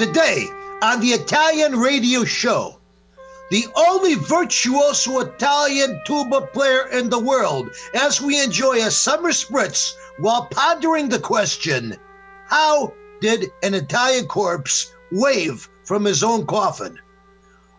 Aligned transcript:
Today 0.00 0.46
on 0.80 1.00
the 1.00 1.08
Italian 1.08 1.78
radio 1.78 2.24
show, 2.24 2.80
the 3.50 3.66
only 3.76 4.14
virtuoso 4.14 5.20
Italian 5.20 6.00
tuba 6.06 6.40
player 6.40 6.88
in 6.88 7.10
the 7.10 7.18
world, 7.18 7.68
as 7.94 8.18
we 8.18 8.42
enjoy 8.42 8.78
a 8.78 8.90
summer 8.90 9.28
spritz 9.28 9.92
while 10.18 10.46
pondering 10.46 11.10
the 11.10 11.18
question 11.18 11.98
how 12.46 12.94
did 13.20 13.50
an 13.62 13.74
Italian 13.74 14.26
corpse 14.26 14.90
wave 15.12 15.68
from 15.84 16.06
his 16.06 16.22
own 16.22 16.46
coffin? 16.46 16.98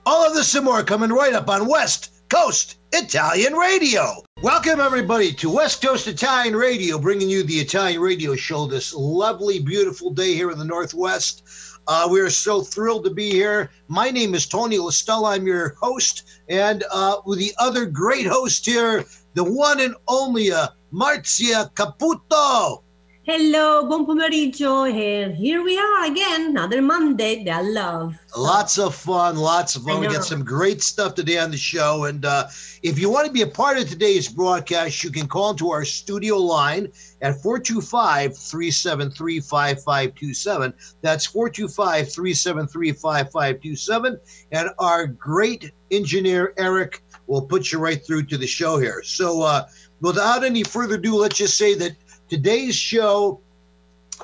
All 0.05 0.23
of 0.23 0.35
this 0.35 0.53
and 0.53 0.65
more 0.65 0.83
coming 0.83 1.09
right 1.09 1.33
up 1.33 1.49
on 1.49 1.67
West 1.67 2.11
Coast 2.29 2.77
Italian 2.93 3.55
Radio. 3.55 4.23
Welcome, 4.43 4.79
everybody, 4.79 5.33
to 5.33 5.49
West 5.49 5.81
Coast 5.81 6.07
Italian 6.07 6.55
Radio, 6.55 6.99
bringing 6.99 7.29
you 7.29 7.41
the 7.41 7.59
Italian 7.59 7.99
radio 7.99 8.35
show 8.35 8.67
this 8.67 8.93
lovely, 8.93 9.59
beautiful 9.59 10.11
day 10.11 10.35
here 10.35 10.51
in 10.51 10.59
the 10.59 10.65
Northwest. 10.65 11.43
Uh, 11.88 12.07
we 12.09 12.20
are 12.21 12.29
so 12.29 12.61
thrilled 12.61 13.04
to 13.04 13.09
be 13.09 13.32
here. 13.32 13.71
My 13.88 14.11
name 14.11 14.36
is 14.36 14.46
Tony 14.46 14.78
La 14.78 14.92
Stella. 14.92 15.32
I'm 15.32 15.47
your 15.47 15.75
host, 15.82 16.42
and 16.47 16.83
uh, 16.92 17.18
with 17.25 17.39
the 17.39 17.54
other 17.57 17.86
great 17.86 18.28
host 18.28 18.65
here, 18.65 19.04
the 19.33 19.43
one 19.43 19.79
and 19.79 19.96
only 20.07 20.52
uh, 20.52 20.68
Marzia 20.93 21.74
Caputo. 21.74 22.83
Hello, 23.24 23.88
buon 23.88 24.07
pomeriggio, 24.07 24.86
and 24.86 25.36
here 25.36 25.61
we 25.61 25.78
are 25.78 26.06
again, 26.06 26.50
another 26.50 26.82
Monday 26.82 27.44
that 27.44 27.60
I 27.60 27.61
love. 27.61 28.16
Lots 28.36 28.80
of 28.80 28.96
fun, 28.96 29.36
lots 29.36 29.75
of 29.75 29.84
fun. 29.84 30.00
We 30.00 30.07
got 30.07 30.24
some 30.24 30.44
great 30.44 30.82
stuff 30.82 31.14
today 31.14 31.38
on 31.38 31.52
the 31.52 31.57
show. 31.57 32.06
And 32.06 32.25
uh, 32.25 32.47
if 32.81 32.97
you 32.97 33.11
want 33.11 33.28
to 33.28 33.31
be 33.31 33.44
a 33.44 33.47
part 33.47 33.78
of 33.78 33.88
today's 33.88 34.28
broadcast, 34.28 35.03
you 35.03 35.11
can 35.11 35.28
call 35.28 35.52
into 35.52 35.70
our 35.70 35.86
studio 35.86 36.38
line 36.38 36.92
at 37.22 37.39
425 37.44 38.36
373 38.36 39.39
5527. 39.39 40.73
That's 41.03 41.28
425 41.28 42.11
373 42.11 42.92
5527. 42.92 44.19
And 44.52 44.69
our 44.80 45.06
great 45.06 45.72
engineer, 45.92 46.56
Eric, 46.58 47.03
will 47.28 47.44
put 47.44 47.72
you 47.72 47.78
right 47.78 48.03
through 48.03 48.23
to 48.23 48.38
the 48.38 48.47
show 48.47 48.80
here. 48.80 49.03
So, 49.03 49.44
uh, 49.44 49.67
without 50.02 50.44
any 50.44 50.63
further 50.63 50.95
ado, 50.95 51.16
let's 51.16 51.38
just 51.38 51.58
say 51.58 51.75
that 51.75 51.95
Today's 52.31 52.75
show, 52.75 53.41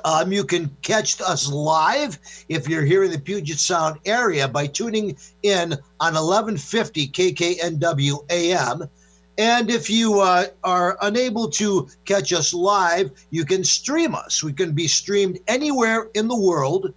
um, 0.05 0.31
you 0.31 0.45
can 0.45 0.73
catch 0.81 1.19
us 1.19 1.52
live 1.52 2.17
if 2.47 2.69
you're 2.69 2.86
here 2.86 3.03
in 3.03 3.11
the 3.11 3.19
Puget 3.19 3.59
Sound 3.59 3.99
area 4.05 4.47
by 4.47 4.66
tuning 4.66 5.17
in 5.44 5.73
on 5.99 6.14
1150 6.14 7.09
KKNW 7.09 8.25
AM. 8.30 8.89
And 9.38 9.69
if 9.69 9.89
you 9.89 10.22
uh, 10.22 10.45
are 10.64 10.97
unable 11.02 11.49
to 11.49 11.89
catch 12.05 12.31
us 12.31 12.53
live, 12.53 13.11
you 13.30 13.44
can 13.44 13.66
stream 13.66 14.16
us. 14.16 14.42
We 14.42 14.53
can 14.53 14.71
be 14.71 14.88
streamed 14.88 15.39
anywhere 15.49 16.08
in 16.14 16.30
the 16.30 16.39
world. 16.39 16.94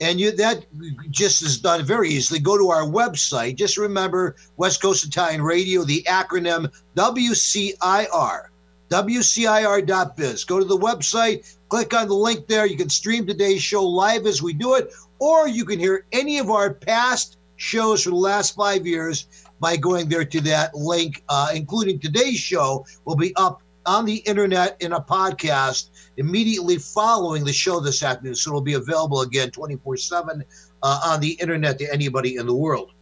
And 0.00 0.18
you, 0.18 0.32
that 0.32 0.66
just 1.08 1.40
is 1.40 1.60
done 1.60 1.84
very 1.84 2.08
easily. 2.08 2.40
Go 2.40 2.58
to 2.58 2.70
our 2.70 2.82
website. 2.82 3.54
Just 3.54 3.76
remember 3.76 4.34
West 4.56 4.82
Coast 4.82 5.04
Italian 5.04 5.40
Radio, 5.40 5.84
the 5.84 6.02
acronym 6.08 6.68
WCIR 6.96 8.48
WCIR.biz. 8.90 10.44
Go 10.44 10.58
to 10.58 10.64
the 10.64 10.78
website, 10.78 11.56
click 11.68 11.94
on 11.94 12.08
the 12.08 12.14
link 12.14 12.46
there. 12.46 12.66
You 12.66 12.76
can 12.76 12.88
stream 12.88 13.26
today's 13.26 13.62
show 13.62 13.84
live 13.84 14.26
as 14.26 14.42
we 14.42 14.52
do 14.52 14.74
it, 14.74 14.92
or 15.18 15.48
you 15.48 15.64
can 15.64 15.78
hear 15.78 16.06
any 16.12 16.38
of 16.38 16.50
our 16.50 16.72
past 16.72 17.38
shows 17.56 18.04
for 18.04 18.10
the 18.10 18.16
last 18.16 18.54
five 18.54 18.86
years 18.86 19.26
by 19.60 19.76
going 19.76 20.08
there 20.08 20.24
to 20.24 20.40
that 20.42 20.74
link, 20.74 21.22
uh, 21.28 21.50
including 21.54 21.98
today's 21.98 22.38
show, 22.38 22.86
will 23.04 23.16
be 23.16 23.34
up 23.36 23.62
on 23.86 24.04
the 24.04 24.16
internet 24.16 24.76
in 24.80 24.92
a 24.92 25.00
podcast 25.00 25.90
immediately 26.18 26.76
following 26.76 27.44
the 27.44 27.52
show 27.52 27.80
this 27.80 28.02
afternoon. 28.02 28.34
So 28.34 28.50
it'll 28.50 28.60
be 28.60 28.74
available 28.74 29.22
again 29.22 29.50
24 29.50 29.94
uh, 29.94 29.96
7 29.96 30.44
on 30.82 31.20
the 31.20 31.32
internet 31.40 31.78
to 31.78 31.92
anybody 31.92 32.36
in 32.36 32.46
the 32.46 32.54
world. 32.54 32.92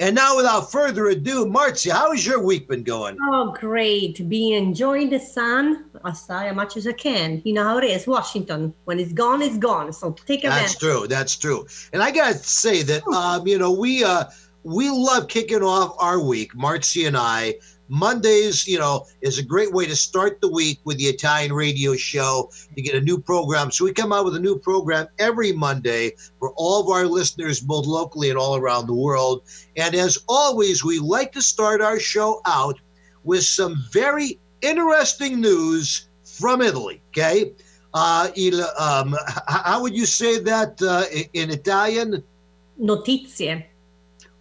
And 0.00 0.16
now, 0.16 0.36
without 0.36 0.72
further 0.72 1.06
ado, 1.06 1.46
Marzia, 1.46 1.92
how 1.92 2.10
has 2.10 2.26
your 2.26 2.42
week 2.42 2.68
been 2.68 2.82
going? 2.82 3.16
Oh, 3.22 3.54
great. 3.58 4.28
Be 4.28 4.52
enjoying 4.52 5.08
the 5.08 5.20
sun 5.20 5.84
as 6.04 6.28
much 6.28 6.76
as 6.76 6.86
I 6.88 6.92
can. 6.92 7.40
You 7.44 7.52
know 7.52 7.62
how 7.62 7.78
it 7.78 7.84
is, 7.84 8.04
Washington. 8.06 8.74
When 8.86 8.98
it's 8.98 9.12
gone, 9.12 9.40
it's 9.40 9.56
gone. 9.56 9.92
So 9.92 10.10
take 10.26 10.42
advantage. 10.42 10.62
That's 10.62 10.78
true. 10.78 11.06
That's 11.06 11.36
true. 11.36 11.66
And 11.92 12.02
I 12.02 12.10
got 12.10 12.32
to 12.32 12.38
say 12.38 12.82
that, 12.82 13.06
um, 13.06 13.46
you 13.46 13.56
know, 13.56 13.70
we, 13.70 14.02
uh, 14.02 14.24
we 14.64 14.90
love 14.90 15.28
kicking 15.28 15.62
off 15.62 15.94
our 16.00 16.20
week, 16.20 16.54
Marzia 16.54 17.06
and 17.06 17.16
I, 17.16 17.54
Mondays, 17.88 18.66
you 18.66 18.78
know, 18.78 19.06
is 19.20 19.38
a 19.38 19.42
great 19.42 19.72
way 19.72 19.86
to 19.86 19.96
start 19.96 20.40
the 20.40 20.50
week 20.50 20.80
with 20.84 20.98
the 20.98 21.04
Italian 21.04 21.52
radio 21.52 21.94
show 21.94 22.50
to 22.74 22.82
get 22.82 22.94
a 22.94 23.00
new 23.00 23.18
program. 23.18 23.70
So 23.70 23.84
we 23.84 23.92
come 23.92 24.12
out 24.12 24.24
with 24.24 24.36
a 24.36 24.40
new 24.40 24.58
program 24.58 25.06
every 25.18 25.52
Monday 25.52 26.12
for 26.38 26.52
all 26.56 26.80
of 26.80 26.88
our 26.88 27.06
listeners, 27.06 27.60
both 27.60 27.86
locally 27.86 28.30
and 28.30 28.38
all 28.38 28.56
around 28.56 28.86
the 28.86 28.94
world. 28.94 29.42
And 29.76 29.94
as 29.94 30.18
always, 30.28 30.84
we 30.84 30.98
like 30.98 31.32
to 31.32 31.42
start 31.42 31.80
our 31.80 32.00
show 32.00 32.40
out 32.46 32.80
with 33.24 33.44
some 33.44 33.76
very 33.92 34.38
interesting 34.62 35.40
news 35.40 36.08
from 36.24 36.62
Italy. 36.62 37.02
Okay. 37.08 37.52
Uh, 37.92 38.28
um, 38.78 39.14
how 39.46 39.80
would 39.80 39.94
you 39.94 40.06
say 40.06 40.40
that 40.40 40.82
uh, 40.82 41.04
in 41.32 41.50
Italian? 41.50 42.24
Notizie. 42.80 43.64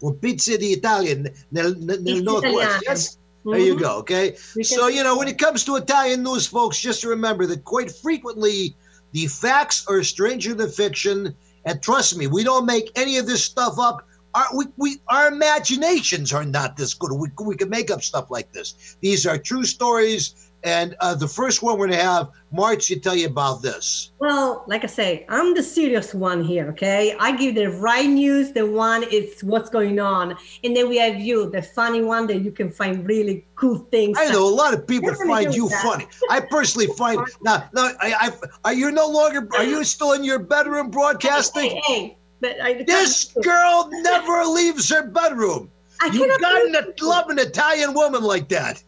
Notizie 0.02 0.58
di 0.58 0.74
Italian 0.74 1.30
nel, 1.52 1.76
nel 1.78 2.24
Northwest. 2.24 2.82
Yes. 2.84 3.18
There 3.46 3.60
you 3.60 3.80
go. 3.80 3.98
Okay. 3.98 4.36
So, 4.36 4.88
you 4.88 5.04
know, 5.04 5.18
when 5.18 5.28
it 5.28 5.38
comes 5.38 5.66
to 5.66 5.76
Italian 5.76 6.24
news, 6.24 6.48
folks, 6.48 6.80
just 6.80 7.04
remember 7.04 7.46
that 7.48 7.64
quite 7.64 7.92
frequently 7.92 8.76
the 9.12 9.28
facts 9.28 9.86
are 9.88 10.04
stranger 10.04 10.54
than 10.54 10.70
fiction. 10.70 11.36
And 11.66 11.82
trust 11.82 12.18
me, 12.18 12.28
we 12.28 12.44
don't 12.44 12.66
make 12.66 12.92
any 12.96 13.18
of 13.18 13.26
this 13.26 13.44
stuff 13.44 13.78
up. 13.80 14.08
Our, 14.34 14.46
we, 14.56 14.66
we, 14.78 14.98
our 15.10 15.28
imaginations 15.28 16.34
are 16.34 16.46
not 16.46 16.76
this 16.76 16.94
good. 16.94 17.12
We, 17.12 17.28
we 17.46 17.56
can 17.56 17.70
make 17.70 17.92
up 17.92 18.02
stuff 18.02 18.32
like 18.32 18.52
this. 18.52 18.98
These 19.02 19.28
are 19.28 19.38
true 19.38 19.64
stories 19.64 20.43
and 20.64 20.96
uh, 21.00 21.16
the 21.16 21.28
first 21.28 21.62
one 21.62 21.78
we're 21.78 21.88
going 21.88 22.00
to 22.00 22.04
have, 22.04 22.30
March, 22.52 22.88
to 22.88 23.00
tell 23.00 23.16
you 23.16 23.28
about 23.28 23.62
this. 23.62 24.12
Well, 24.20 24.64
like 24.68 24.84
I 24.84 24.88
say, 24.88 25.26
I'm 25.30 25.54
the 25.54 25.64
serious 25.64 26.14
one 26.14 26.44
here, 26.44 26.68
okay? 26.70 27.16
I 27.20 27.36
give 27.36 27.56
the 27.56 27.72
right 27.72 28.10
news, 28.10 28.52
the 28.52 28.66
one 28.66 29.04
is 29.04 29.44
what's 29.44 29.70
going 29.70 30.00
on. 30.00 30.38
And 30.64 30.76
then 30.76 30.90
we 30.90 30.98
have 30.98 31.20
you, 31.20 31.50
the 31.50 31.62
funny 31.62 32.02
one 32.02 32.28
that 32.28 32.40
you 32.40 32.52
can 32.52 32.70
find 32.70 33.06
really 33.08 33.46
cool 33.56 33.80
things. 33.92 34.18
I 34.20 34.32
know 34.32 34.48
a 34.48 34.56
lot 34.56 34.74
of 34.74 34.88
people 34.88 35.14
find 35.28 35.54
you 35.54 35.70
that. 35.70 35.84
funny. 35.84 36.08
I 36.30 36.40
personally 36.40 36.88
find, 36.98 37.20
now, 37.42 37.70
now 37.74 37.92
I, 38.00 38.30
I, 38.30 38.32
are 38.66 38.74
you 38.74 38.92
no 38.92 39.08
longer, 39.08 39.48
are 39.56 39.66
you 39.66 39.84
still 39.84 40.14
in 40.14 40.24
your 40.24 40.40
bedroom 40.40 40.90
broadcasting? 40.90 41.72
Hey, 41.72 41.82
hey, 41.86 42.00
hey. 42.00 42.18
But 42.40 42.62
I, 42.62 42.84
this 42.84 43.34
girl 43.42 43.90
never 43.92 44.44
leaves 44.44 44.90
her 44.90 45.08
bedroom. 45.08 45.72
I 46.02 46.10
You've 46.12 46.40
got 46.42 46.98
to 46.98 47.06
love 47.06 47.30
an 47.30 47.40
Italian 47.40 47.94
woman 47.94 48.22
like 48.22 48.50
that. 48.50 48.84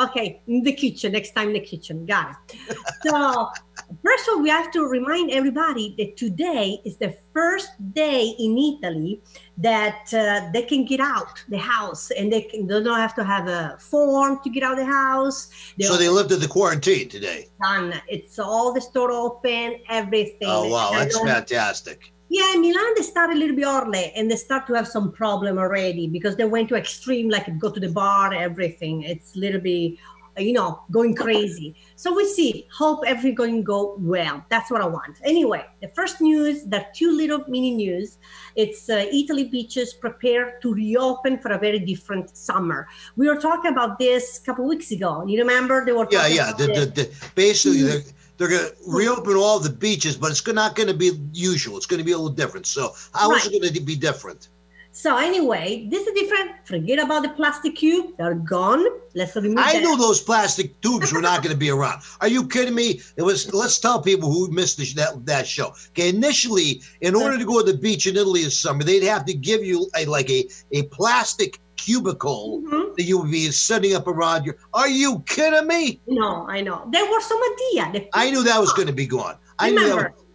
Okay, 0.00 0.40
in 0.46 0.62
the 0.62 0.72
kitchen, 0.72 1.12
next 1.12 1.32
time 1.32 1.48
in 1.48 1.54
the 1.54 1.60
kitchen. 1.60 2.06
Got 2.06 2.30
it. 2.30 2.76
So, 3.06 3.50
first 4.04 4.28
of 4.28 4.34
all, 4.34 4.42
we 4.42 4.48
have 4.48 4.70
to 4.72 4.86
remind 4.86 5.30
everybody 5.30 5.94
that 5.98 6.16
today 6.16 6.80
is 6.86 6.96
the 6.96 7.14
first 7.34 7.68
day 7.92 8.34
in 8.38 8.56
Italy 8.56 9.20
that 9.58 10.12
uh, 10.14 10.50
they 10.54 10.62
can 10.62 10.86
get 10.86 11.00
out 11.00 11.44
the 11.50 11.58
house 11.58 12.10
and 12.12 12.32
they, 12.32 12.42
can, 12.42 12.66
they 12.66 12.82
don't 12.82 12.98
have 12.98 13.14
to 13.16 13.24
have 13.24 13.46
a 13.46 13.76
form 13.78 14.40
to 14.42 14.48
get 14.48 14.62
out 14.62 14.76
the 14.76 14.86
house. 14.86 15.50
They 15.78 15.84
so 15.84 15.98
they 15.98 16.08
lifted 16.08 16.36
the 16.36 16.48
quarantine 16.48 17.10
today. 17.10 17.48
Done. 17.62 18.00
It's 18.08 18.38
all 18.38 18.72
the 18.72 18.80
store 18.80 19.12
open, 19.12 19.80
everything. 19.90 20.48
Oh, 20.48 20.68
wow. 20.68 20.92
That's 20.92 21.18
fantastic. 21.18 22.12
Yeah, 22.32 22.54
Milan 22.54 22.94
they 22.96 23.02
start 23.02 23.30
a 23.30 23.34
little 23.34 23.56
bit 23.56 23.66
early 23.66 24.12
and 24.14 24.30
they 24.30 24.36
start 24.36 24.68
to 24.68 24.74
have 24.74 24.86
some 24.86 25.10
problem 25.10 25.58
already 25.58 26.06
because 26.06 26.36
they 26.36 26.44
went 26.44 26.68
to 26.68 26.76
extreme, 26.76 27.28
like 27.28 27.58
go 27.58 27.72
to 27.72 27.80
the 27.80 27.88
bar, 27.88 28.32
everything. 28.32 29.02
It's 29.02 29.34
a 29.34 29.40
little 29.40 29.60
bit, 29.60 29.98
you 30.38 30.52
know, 30.52 30.80
going 30.92 31.16
crazy. 31.16 31.74
So 31.96 32.14
we 32.14 32.24
see. 32.28 32.68
Hope 32.72 33.00
everything 33.04 33.34
going 33.34 33.64
go 33.64 33.96
well. 33.98 34.44
That's 34.48 34.70
what 34.70 34.80
I 34.80 34.86
want. 34.86 35.16
Anyway, 35.24 35.66
the 35.82 35.88
first 35.88 36.20
news, 36.20 36.62
the 36.66 36.86
two 36.94 37.10
little 37.10 37.42
mini 37.48 37.72
news. 37.72 38.18
It's 38.54 38.88
uh, 38.88 39.06
Italy 39.12 39.48
beaches 39.48 39.92
prepare 39.92 40.60
to 40.62 40.72
reopen 40.72 41.36
for 41.40 41.50
a 41.50 41.58
very 41.58 41.80
different 41.80 42.36
summer. 42.36 42.86
We 43.16 43.26
were 43.26 43.40
talking 43.40 43.72
about 43.72 43.98
this 43.98 44.38
a 44.38 44.42
couple 44.44 44.68
weeks 44.68 44.92
ago. 44.92 45.24
You 45.26 45.40
remember 45.40 45.84
they 45.84 45.90
were? 45.90 46.06
Yeah, 46.12 46.28
yeah. 46.28 46.52
The, 46.52 46.66
the, 46.66 46.86
the, 46.94 47.30
basically, 47.34 47.80
mm-hmm 47.80 48.19
they're 48.40 48.48
going 48.48 48.70
to 48.70 48.74
reopen 48.86 49.36
all 49.36 49.58
the 49.60 49.68
beaches, 49.68 50.16
but 50.16 50.30
it's 50.30 50.44
not 50.46 50.74
going 50.74 50.88
to 50.88 50.94
be 50.94 51.10
usual. 51.34 51.76
It's 51.76 51.84
going 51.84 51.98
to 51.98 52.04
be 52.04 52.12
a 52.12 52.16
little 52.16 52.34
different. 52.34 52.66
So 52.66 52.94
how 53.12 53.28
right. 53.28 53.44
is 53.44 53.52
it 53.52 53.60
going 53.60 53.74
to 53.74 53.80
be 53.82 53.96
different? 53.96 54.48
So 54.92 55.18
anyway, 55.18 55.86
this 55.90 56.06
is 56.06 56.18
different. 56.18 56.52
Forget 56.64 56.98
about 56.98 57.22
the 57.22 57.28
plastic 57.28 57.76
cube; 57.76 58.16
they're 58.16 58.34
gone. 58.34 58.84
Let's 59.14 59.36
remove. 59.36 59.58
I 59.58 59.74
that. 59.74 59.82
knew 59.82 59.96
those 59.96 60.22
plastic 60.22 60.80
tubes 60.80 61.12
were 61.12 61.20
not 61.20 61.42
going 61.42 61.52
to 61.52 61.58
be 61.58 61.70
around. 61.70 62.02
Are 62.22 62.28
you 62.28 62.48
kidding 62.48 62.74
me? 62.74 63.00
It 63.16 63.22
was. 63.22 63.52
Let's 63.52 63.78
tell 63.78 64.00
people 64.00 64.32
who 64.32 64.50
missed 64.50 64.78
that 64.96 65.26
that 65.26 65.46
show. 65.46 65.74
Okay, 65.90 66.08
initially, 66.08 66.82
in 67.02 67.14
order 67.14 67.38
to 67.38 67.44
go 67.44 67.62
to 67.62 67.70
the 67.70 67.78
beach 67.78 68.06
in 68.06 68.16
Italy 68.16 68.42
this 68.42 68.58
summer, 68.58 68.82
they'd 68.82 69.04
have 69.04 69.26
to 69.26 69.34
give 69.34 69.62
you 69.62 69.88
a 69.96 70.06
like 70.06 70.30
a 70.30 70.48
a 70.72 70.84
plastic 70.84 71.60
cubicle 71.84 72.62
mm-hmm. 72.62 72.94
that 72.96 73.02
you 73.02 73.18
would 73.18 73.30
be 73.30 73.50
setting 73.50 73.94
up 73.94 74.06
around 74.06 74.44
your. 74.44 74.56
Are 74.74 74.88
you 74.88 75.22
kidding 75.26 75.66
me? 75.66 76.00
No, 76.06 76.46
I 76.48 76.60
know. 76.60 76.88
There 76.90 77.04
was 77.04 77.24
some 77.24 77.40
idea. 77.52 78.08
I 78.12 78.30
knew 78.30 78.42
that 78.44 78.60
was 78.60 78.72
going 78.72 78.88
to 78.88 78.92
be 78.94 79.06
gone. 79.06 79.36
I 79.58 79.70
Remember, 79.70 80.14
knew. 80.16 80.26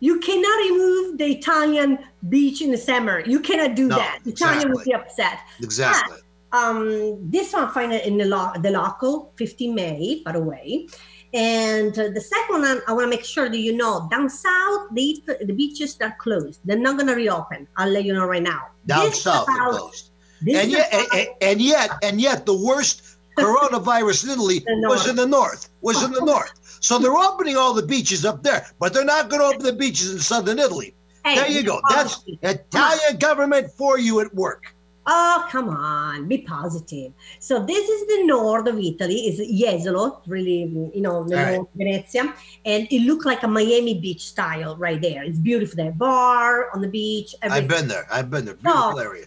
You 0.00 0.20
cannot 0.20 0.56
remove 0.68 1.18
the 1.18 1.26
Italian 1.38 1.98
beach 2.28 2.60
in 2.60 2.70
the 2.70 2.78
summer. 2.78 3.20
You 3.20 3.40
cannot 3.40 3.74
do 3.74 3.88
No, 3.88 3.96
that. 3.96 4.20
Italian 4.26 4.32
exactly. 4.34 4.72
would 4.72 4.84
be 4.84 4.94
upset. 4.94 5.38
Exactly. 5.62 6.18
Um, 6.52 7.30
this 7.30 7.52
one 7.52 7.70
find 7.72 7.92
it 7.92 8.04
in 8.04 8.16
the, 8.18 8.26
lo- 8.26 8.52
the 8.60 8.70
local, 8.70 9.32
15 9.36 9.74
May, 9.74 10.22
by 10.24 10.32
the 10.32 10.40
way. 10.40 10.86
And 11.32 11.98
uh, 11.98 12.10
the 12.10 12.20
second 12.20 12.60
one, 12.62 12.80
I 12.86 12.92
want 12.92 13.06
to 13.06 13.10
make 13.10 13.24
sure 13.24 13.48
that 13.48 13.58
you 13.58 13.76
know, 13.76 14.06
down 14.10 14.28
south, 14.30 14.88
the, 14.92 15.20
the 15.40 15.52
beaches 15.52 15.96
are 16.00 16.14
closed. 16.20 16.60
They're 16.64 16.78
not 16.78 16.96
going 16.96 17.08
to 17.08 17.14
reopen. 17.16 17.66
I'll 17.76 17.88
let 17.88 18.04
you 18.04 18.12
know 18.14 18.26
right 18.26 18.42
now. 18.42 18.68
Down 18.86 19.06
This 19.06 19.22
south, 19.22 19.48
about- 19.48 19.90
And 20.46 20.70
yet, 20.70 20.92
and, 20.92 21.28
and 21.40 21.60
yet, 21.60 21.90
and 22.02 22.20
yet, 22.20 22.46
the 22.46 22.56
worst 22.56 23.16
coronavirus 23.38 24.24
in 24.24 24.30
Italy 24.30 24.64
was 24.66 25.08
in 25.08 25.16
the 25.16 25.26
north. 25.26 25.68
Was 25.80 26.02
in 26.02 26.12
the 26.12 26.24
north. 26.24 26.52
So 26.80 26.98
they're 26.98 27.14
opening 27.14 27.56
all 27.56 27.72
the 27.72 27.86
beaches 27.86 28.24
up 28.24 28.42
there, 28.42 28.66
but 28.78 28.92
they're 28.92 29.04
not 29.04 29.30
going 29.30 29.40
to 29.40 29.46
open 29.46 29.64
the 29.64 29.72
beaches 29.72 30.12
in 30.12 30.18
southern 30.18 30.58
Italy. 30.58 30.94
Hey, 31.24 31.36
there 31.36 31.48
you 31.48 31.62
go. 31.62 31.80
That's. 31.88 32.22
Italian 32.42 33.16
government 33.18 33.70
for 33.70 33.98
you 33.98 34.20
at 34.20 34.34
work. 34.34 34.74
Oh, 35.06 35.46
come 35.50 35.68
on, 35.68 36.28
be 36.28 36.38
positive. 36.38 37.12
So 37.38 37.64
this 37.64 37.88
is 37.88 38.06
the 38.06 38.24
north 38.24 38.66
of 38.66 38.78
Italy, 38.78 39.16
is 39.28 39.38
Jesolo, 39.38 40.20
really, 40.26 40.62
you 40.94 41.02
know, 41.02 41.24
the 41.24 41.36
right. 41.36 41.60
Venezia, 41.76 42.34
and 42.64 42.88
it 42.90 43.02
looked 43.02 43.26
like 43.26 43.42
a 43.42 43.48
Miami 43.48 44.00
Beach 44.00 44.22
style 44.22 44.76
right 44.76 45.00
there. 45.00 45.22
It's 45.22 45.38
beautiful 45.38 45.76
there, 45.76 45.92
bar 45.92 46.70
on 46.74 46.80
the 46.80 46.88
beach. 46.88 47.34
I've 47.42 47.68
been 47.68 47.86
there. 47.86 48.06
I've 48.10 48.30
been 48.30 48.46
there. 48.46 48.56
Oh, 48.64 48.64
beautiful 48.64 48.92
No. 48.92 48.98
area. 48.98 49.26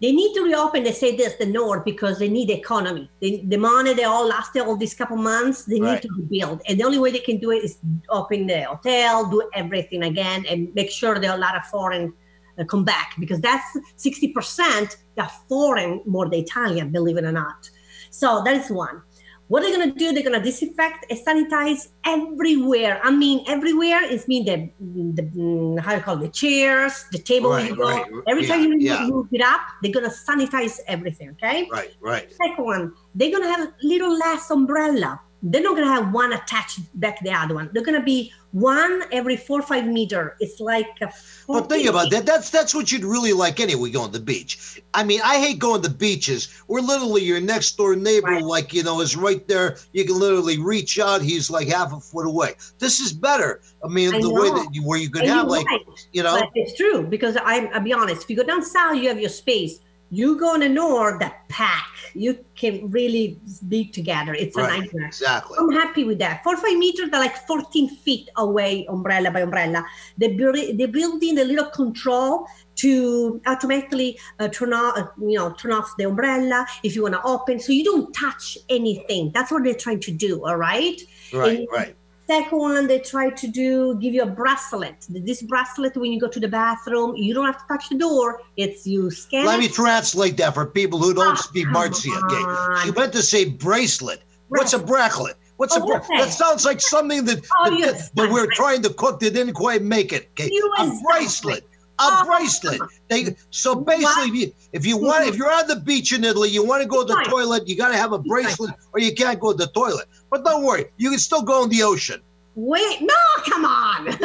They 0.00 0.12
need 0.12 0.32
to 0.34 0.42
reopen. 0.42 0.84
They 0.84 0.92
say 0.92 1.16
this, 1.16 1.34
the 1.34 1.46
north, 1.46 1.84
because 1.84 2.18
they 2.18 2.28
need 2.28 2.48
the 2.48 2.54
economy. 2.54 3.10
They, 3.20 3.42
the 3.48 3.56
money 3.56 3.94
they 3.94 4.04
all 4.04 4.26
lasted 4.26 4.62
all 4.62 4.76
these 4.76 4.94
couple 4.94 5.16
months. 5.16 5.64
They 5.64 5.80
Right. 5.80 5.94
need 5.94 6.02
to 6.02 6.08
rebuild, 6.16 6.62
and 6.68 6.78
the 6.78 6.84
only 6.84 6.98
way 6.98 7.10
they 7.10 7.18
can 7.30 7.38
do 7.38 7.50
it 7.50 7.64
is 7.64 7.78
open 8.08 8.46
the 8.46 8.62
hotel, 8.62 9.28
do 9.28 9.40
everything 9.54 10.04
again, 10.04 10.46
and 10.48 10.72
make 10.74 10.90
sure 10.90 11.18
there 11.18 11.32
are 11.32 11.36
a 11.36 11.40
lot 11.40 11.56
of 11.56 11.64
foreign 11.66 12.12
uh, 12.58 12.64
come 12.64 12.84
back 12.84 13.14
because 13.18 13.40
that's 13.40 13.66
sixty 13.96 14.28
percent 14.28 14.98
are 15.16 15.30
foreign 15.48 16.00
more 16.06 16.26
than 16.28 16.38
Italian, 16.40 16.90
believe 16.90 17.16
it 17.16 17.24
or 17.24 17.32
not. 17.32 17.68
So 18.10 18.42
that 18.44 18.56
is 18.56 18.70
one. 18.70 19.02
What 19.48 19.62
they're 19.62 19.76
gonna 19.76 19.92
do? 19.92 20.12
They're 20.12 20.22
gonna 20.22 20.42
disinfect 20.42 21.06
and 21.10 21.18
sanitize 21.18 21.88
everywhere. 22.04 23.00
I 23.02 23.10
mean, 23.10 23.44
everywhere 23.48 24.04
is 24.04 24.28
mean 24.28 24.44
the, 24.44 24.70
the 25.14 25.22
mm, 25.22 25.80
how 25.80 25.94
you 25.94 26.00
call 26.00 26.16
it, 26.18 26.20
the 26.20 26.28
chairs, 26.28 27.06
the 27.12 27.18
table. 27.18 27.50
Right, 27.50 27.74
right. 27.76 28.04
Every 28.28 28.46
time 28.46 28.62
you 28.62 28.76
yeah. 28.78 29.06
move 29.06 29.28
it 29.32 29.40
up, 29.40 29.60
they're 29.82 29.92
gonna 29.92 30.10
sanitize 30.10 30.80
everything. 30.86 31.30
Okay. 31.30 31.66
Right, 31.72 31.96
right. 32.00 32.30
Second 32.30 32.64
one, 32.64 32.92
they're 33.14 33.32
gonna 33.32 33.48
have 33.48 33.68
a 33.68 33.72
little 33.82 34.16
less 34.16 34.50
umbrella. 34.50 35.20
They're 35.42 35.62
not 35.62 35.76
gonna 35.76 35.86
have 35.86 36.12
one 36.12 36.32
attached 36.32 36.80
back 37.00 37.20
the 37.22 37.32
other 37.32 37.54
one. 37.54 37.70
They're 37.72 37.84
gonna 37.84 38.02
be 38.02 38.32
one 38.52 39.02
every 39.12 39.36
four 39.36 39.60
or 39.60 39.62
five 39.62 39.86
meter. 39.86 40.36
It's 40.40 40.58
like 40.58 40.86
a. 41.02 41.12
But 41.46 41.68
think 41.68 41.86
about 41.86 42.10
that. 42.10 42.26
That's 42.26 42.50
that's 42.50 42.74
what 42.74 42.90
you'd 42.90 43.04
really 43.04 43.32
like 43.32 43.60
anyway, 43.60 43.90
going 43.90 44.10
to 44.12 44.18
the 44.18 44.24
beach. 44.24 44.82
I 44.94 45.04
mean, 45.04 45.20
I 45.22 45.38
hate 45.38 45.58
going 45.58 45.82
to 45.82 45.90
beaches 45.90 46.48
where 46.66 46.82
literally 46.82 47.22
your 47.22 47.40
next 47.40 47.76
door 47.76 47.94
neighbor, 47.94 48.28
Right. 48.28 48.42
like, 48.42 48.72
you 48.74 48.82
know, 48.82 49.00
is 49.00 49.16
right 49.16 49.46
there. 49.48 49.76
You 49.92 50.04
can 50.04 50.18
literally 50.18 50.58
reach 50.58 50.98
out. 50.98 51.22
He's 51.22 51.50
like 51.50 51.68
half 51.68 51.92
a 51.92 52.00
foot 52.00 52.26
away. 52.26 52.54
This 52.78 53.00
is 53.00 53.12
better. 53.12 53.60
I 53.84 53.88
mean, 53.88 54.14
I 54.14 54.20
the 54.20 54.32
way 54.32 54.48
that 54.48 54.68
you, 54.72 54.82
where 54.82 54.98
you 54.98 55.10
could 55.10 55.22
And 55.22 55.30
have 55.30 55.46
like, 55.48 55.66
right. 55.66 55.80
you 56.12 56.22
know, 56.22 56.38
But 56.40 56.50
it's 56.54 56.76
true 56.76 57.02
because 57.02 57.36
I'm, 57.44 57.68
I'll 57.72 57.80
be 57.80 57.92
honest. 57.92 58.24
If 58.24 58.30
you 58.30 58.36
go 58.36 58.44
down 58.44 58.62
south, 58.62 58.96
you 58.96 59.08
have 59.08 59.20
your 59.20 59.30
space. 59.30 59.80
You 60.10 60.38
go 60.38 60.54
in 60.54 60.60
the 60.60 60.68
north, 60.68 61.20
that 61.20 61.48
pack. 61.48 61.86
You 62.14 62.42
can 62.54 62.90
really 62.90 63.38
be 63.68 63.84
together. 63.84 64.32
It's 64.34 64.56
a 64.56 64.62
right, 64.62 64.80
nightmare. 64.80 65.06
exactly. 65.06 65.58
I'm 65.60 65.70
happy 65.70 66.04
with 66.04 66.18
that. 66.20 66.42
Four 66.42 66.56
five 66.56 66.78
meters, 66.78 67.10
they're 67.10 67.20
like 67.20 67.36
14 67.46 67.88
feet 67.96 68.28
away, 68.36 68.86
umbrella 68.88 69.30
by 69.30 69.40
umbrella. 69.40 69.84
They're, 70.16 70.30
buil- 70.30 70.76
they're 70.78 70.88
building 70.88 71.38
a 71.38 71.44
little 71.44 71.66
control 71.66 72.46
to 72.76 73.40
automatically 73.46 74.18
uh, 74.38 74.48
turn 74.48 74.72
off, 74.72 74.96
uh, 74.96 75.06
you 75.20 75.36
know, 75.36 75.52
turn 75.52 75.72
off 75.72 75.92
the 75.98 76.04
umbrella 76.04 76.66
if 76.82 76.94
you 76.96 77.02
want 77.02 77.14
to 77.14 77.22
open, 77.24 77.60
so 77.60 77.72
you 77.72 77.84
don't 77.84 78.12
touch 78.14 78.56
anything. 78.68 79.30
That's 79.34 79.50
what 79.52 79.64
they're 79.64 79.74
trying 79.74 80.00
to 80.00 80.10
do. 80.10 80.46
All 80.46 80.56
right. 80.56 81.00
Right, 81.32 81.58
and- 81.58 81.68
right. 81.70 81.96
Second 82.30 82.58
one, 82.58 82.86
they 82.86 82.98
try 82.98 83.30
to 83.30 83.48
do 83.48 83.98
give 84.00 84.12
you 84.12 84.22
a 84.22 84.26
bracelet. 84.26 85.06
This 85.08 85.40
bracelet, 85.40 85.96
when 85.96 86.12
you 86.12 86.20
go 86.20 86.28
to 86.28 86.38
the 86.38 86.48
bathroom, 86.48 87.16
you 87.16 87.32
don't 87.32 87.46
have 87.46 87.58
to 87.62 87.66
touch 87.66 87.88
the 87.88 87.96
door. 87.96 88.42
It's 88.58 88.86
you 88.86 89.10
scan. 89.10 89.46
Let 89.46 89.58
it. 89.58 89.62
me 89.62 89.68
translate 89.68 90.36
that 90.36 90.52
for 90.52 90.66
people 90.66 90.98
who 90.98 91.14
don't 91.14 91.32
Oh, 91.32 91.34
speak 91.36 91.68
Marcia. 91.68 92.10
Okay, 92.24 92.44
she 92.84 92.92
meant 92.92 93.14
to 93.14 93.22
say 93.22 93.46
bracelet. 93.46 94.20
What's 94.48 94.74
a 94.74 94.78
bracelet? 94.78 95.36
What's 95.56 95.74
a 95.74 95.80
Oh, 95.82 95.86
bra- 95.86 95.96
okay. 95.96 96.18
That 96.18 96.30
sounds 96.30 96.66
like 96.66 96.80
something 96.82 97.24
that, 97.24 97.46
Oh, 97.64 97.80
that, 97.80 98.10
that 98.14 98.30
we're 98.30 98.46
trying 98.46 98.82
to 98.82 98.90
cook 98.90 99.20
They 99.20 99.30
didn't 99.30 99.54
quite 99.54 99.82
make 99.82 100.12
it. 100.12 100.28
Okay, 100.32 100.50
You 100.52 100.72
a 100.78 100.86
exactly. 100.86 101.62
A 102.00 102.02
Oh, 102.02 102.24
bracelet. 102.26 102.80
They 103.08 103.34
so 103.50 103.74
basically, 103.74 104.28
if 104.28 104.34
you, 104.34 104.52
if 104.72 104.86
you 104.86 104.96
want, 104.96 105.26
if 105.26 105.36
you're 105.36 105.50
on 105.50 105.66
the 105.66 105.76
beach 105.76 106.12
in 106.12 106.22
Italy, 106.24 106.48
you 106.48 106.64
want 106.64 106.82
to 106.82 106.88
go 106.88 107.02
to 107.04 107.12
the 107.12 107.24
toilet, 107.28 107.66
you 107.66 107.76
got 107.76 107.88
to 107.88 107.96
have 107.96 108.12
a 108.12 108.18
bracelet, 108.18 108.72
or 108.92 109.00
you 109.00 109.12
can't 109.14 109.40
go 109.40 109.50
to 109.52 109.58
the 109.58 109.66
toilet. 109.72 110.06
But 110.30 110.44
don't 110.44 110.62
worry, 110.64 110.86
you 110.96 111.10
can 111.10 111.18
still 111.18 111.42
go 111.42 111.64
in 111.64 111.70
the 111.70 111.82
ocean. 111.82 112.20
Wait, 112.60 113.00
no, 113.00 113.14
come 113.44 113.64
on. 113.64 114.06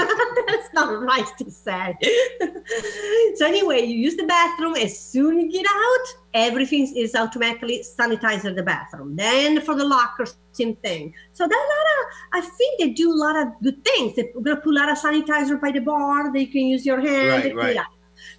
That's 0.47 0.74
not 0.74 1.03
right 1.03 1.31
to 1.38 1.51
say. 1.51 1.95
so 3.35 3.45
anyway, 3.45 3.81
you 3.81 3.95
use 3.95 4.15
the 4.15 4.25
bathroom. 4.25 4.75
As 4.75 5.00
soon 5.00 5.39
you 5.39 5.51
get 5.51 5.68
out, 5.68 6.06
everything 6.33 6.91
is 6.97 7.13
automatically 7.13 7.85
sanitized 8.00 8.45
in 8.45 8.56
the 8.56 8.63
bathroom. 8.63 9.15
Then 9.15 9.62
for 9.62 9.75
the 9.75 9.85
lockers, 9.85 10.35
same 10.51 10.75
thing. 10.77 11.13
So 11.33 11.47
that 11.47 11.53
a 11.53 12.39
lot 12.39 12.41
of, 12.41 12.44
I 12.45 12.50
think 12.57 12.80
they 12.80 12.89
do 12.89 13.13
a 13.13 13.13
lot 13.13 13.35
of 13.35 13.50
good 13.62 13.85
things. 13.85 14.15
They're 14.15 14.33
gonna 14.33 14.59
put 14.59 14.74
a 14.74 14.79
lot 14.79 14.89
of 14.89 14.97
sanitizer 14.97 15.62
by 15.62 15.69
the 15.69 15.81
bar. 15.81 16.33
They 16.33 16.47
can 16.47 16.62
use 16.62 16.88
your 16.88 17.01
hand. 17.01 17.53
Right, 17.53 17.56
right. 17.56 17.77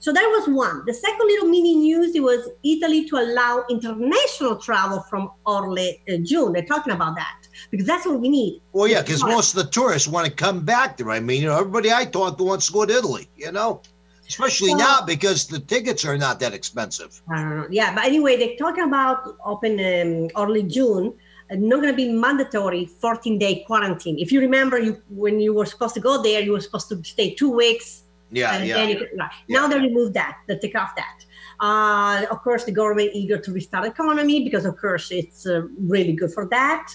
So 0.00 0.12
that 0.12 0.22
was 0.22 0.48
one. 0.54 0.84
The 0.86 0.94
second 0.94 1.26
little 1.26 1.48
mini 1.48 1.74
news 1.76 2.14
it 2.14 2.22
was 2.22 2.48
Italy 2.62 3.08
to 3.08 3.16
allow 3.16 3.64
international 3.70 4.56
travel 4.56 5.00
from 5.10 5.30
early 5.48 6.02
uh, 6.08 6.16
June. 6.22 6.52
They're 6.52 6.64
talking 6.64 6.92
about 6.92 7.16
that 7.16 7.48
because 7.70 7.86
that's 7.86 8.06
what 8.06 8.20
we 8.20 8.28
need. 8.28 8.62
Well, 8.72 8.88
yeah, 8.88 9.02
because 9.02 9.22
most 9.24 9.56
of 9.56 9.64
the 9.64 9.70
tourists 9.70 10.08
want 10.08 10.26
to 10.26 10.32
come 10.32 10.64
back 10.64 10.96
there. 10.96 11.10
I 11.10 11.20
mean, 11.20 11.42
you 11.42 11.48
know, 11.48 11.58
everybody 11.58 11.92
I 11.92 12.04
talk 12.04 12.38
to 12.38 12.44
wants 12.44 12.66
to 12.66 12.72
go 12.72 12.86
to 12.86 12.92
Italy. 12.94 13.28
You 13.36 13.52
know, 13.52 13.82
especially 14.28 14.70
Well- 14.70 14.78
now 14.78 15.06
because 15.06 15.46
the 15.46 15.58
tickets 15.60 16.04
are 16.04 16.16
not 16.16 16.40
that 16.40 16.52
expensive. 16.52 17.20
I 17.30 17.36
don't 17.42 17.56
know. 17.56 17.66
Yeah, 17.70 17.94
but 17.94 18.04
anyway, 18.04 18.36
they're 18.36 18.56
talking 18.56 18.84
about 18.84 19.36
open 19.44 19.72
um, 19.80 20.30
early 20.42 20.62
June. 20.62 21.14
uh, 21.50 21.56
Not 21.56 21.82
going 21.82 21.92
to 21.92 21.96
be 21.96 22.10
mandatory 22.10 22.86
14 22.86 23.38
day 23.38 23.64
quarantine. 23.66 24.18
If 24.18 24.32
you 24.32 24.40
remember, 24.40 24.78
you 24.78 25.02
when 25.10 25.40
you 25.40 25.52
were 25.52 25.66
supposed 25.66 25.94
to 25.94 26.00
go 26.00 26.22
there, 26.22 26.40
you 26.40 26.52
were 26.52 26.60
supposed 26.60 26.88
to 26.88 27.02
stay 27.04 27.34
two 27.34 27.50
weeks. 27.50 28.03
Yeah, 28.34 28.54
and 28.56 28.66
yeah. 28.66 28.74
then 28.76 28.88
you 28.90 28.96
could- 28.98 29.10
right. 29.18 29.30
Yeah, 29.48 29.60
Now 29.60 29.66
they 29.68 29.76
yeah. 29.76 29.82
removed 29.88 30.14
that. 30.14 30.38
They 30.46 30.58
take 30.58 30.76
off 30.82 30.92
that. 30.96 31.18
Uh, 31.60 32.26
of 32.30 32.38
course, 32.42 32.64
the 32.64 32.72
government 32.72 33.10
eager 33.14 33.38
to 33.38 33.52
restart 33.52 33.86
economy 33.86 34.42
because, 34.44 34.64
of 34.64 34.76
course, 34.76 35.10
it's 35.10 35.46
uh, 35.46 35.62
really 35.78 36.12
good 36.20 36.32
for 36.32 36.46
that. 36.50 36.86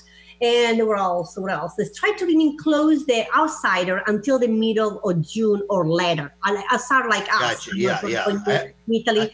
And 0.41 0.85
what 0.87 0.99
else? 0.99 1.37
What 1.37 1.51
else? 1.51 1.73
They 1.75 1.85
try 1.95 2.11
to 2.13 2.25
remain 2.25 2.57
close 2.57 3.05
the 3.05 3.25
outsider 3.35 3.97
until 4.07 4.37
the 4.39 4.47
middle 4.47 4.99
of 5.01 5.21
June 5.21 5.61
or 5.69 5.81
later. 5.89 6.33
I, 6.43 6.63
I 6.71 6.77
start 6.77 7.09
like 7.09 7.27
us. 7.33 7.65
Gotcha. 7.67 7.71
Yeah, 7.77 8.05
yeah. 8.05 8.23
I- 8.27 8.73
Italy. 8.89 9.31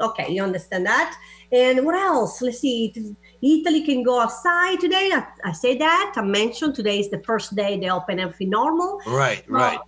okay, 0.00 0.32
you 0.32 0.42
understand 0.42 0.86
that. 0.86 1.16
And 1.52 1.84
what 1.86 1.94
else? 1.94 2.40
Let's 2.42 2.60
see. 2.60 2.94
Italy 3.42 3.82
can 3.84 4.02
go 4.02 4.20
outside 4.20 4.80
today. 4.80 5.10
I, 5.14 5.26
I 5.44 5.52
say 5.52 5.76
that. 5.78 6.12
I 6.16 6.22
mentioned 6.22 6.74
today 6.74 7.00
is 7.00 7.08
the 7.10 7.22
first 7.24 7.54
day 7.56 7.78
they 7.80 7.90
open 7.90 8.18
everything 8.18 8.50
normal. 8.50 9.00
Right, 9.06 9.42
Well, 9.50 9.60
right. 9.62 9.78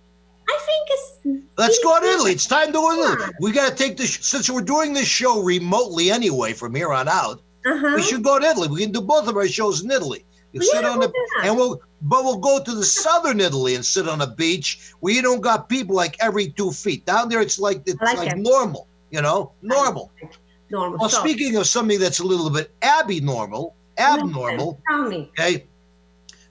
I 0.51 0.59
think 0.67 0.87
it's. 0.89 1.47
Let's 1.57 1.79
go 1.83 1.99
to 1.99 2.05
Italy. 2.05 2.31
It's 2.31 2.47
time 2.47 2.67
to 2.67 2.73
go 2.73 2.95
to 2.95 3.01
Italy. 3.01 3.17
Yeah. 3.19 3.29
We 3.39 3.51
got 3.51 3.69
to 3.69 3.75
take 3.75 3.97
this 3.97 4.15
since 4.15 4.49
we're 4.49 4.61
doing 4.61 4.93
this 4.93 5.07
show 5.07 5.41
remotely 5.43 6.11
anyway 6.11 6.53
from 6.53 6.75
here 6.75 6.91
on 6.91 7.07
out. 7.07 7.41
Uh-huh. 7.65 7.93
We 7.95 8.01
should 8.01 8.23
go 8.23 8.39
to 8.39 8.45
Italy. 8.45 8.67
We 8.67 8.81
can 8.81 8.91
do 8.91 9.01
both 9.01 9.27
of 9.27 9.35
our 9.37 9.47
shows 9.47 9.83
in 9.83 9.91
Italy. 9.91 10.25
You 10.53 10.59
We 10.59 10.65
sit 10.65 10.83
on 10.83 10.99
the 10.99 11.13
and 11.43 11.55
we'll 11.55 11.81
but 12.01 12.23
we'll 12.23 12.37
go 12.37 12.61
to 12.61 12.75
the 12.75 12.83
southern 13.03 13.39
Italy 13.39 13.75
and 13.75 13.85
sit 13.85 14.09
on 14.09 14.21
a 14.21 14.27
beach 14.27 14.91
where 14.99 15.13
you 15.13 15.21
don't 15.21 15.41
got 15.41 15.69
people 15.69 15.95
like 15.95 16.15
every 16.19 16.49
two 16.49 16.71
feet. 16.71 17.05
Down 17.05 17.29
there 17.29 17.41
it's 17.41 17.59
like 17.59 17.83
it's 17.85 18.01
like 18.01 18.17
like 18.17 18.37
normal, 18.37 18.87
you 19.11 19.21
know, 19.21 19.51
normal. 19.61 20.11
normal. 20.69 20.99
Well, 20.99 21.09
So, 21.09 21.19
speaking 21.19 21.55
of 21.55 21.67
something 21.67 21.99
that's 21.99 22.19
a 22.19 22.25
little 22.25 22.49
bit 22.49 22.71
abnormal, 22.81 23.75
abnormal, 23.97 24.79
Tell 24.89 25.03
me. 25.07 25.29
okay. 25.39 25.65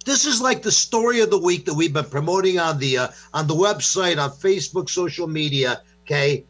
This 0.04 0.24
is 0.26 0.40
like 0.40 0.62
the 0.62 0.72
story 0.72 1.20
of 1.20 1.30
the 1.30 1.38
week 1.38 1.66
that 1.66 1.74
we've 1.74 1.92
been 1.92 2.04
promoting 2.06 2.58
on 2.58 2.78
the 2.78 2.98
uh, 2.98 3.08
on 3.34 3.46
the 3.46 3.54
website, 3.54 4.18
on 4.18 4.30
Facebook, 4.30 4.88
social 4.88 5.26
media. 5.26 5.82
Okay, 6.02 6.44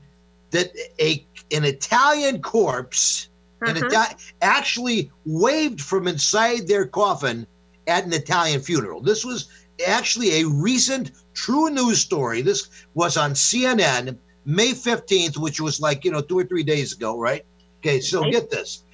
that 0.51 0.71
a 1.01 1.27
an 1.53 1.65
Italian 1.65 2.41
corpse, 2.43 3.29
an 3.63 3.77
Uh-huh. 3.77 3.87
Ita- 3.87 4.17
actually 4.41 5.11
waved 5.27 5.81
from 5.81 6.07
inside 6.07 6.69
their 6.69 6.87
coffin 6.87 7.47
at 7.87 8.05
an 8.05 8.13
Italian 8.13 8.61
funeral. 8.61 9.01
This 9.01 9.25
was 9.25 9.49
actually 9.87 10.41
a 10.41 10.47
recent 10.47 11.11
true 11.35 11.71
news 11.71 12.01
story. 12.01 12.43
This 12.43 12.69
was 12.95 13.17
on 13.17 13.33
CNN 13.33 14.17
May 14.45 14.73
15th, 14.73 15.37
which 15.39 15.61
was 15.61 15.81
like, 15.81 16.05
you 16.05 16.11
know, 16.11 16.21
two 16.21 16.39
or 16.39 16.45
three 16.45 16.63
days 16.63 16.93
ago, 16.93 17.19
right? 17.19 17.45
Okay, 17.81 18.01
so 18.01 18.23
get 18.31 18.51
this. 18.51 18.85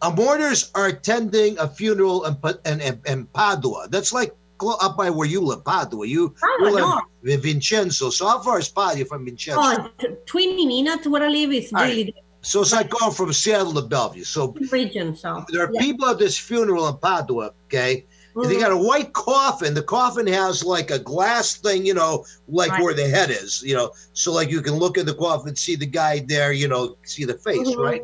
Uh, 0.00 0.10
mourners 0.10 0.70
are 0.74 0.86
attending 0.86 1.58
a 1.58 1.68
funeral 1.68 2.24
in, 2.26 2.36
in, 2.66 2.80
in, 2.80 3.00
in 3.06 3.26
Padua. 3.26 3.88
That's 3.90 4.12
like 4.12 4.34
up 4.80 4.96
by 4.96 5.10
where 5.10 5.26
you 5.26 5.40
live, 5.40 5.64
Padua. 5.64 6.06
You, 6.06 6.30
Padua, 6.30 6.68
you 6.68 6.74
live 6.74 6.84
no. 7.22 7.32
in 7.32 7.40
Vincenzo. 7.40 8.10
So 8.10 8.26
how 8.26 8.40
far 8.40 8.58
is 8.58 8.68
Padua 8.68 9.04
from 9.04 9.24
Vincenzo? 9.24 9.60
Oh, 9.60 9.88
t- 9.98 10.08
20 10.26 10.66
minutes 10.66 11.06
where 11.06 11.22
I 11.22 11.28
live 11.28 11.52
is 11.52 11.72
All 11.72 11.80
right. 11.82 11.88
really 11.90 12.14
so 12.40 12.60
it's 12.60 12.72
like 12.72 12.88
going 12.90 13.12
from 13.12 13.32
Seattle 13.32 13.74
to 13.74 13.82
Bellevue. 13.82 14.24
So 14.24 14.54
region. 14.70 15.16
So 15.16 15.44
there 15.48 15.64
are 15.64 15.70
yeah. 15.72 15.80
people 15.80 16.08
at 16.08 16.18
this 16.18 16.38
funeral 16.38 16.88
in 16.88 16.96
Padua, 16.98 17.52
okay? 17.66 18.06
And 18.34 18.44
They 18.44 18.60
got 18.60 18.70
a 18.70 18.76
white 18.76 19.12
coffin. 19.12 19.74
The 19.74 19.82
coffin 19.82 20.26
has 20.28 20.64
like 20.64 20.92
a 20.92 20.98
glass 20.98 21.56
thing, 21.56 21.84
you 21.84 21.94
know, 21.94 22.24
like 22.46 22.70
Right. 22.70 22.82
where 22.82 22.94
the 22.94 23.08
head 23.08 23.30
is, 23.30 23.62
you 23.62 23.74
know, 23.74 23.90
so 24.12 24.32
like 24.32 24.50
you 24.50 24.62
can 24.62 24.74
look 24.74 24.96
in 24.96 25.06
the 25.06 25.14
coffin, 25.14 25.56
see 25.56 25.74
the 25.74 25.86
guy 25.86 26.20
there, 26.20 26.52
you 26.52 26.68
know, 26.68 26.96
see 27.04 27.24
the 27.24 27.34
face, 27.34 27.68
Mhm. 27.68 27.76
right? 27.82 28.02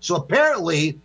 So 0.00 0.16
apparently, 0.16 1.00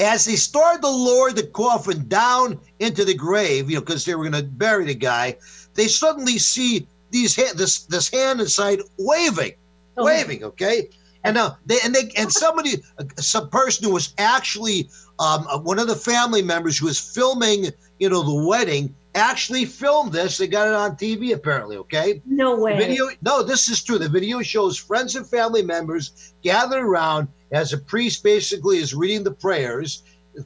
as 0.00 0.24
they 0.24 0.36
started 0.36 0.82
to 0.82 0.88
lower 0.88 1.32
the 1.32 1.46
coffin 1.46 2.06
down 2.08 2.60
into 2.78 3.04
the 3.04 3.14
grave, 3.14 3.68
you 3.70 3.76
know, 3.76 3.80
because 3.80 4.04
they 4.04 4.14
were 4.14 4.28
going 4.28 4.44
to 4.44 4.48
bury 4.48 4.84
the 4.84 4.94
guy, 4.94 5.36
they 5.74 5.88
suddenly 5.88 6.38
see 6.38 6.86
these 7.10 7.36
this 7.36 7.80
this 7.86 8.08
hand 8.08 8.40
inside 8.40 8.80
waving 8.98 9.52
Oh, 9.98 10.04
waving 10.04 10.44
okay? 10.44 10.88
And 11.24 11.34
now 11.34 11.58
they 11.66 11.78
and 11.84 11.94
they 11.94 12.10
and 12.16 12.32
somebody 12.32 12.76
some 13.16 13.50
person 13.50 13.84
who 13.84 13.92
was 13.92 14.14
actually 14.18 14.88
um, 15.18 15.46
uh, 15.48 15.58
one 15.58 15.80
of 15.80 15.88
the 15.88 15.96
family 15.96 16.42
members 16.42 16.78
who 16.78 16.86
was 16.86 17.00
filming 17.00 17.66
you 17.98 18.08
know 18.08 18.22
the 18.22 18.46
wedding 18.46 18.94
actually 19.14 19.64
filmed 19.64 20.12
this. 20.12 20.38
They 20.38 20.46
got 20.46 20.68
it 20.68 20.74
on 20.74 20.96
tv 20.96 21.34
apparently 21.34 21.76
okay? 21.78 22.22
No 22.26 22.56
the 22.56 22.62
way. 22.62 22.76
video 22.76 23.08
no 23.22 23.42
this 23.42 23.68
is 23.68 23.82
true. 23.82 23.98
The 23.98 24.08
video 24.08 24.42
shows 24.42 24.76
friends 24.76 25.16
and 25.16 25.26
family 25.26 25.62
members 25.62 26.34
gathered 26.42 26.82
around 26.82 27.28
as 27.52 27.72
a 27.72 27.78
priest 27.78 28.22
basically 28.22 28.78
is 28.78 28.94
reading 28.94 29.24
the 29.24 29.32
prayers. 29.32 30.02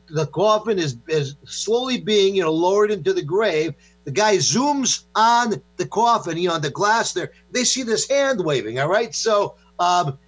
The 0.08 0.26
coffin 0.28 0.78
is, 0.78 0.96
is 1.08 1.36
slowly 1.44 2.00
being 2.00 2.34
you 2.34 2.42
know 2.42 2.52
lowered 2.52 2.90
into 2.90 3.12
the 3.12 3.22
grave. 3.22 3.74
The 4.04 4.10
guy 4.10 4.36
zooms 4.36 5.04
on 5.14 5.62
the 5.76 5.86
coffin 5.86 6.38
you 6.38 6.48
know 6.48 6.54
on 6.54 6.62
the 6.62 6.70
glass 6.70 7.12
there. 7.12 7.32
They 7.50 7.64
see 7.64 7.82
this 7.82 8.08
hand 8.08 8.44
waving 8.44 8.78
all 8.78 8.88
right? 8.88 9.14
So 9.14 9.56
um 9.78 10.18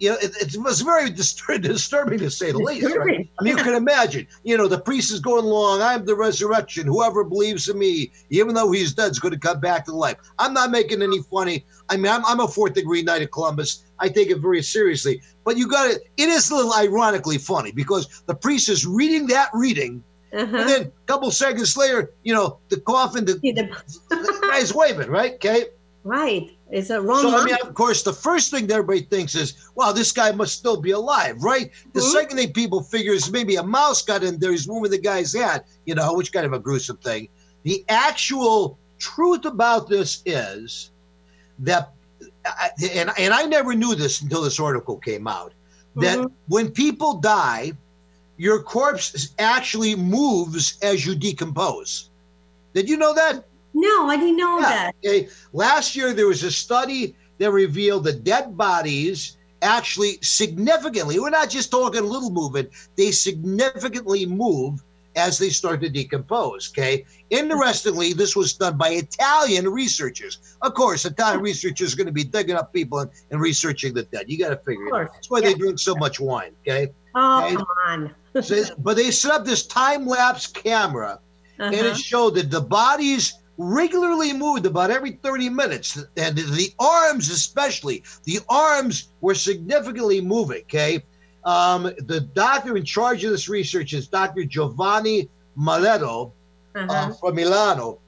you 0.00 0.10
know 0.10 0.16
it, 0.20 0.32
it 0.40 0.56
was 0.60 0.80
very 0.80 1.10
distur- 1.10 1.60
disturbing 1.62 2.18
to 2.18 2.30
say 2.30 2.50
the 2.50 2.58
least 2.58 2.86
right? 2.96 3.28
I 3.38 3.44
mean, 3.44 3.56
you 3.56 3.62
can 3.62 3.74
imagine, 3.74 4.26
you 4.42 4.56
know, 4.56 4.66
the 4.66 4.80
priest 4.80 5.12
is 5.12 5.20
going 5.20 5.44
along, 5.44 5.82
I'm 5.82 6.04
the 6.04 6.16
resurrection. 6.16 6.86
Whoever 6.86 7.22
believes 7.22 7.68
in 7.68 7.78
me, 7.78 8.10
even 8.30 8.54
though 8.54 8.72
he's 8.72 8.94
dead, 8.94 9.12
is 9.12 9.18
going 9.20 9.34
to 9.34 9.38
come 9.38 9.60
back 9.60 9.84
to 9.84 9.92
life. 9.92 10.16
I'm 10.38 10.54
not 10.54 10.70
making 10.70 11.02
any 11.02 11.20
funny. 11.22 11.64
I 11.90 11.96
mean, 11.96 12.10
I'm, 12.10 12.24
I'm 12.24 12.40
a 12.40 12.48
fourth 12.48 12.74
degree 12.74 13.02
knight 13.02 13.22
of 13.22 13.30
Columbus. 13.30 13.84
I 13.98 14.08
take 14.08 14.30
it 14.30 14.38
very 14.38 14.62
seriously. 14.62 15.20
But 15.44 15.58
you 15.58 15.68
got 15.68 15.90
it, 15.90 16.02
it 16.16 16.28
is 16.28 16.50
a 16.50 16.56
little 16.56 16.72
ironically 16.74 17.38
funny 17.38 17.70
because 17.70 18.22
the 18.26 18.34
priest 18.34 18.68
is 18.68 18.86
reading 18.86 19.26
that 19.28 19.50
reading. 19.52 20.02
Uh-huh. 20.32 20.56
And 20.56 20.68
then 20.68 20.82
a 20.82 21.06
couple 21.06 21.30
seconds 21.30 21.76
later, 21.76 22.12
you 22.22 22.32
know, 22.32 22.58
the 22.68 22.80
coffin, 22.80 23.24
the, 23.24 23.34
the- 23.34 23.82
the 24.08 24.48
guy's 24.50 24.72
waving, 24.72 25.10
right? 25.10 25.34
Okay. 25.34 25.66
right. 26.04 26.50
It's 26.70 26.90
a 26.90 27.00
wrong 27.00 27.22
So, 27.22 27.36
I 27.36 27.44
mean, 27.44 27.56
of 27.62 27.74
course, 27.74 28.02
the 28.02 28.12
first 28.12 28.50
thing 28.50 28.66
that 28.68 28.74
everybody 28.74 29.02
thinks 29.02 29.34
is, 29.34 29.54
wow, 29.74 29.90
this 29.92 30.12
guy 30.12 30.30
must 30.30 30.54
still 30.54 30.80
be 30.80 30.92
alive, 30.92 31.42
right? 31.42 31.70
The 31.94 32.00
Mhm. 32.00 32.12
second 32.12 32.36
thing 32.36 32.52
people 32.52 32.82
figure 32.82 33.12
is 33.12 33.30
maybe 33.30 33.56
a 33.56 33.62
mouse 33.62 34.02
got 34.02 34.22
in 34.22 34.38
there, 34.38 34.52
he's 34.52 34.68
moving 34.68 34.90
the 34.90 34.98
guy's 34.98 35.32
hand, 35.32 35.62
you 35.84 35.94
know, 35.94 36.14
which 36.14 36.32
kind 36.32 36.46
of 36.46 36.52
a 36.52 36.60
gruesome 36.60 36.98
thing. 36.98 37.28
The 37.64 37.84
actual 37.88 38.78
truth 38.98 39.44
about 39.46 39.88
this 39.88 40.22
is 40.24 40.90
that, 41.58 41.92
and, 42.94 43.10
and 43.18 43.34
I 43.34 43.42
never 43.46 43.74
knew 43.74 43.94
this 43.96 44.20
until 44.20 44.42
this 44.42 44.60
article 44.60 44.96
came 44.98 45.26
out, 45.26 45.52
that 45.96 46.18
Mhm. 46.18 46.30
when 46.46 46.70
people 46.70 47.14
die, 47.14 47.72
your 48.36 48.62
corpse 48.62 49.30
actually 49.38 49.96
moves 49.96 50.78
as 50.82 51.04
you 51.04 51.14
decompose. 51.16 52.10
Did 52.74 52.88
you 52.88 52.96
know 52.96 53.12
that? 53.12 53.44
No, 53.74 54.08
I 54.08 54.16
didn't 54.16 54.36
know 54.36 54.58
Yeah, 54.58 54.68
that. 54.68 54.94
okay. 55.04 55.28
Last 55.52 55.94
year, 55.96 56.12
there 56.12 56.26
was 56.26 56.42
a 56.42 56.50
study 56.50 57.14
that 57.38 57.50
revealed 57.52 58.04
that 58.04 58.24
dead 58.24 58.56
bodies 58.56 59.36
actually 59.62 60.18
significantly, 60.22 61.18
we're 61.20 61.30
not 61.30 61.50
just 61.50 61.70
talking 61.70 62.02
little 62.04 62.30
movement, 62.30 62.70
they 62.96 63.10
significantly 63.10 64.24
move 64.26 64.82
as 65.16 65.38
they 65.38 65.50
start 65.50 65.80
to 65.82 65.88
decompose. 65.88 66.70
Okay. 66.72 67.04
Interestingly, 67.30 68.12
this 68.12 68.36
was 68.36 68.52
done 68.54 68.76
by 68.78 68.90
Italian 68.90 69.68
researchers. 69.68 70.38
Of 70.62 70.74
course, 70.74 71.04
Italian 71.04 71.42
researchers 71.42 71.92
are 71.92 71.96
going 71.96 72.06
to 72.06 72.12
be 72.12 72.24
digging 72.24 72.56
up 72.56 72.72
people 72.72 73.00
and, 73.00 73.10
and 73.30 73.40
researching 73.40 73.92
the 73.92 74.04
dead. 74.04 74.26
You 74.28 74.38
got 74.38 74.50
to 74.50 74.56
figure 74.56 74.86
it 74.86 74.94
out. 74.94 75.12
That's 75.12 75.28
why 75.30 75.40
they 75.40 75.54
drink 75.54 75.78
so 75.78 75.94
much 75.96 76.20
wine. 76.20 76.52
Okay. 76.66 76.88
Oh, 77.14 77.44
Okay. 77.44 77.56
come 77.56 77.66
on. 77.88 78.14
So, 78.42 78.62
but 78.78 78.96
they 78.96 79.10
set 79.10 79.32
up 79.32 79.44
this 79.44 79.66
time 79.66 80.06
lapse 80.06 80.46
camera 80.46 81.18
and 81.58 81.74
Uh-huh. 81.74 81.86
it 81.88 81.96
showed 81.96 82.36
that 82.36 82.50
the 82.50 82.60
bodies 82.60 83.34
regularly 83.60 84.32
moved 84.32 84.64
about 84.66 84.90
every 84.90 85.12
30 85.12 85.50
minutes 85.50 85.96
and 86.16 86.36
the 86.36 86.70
arms 86.78 87.28
especially 87.30 88.02
the 88.24 88.38
arms 88.48 89.10
were 89.20 89.34
significantly 89.34 90.20
moving 90.20 90.62
okay 90.62 91.04
um, 91.44 91.82
the 92.06 92.20
doctor 92.34 92.76
in 92.76 92.84
charge 92.84 93.22
of 93.24 93.30
this 93.30 93.48
research 93.48 93.92
is 93.92 94.08
dr 94.08 94.44
giovanni 94.46 95.28
maletto 95.56 96.32
Uh-huh. 96.74 96.86
uh, 96.88 97.10
from 97.20 97.34
milano 97.34 97.98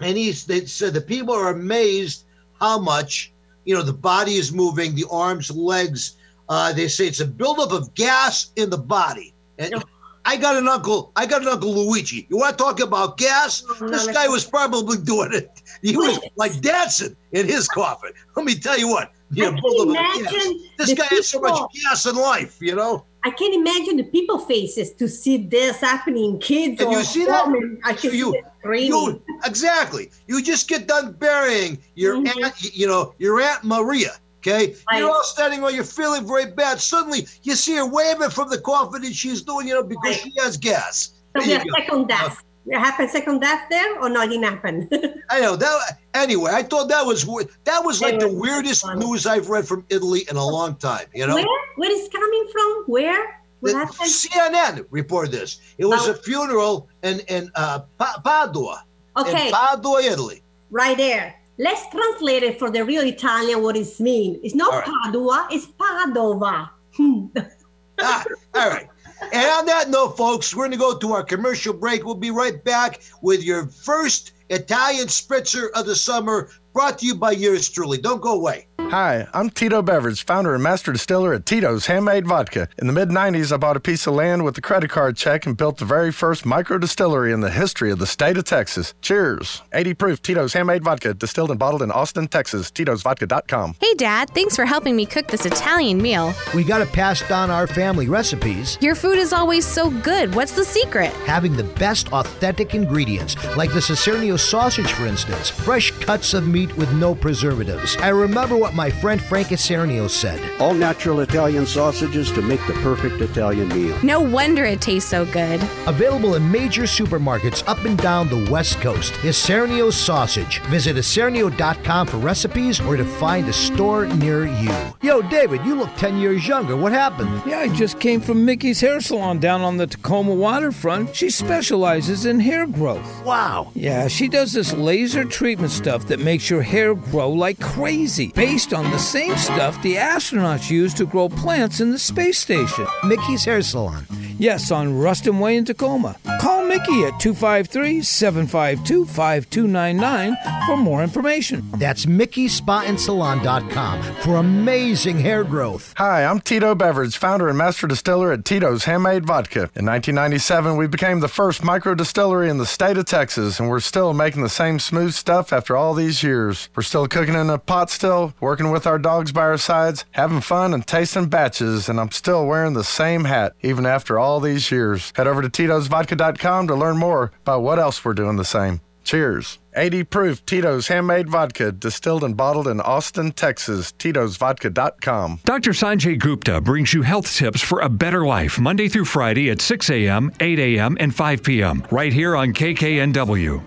and 0.00 0.16
he 0.16 0.32
said 0.32 0.92
the 0.94 1.00
people 1.00 1.34
are 1.34 1.50
amazed 1.50 2.24
how 2.60 2.78
much 2.78 3.32
you 3.64 3.74
know 3.74 3.82
the 3.82 3.92
body 4.12 4.34
is 4.34 4.52
moving 4.52 4.94
the 4.94 5.06
arms 5.10 5.50
legs 5.50 6.16
uh, 6.48 6.72
they 6.72 6.88
say 6.88 7.06
it's 7.06 7.20
a 7.20 7.26
buildup 7.26 7.72
of 7.72 7.92
gas 7.94 8.52
in 8.56 8.68
the 8.70 8.78
body 8.78 9.34
and 9.58 9.70
No. 9.72 9.80
I 10.26 10.36
got 10.36 10.56
an 10.56 10.66
uncle. 10.66 11.12
I 11.14 11.24
got 11.24 11.42
an 11.42 11.48
uncle 11.48 11.72
Luigi. 11.72 12.26
You 12.28 12.36
want 12.36 12.58
to 12.58 12.62
talk 12.64 12.80
about 12.80 13.16
gas? 13.16 13.62
This 13.80 14.08
guy 14.08 14.26
was 14.26 14.44
probably 14.44 14.98
doing 14.98 15.32
it. 15.32 15.62
He 15.82 15.96
was 15.96 16.18
like 16.34 16.60
dancing 16.60 17.16
in 17.30 17.46
his 17.46 17.68
coffin. 17.68 18.10
Let 18.34 18.44
me 18.44 18.56
tell 18.56 18.76
you 18.78 18.88
what. 18.88 19.12
Buildup 19.32 19.60
imagine 19.88 20.60
This 20.78 20.94
guy 20.94 21.06
has 21.06 21.28
so 21.28 21.40
much 21.40 21.60
gas 21.84 22.06
in 22.06 22.16
life, 22.16 22.58
you 22.60 22.74
know. 22.74 23.04
I 23.24 23.30
can't 23.30 23.54
imagine 23.54 23.96
the 23.96 24.04
people 24.04 24.38
faces 24.38 24.92
to 24.94 25.08
see 25.08 25.36
this 25.38 25.80
happening. 25.80 26.38
Kids 26.38 26.80
Can 26.80 26.90
you 26.92 27.02
see 27.02 27.24
that? 27.24 27.46
I 27.84 27.92
can 27.92 28.14
You- 28.14 28.32
see. 28.32 28.86
You 28.86 29.22
exactly. 29.44 30.10
You 30.26 30.42
just 30.42 30.68
get 30.68 30.88
done 30.88 31.12
burying 31.12 31.78
your 31.94 32.16
Mhm. 32.16 32.44
aunt, 32.44 32.54
you 32.76 32.86
know, 32.86 33.14
your 33.18 33.40
aunt 33.40 33.62
Maria. 33.64 34.12
Okay, 34.46 34.74
Right. 34.90 34.98
you're 35.00 35.10
all 35.10 35.24
standing 35.24 35.60
while 35.60 35.72
you're 35.72 35.82
feeling 35.84 36.26
very 36.26 36.46
bad. 36.46 36.80
Suddenly, 36.80 37.26
you 37.42 37.54
see 37.56 37.74
her 37.76 37.86
waving 37.86 38.30
from 38.30 38.48
the 38.48 38.58
coffin, 38.58 39.04
and 39.04 39.14
she's 39.14 39.42
doing, 39.42 39.66
you 39.66 39.74
know, 39.74 39.82
because 39.82 40.04
Right. 40.04 40.20
she 40.22 40.32
has 40.38 40.56
gas. 40.56 41.10
so 41.36 41.40
There 41.40 41.42
we 41.42 41.48
you 41.52 41.58
have 41.58 41.66
go. 41.66 41.72
second 41.78 42.08
death. 42.08 42.42
It 42.68 42.78
happened 42.78 43.10
second 43.10 43.40
death 43.40 43.60
there 43.70 44.00
or 44.00 44.08
not? 44.08 44.32
It 44.32 44.40
didn't. 44.40 45.22
I 45.30 45.40
know 45.40 45.54
that. 45.56 45.98
Anyway, 46.14 46.50
I 46.52 46.62
thought 46.62 46.88
that 46.88 47.04
was 47.04 47.24
that 47.64 47.84
was 47.84 48.00
like 48.00 48.18
the 48.18 48.28
weirdest 48.32 48.86
news 48.96 49.26
I've 49.26 49.48
read 49.48 49.66
from 49.68 49.84
Italy 49.90 50.24
in 50.30 50.36
a 50.36 50.44
long 50.44 50.76
time. 50.76 51.06
You 51.14 51.26
know, 51.26 51.34
Where? 51.34 51.46
Where 51.76 51.90
is 51.92 52.08
coming 52.08 52.46
from? 52.52 52.84
Where? 52.86 53.40
The? 53.62 53.72
CNN 54.04 54.86
reported 54.90 55.32
this. 55.32 55.58
It 55.78 55.84
was 55.86 56.08
Oh. 56.08 56.12
a 56.12 56.14
funeral 56.14 56.88
in 57.02 57.20
in 57.28 57.50
uh, 57.54 57.80
Pa- 57.98 58.20
Padua, 58.24 58.84
Okay, 59.16 59.46
in 59.48 59.52
Padua, 59.52 60.02
Italy. 60.02 60.42
right 60.70 60.96
there. 60.96 61.34
Let's 61.58 61.88
translate 61.88 62.42
it 62.42 62.58
for 62.58 62.70
the 62.70 62.84
real 62.84 63.04
Italian 63.04 63.62
what 63.62 63.76
it 63.76 63.88
means. 64.00 64.38
It's 64.42 64.54
not 64.54 64.72
right. 64.72 64.84
Padua, 65.04 65.48
it's 65.50 65.66
Padova. 65.66 66.70
Ah, 67.98 68.24
all 68.54 68.68
right. 68.68 68.88
And 69.32 69.50
on 69.50 69.64
that 69.64 69.88
note, 69.88 70.18
folks, 70.18 70.54
we're 70.54 70.64
going 70.64 70.72
to 70.72 70.76
go 70.76 70.98
to 70.98 71.12
our 71.12 71.24
commercial 71.24 71.72
break. 71.72 72.04
We'll 72.04 72.14
be 72.14 72.30
right 72.30 72.62
back 72.62 73.00
with 73.22 73.42
your 73.42 73.68
first 73.68 74.32
Italian 74.50 75.06
spritzer 75.06 75.70
of 75.74 75.86
the 75.86 75.96
summer, 75.96 76.50
brought 76.76 76.98
to 76.98 77.06
you 77.06 77.14
by 77.14 77.30
yours 77.30 77.70
truly. 77.70 77.96
Don't 77.96 78.20
go 78.20 78.34
away. 78.34 78.66
Hi, 78.90 79.26
I'm 79.34 79.50
Tito 79.50 79.82
Beveridge, 79.82 80.24
founder 80.24 80.54
and 80.54 80.62
master 80.62 80.92
distiller 80.92 81.34
at 81.34 81.44
Tito's 81.44 81.86
Handmade 81.86 82.24
Vodka. 82.24 82.68
In 82.78 82.86
the 82.86 82.92
mid 82.92 83.08
90s, 83.08 83.50
I 83.50 83.56
bought 83.56 83.76
a 83.76 83.80
piece 83.80 84.06
of 84.06 84.14
land 84.14 84.44
with 84.44 84.56
a 84.58 84.60
credit 84.60 84.90
card 84.90 85.16
check 85.16 85.44
and 85.44 85.56
built 85.56 85.78
the 85.78 85.84
very 85.84 86.12
first 86.12 86.46
micro 86.46 86.78
distillery 86.78 87.32
in 87.32 87.40
the 87.40 87.50
history 87.50 87.90
of 87.90 87.98
the 87.98 88.06
state 88.06 88.36
of 88.36 88.44
Texas. 88.44 88.94
Cheers. 89.02 89.62
80 89.72 89.94
proof 89.94 90.22
Tito's 90.22 90.52
Handmade 90.52 90.84
Vodka, 90.84 91.14
distilled 91.14 91.50
and 91.50 91.58
bottled 91.58 91.82
in 91.82 91.90
Austin, 91.90 92.28
Texas. 92.28 92.70
Tito'sVodka.com. 92.70 93.74
Hey, 93.80 93.94
Dad, 93.94 94.30
thanks 94.30 94.54
for 94.54 94.64
helping 94.66 94.94
me 94.94 95.04
cook 95.04 95.26
this 95.26 95.46
Italian 95.46 96.00
meal. 96.00 96.32
We 96.54 96.62
got 96.62 96.78
to 96.78 96.86
pass 96.86 97.26
down 97.28 97.50
our 97.50 97.66
family 97.66 98.08
recipes, 98.08 98.78
Your 98.80 98.94
food 98.94 99.18
is 99.18 99.32
always 99.32 99.66
so 99.66 99.90
good. 100.02 100.32
What's 100.34 100.52
the 100.52 100.64
secret? 100.64 101.12
having 101.26 101.56
the 101.56 101.64
best 101.64 102.12
authentic 102.12 102.74
ingredients, 102.74 103.34
like 103.56 103.70
the 103.72 103.80
Isernio 103.80 104.38
sausage, 104.38 104.92
for 104.92 105.06
instance, 105.06 105.50
fresh 105.50 105.90
cuts 105.90 106.34
of 106.34 106.46
meat 106.46 106.65
with 106.76 106.92
no 106.94 107.14
preservatives. 107.14 107.96
I 107.98 108.08
remember 108.08 108.56
what 108.56 108.74
my 108.74 108.90
friend 108.90 109.20
Frank 109.20 109.48
Isernio 109.48 110.08
said. 110.08 110.40
All 110.60 110.74
natural 110.74 111.20
Italian 111.20 111.66
sausages 111.66 112.32
to 112.32 112.42
make 112.42 112.64
the 112.66 112.74
perfect 112.74 113.20
Italian 113.20 113.68
meal. 113.68 113.98
No 114.02 114.20
wonder 114.20 114.64
it 114.64 114.80
tastes 114.80 115.10
so 115.10 115.24
good. 115.26 115.62
Available 115.86 116.34
in 116.34 116.50
major 116.50 116.82
supermarkets 116.82 117.62
up 117.66 117.84
and 117.84 117.98
down 117.98 118.28
the 118.28 118.50
West 118.50 118.80
Coast 118.80 119.12
is 119.24 119.36
Isernio's 119.36 119.96
sausage. 119.96 120.60
Visit 120.62 120.96
Isernio.com 120.96 122.06
for 122.06 122.16
recipes 122.18 122.80
or 122.80 122.96
to 122.96 123.04
find 123.04 123.48
a 123.48 123.52
store 123.52 124.06
near 124.06 124.46
you. 124.46 124.74
Yo, 125.02 125.22
David, 125.22 125.64
you 125.64 125.74
look 125.74 125.94
10 125.96 126.18
years 126.18 126.46
younger. 126.46 126.76
What 126.76 126.92
happened? 126.92 127.42
Yeah, 127.46 127.58
I 127.60 127.68
just 127.68 128.00
came 128.00 128.20
from 128.20 128.44
Mickey's 128.44 128.80
Hair 128.80 129.00
Salon 129.00 129.38
down 129.38 129.62
on 129.62 129.76
the 129.76 129.86
Tacoma 129.86 130.34
waterfront. 130.34 131.14
She 131.14 131.30
specializes 131.30 132.26
in 132.26 132.40
hair 132.40 132.66
growth. 132.66 133.24
Wow. 133.24 133.70
Yeah, 133.74 134.08
she 134.08 134.28
does 134.28 134.52
this 134.52 134.72
laser 134.72 135.24
treatment 135.24 135.72
stuff 135.72 136.06
that 136.08 136.20
makes 136.20 136.48
your 136.50 136.55
hair 136.62 136.94
grow 136.94 137.30
like 137.30 137.60
crazy, 137.60 138.28
based 138.28 138.72
on 138.72 138.90
the 138.90 138.98
same 138.98 139.36
stuff 139.36 139.80
the 139.82 139.94
astronauts 139.94 140.70
use 140.70 140.94
to 140.94 141.06
grow 141.06 141.28
plants 141.28 141.80
in 141.80 141.90
the 141.90 141.98
space 141.98 142.38
station. 142.38 142.86
Mickey's 143.04 143.44
Hair 143.44 143.62
Salon. 143.62 144.06
Yes, 144.38 144.70
on 144.70 144.98
Ruston 144.98 145.38
Way 145.38 145.56
in 145.56 145.64
Tacoma. 145.64 146.16
Call 146.42 146.66
Mickey 146.66 147.04
at 147.04 147.18
253 147.18 148.02
752 148.02 149.06
5299 149.06 150.36
for 150.66 150.76
more 150.76 151.02
information. 151.02 151.64
That's 151.78 152.04
MickeySpaandSalon.com 152.04 154.02
for 154.16 154.36
amazing 154.36 155.20
hair 155.20 155.42
growth. 155.42 155.94
Hi, 155.96 156.22
I'm 156.26 156.40
Tito 156.40 156.74
Beveridge, 156.74 157.16
founder 157.16 157.48
and 157.48 157.56
master 157.56 157.86
distiller 157.86 158.30
at 158.30 158.44
Tito's 158.44 158.84
Handmade 158.84 159.24
Vodka. 159.24 159.70
In 159.74 159.86
1997, 159.86 160.76
we 160.76 160.86
became 160.86 161.20
the 161.20 161.28
first 161.28 161.64
micro 161.64 161.94
distillery 161.94 162.50
in 162.50 162.58
the 162.58 162.66
state 162.66 162.98
of 162.98 163.06
Texas, 163.06 163.58
and 163.58 163.70
we're 163.70 163.80
still 163.80 164.12
making 164.12 164.42
the 164.42 164.50
same 164.50 164.78
smooth 164.78 165.14
stuff 165.14 165.50
after 165.50 165.78
all 165.78 165.94
these 165.94 166.22
years. 166.22 166.68
We're 166.76 166.82
still 166.82 167.08
cooking 167.08 167.36
in 167.36 167.48
a 167.48 167.56
pot 167.56 167.88
still, 167.88 168.34
working 168.40 168.70
with 168.70 168.86
our 168.86 168.98
dogs 168.98 169.32
by 169.32 169.40
our 169.42 169.56
sides, 169.56 170.04
having 170.10 170.42
fun 170.42 170.74
and 170.74 170.86
tasting 170.86 171.30
batches, 171.30 171.88
and 171.88 171.98
I'm 171.98 172.10
still 172.10 172.44
wearing 172.44 172.74
the 172.74 172.84
same 172.84 173.24
hat 173.24 173.54
even 173.62 173.86
after 173.86 174.18
all 174.18 174.25
these 174.40 174.70
years. 174.70 175.12
Head 175.14 175.26
over 175.26 175.42
to 175.42 175.48
Tito'sVodka.com 175.48 176.68
to 176.68 176.74
learn 176.74 176.96
more 176.98 177.32
about 177.42 177.62
what 177.62 177.78
else 177.78 178.04
we're 178.04 178.14
doing 178.14 178.36
the 178.36 178.44
same. 178.44 178.80
Cheers. 179.06 179.60
80 179.76 180.02
proof 180.04 180.44
Tito's 180.46 180.88
handmade 180.88 181.28
vodka, 181.28 181.70
distilled 181.70 182.24
and 182.24 182.36
bottled 182.36 182.66
in 182.66 182.80
Austin, 182.80 183.30
Texas. 183.30 183.92
Tito'sVodka.com. 183.92 185.40
Dr. 185.44 185.70
Sanjay 185.70 186.18
Gupta 186.18 186.60
brings 186.60 186.92
you 186.92 187.02
health 187.02 187.32
tips 187.32 187.62
for 187.62 187.80
a 187.80 187.88
better 187.88 188.26
life 188.26 188.58
Monday 188.58 188.88
through 188.88 189.04
Friday 189.04 189.48
at 189.50 189.60
6 189.60 189.90
a.m., 189.90 190.32
8 190.40 190.58
a.m., 190.58 190.96
and 190.98 191.14
5 191.14 191.42
p.m. 191.44 191.86
right 191.92 192.12
here 192.12 192.34
on 192.34 192.52
KKNW. 192.52 193.62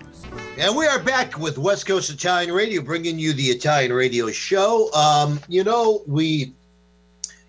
And 0.58 0.76
we 0.76 0.86
are 0.86 0.98
back 0.98 1.38
with 1.38 1.56
West 1.56 1.86
Coast 1.86 2.10
Italian 2.10 2.52
Radio, 2.52 2.82
bringing 2.82 3.18
you 3.18 3.32
the 3.32 3.46
Italian 3.46 3.94
Radio 3.94 4.30
Show. 4.30 4.92
Um, 4.92 5.40
you 5.48 5.64
know, 5.64 6.02
we 6.06 6.52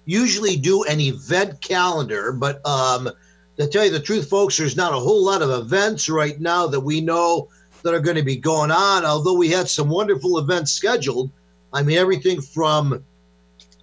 usually 0.05 0.55
do 0.57 0.83
an 0.83 0.99
event 0.99 1.61
calendar, 1.61 2.31
but 2.31 2.65
um, 2.65 3.09
to 3.57 3.67
tell 3.67 3.85
you 3.85 3.91
the 3.91 3.99
truth, 3.99 4.29
folks, 4.29 4.57
there's 4.57 4.77
not 4.77 4.93
a 4.93 4.99
whole 4.99 5.23
lot 5.23 5.41
of 5.41 5.49
events 5.49 6.09
right 6.09 6.39
now 6.39 6.67
that 6.67 6.79
we 6.79 7.01
know 7.01 7.47
that 7.83 7.93
are 7.93 7.99
going 7.99 8.17
to 8.17 8.23
be 8.23 8.35
going 8.37 8.71
on. 8.71 9.05
Although 9.05 9.35
we 9.35 9.49
had 9.49 9.69
some 9.69 9.89
wonderful 9.89 10.37
events 10.37 10.71
scheduled. 10.71 11.31
I 11.73 11.83
mean, 11.83 11.97
everything 11.97 12.41
from 12.41 13.03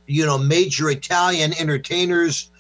you 0.07 0.25
know 0.25 0.39
major 0.39 0.91
Italian 0.91 1.53
entertainers 1.59 2.51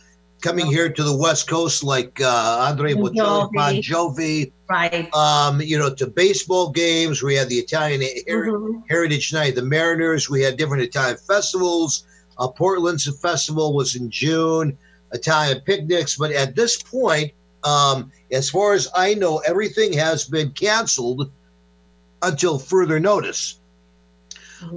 coming 0.40 0.66
here 0.66 0.88
to 0.88 1.02
the 1.02 1.16
West 1.16 1.48
Coast, 1.48 1.82
like 1.82 2.20
uh, 2.20 2.66
Andre 2.68 2.94
Bocelli, 2.94 3.50
Bon 3.52 3.74
Jovi. 3.76 4.52
Right. 4.70 5.12
Um, 5.14 5.60
you 5.60 5.78
know, 5.78 5.92
to 5.94 6.06
baseball 6.06 6.70
games. 6.70 7.22
We 7.22 7.34
had 7.34 7.48
the 7.48 7.56
Italian 7.56 8.02
Her- 8.28 8.52
Mhm. 8.52 8.82
Heritage 8.88 9.32
Night, 9.32 9.54
the 9.54 9.62
Mariners. 9.62 10.28
We 10.30 10.42
had 10.42 10.56
different 10.56 10.82
Italian 10.82 11.16
festivals. 11.16 12.04
Uh, 12.38 12.48
Portland's 12.48 13.08
festival 13.20 13.72
was 13.72 13.96
in 13.96 14.10
June. 14.10 14.78
Italian 15.12 15.60
picnics, 15.62 16.16
but 16.16 16.32
at 16.32 16.54
this 16.54 16.82
point, 16.82 17.32
um, 17.64 18.12
as 18.30 18.50
far 18.50 18.74
as 18.74 18.88
I 18.94 19.14
know, 19.14 19.38
everything 19.38 19.92
has 19.94 20.24
been 20.24 20.50
canceled 20.50 21.30
until 22.22 22.58
further 22.58 23.00
notice. 23.00 23.58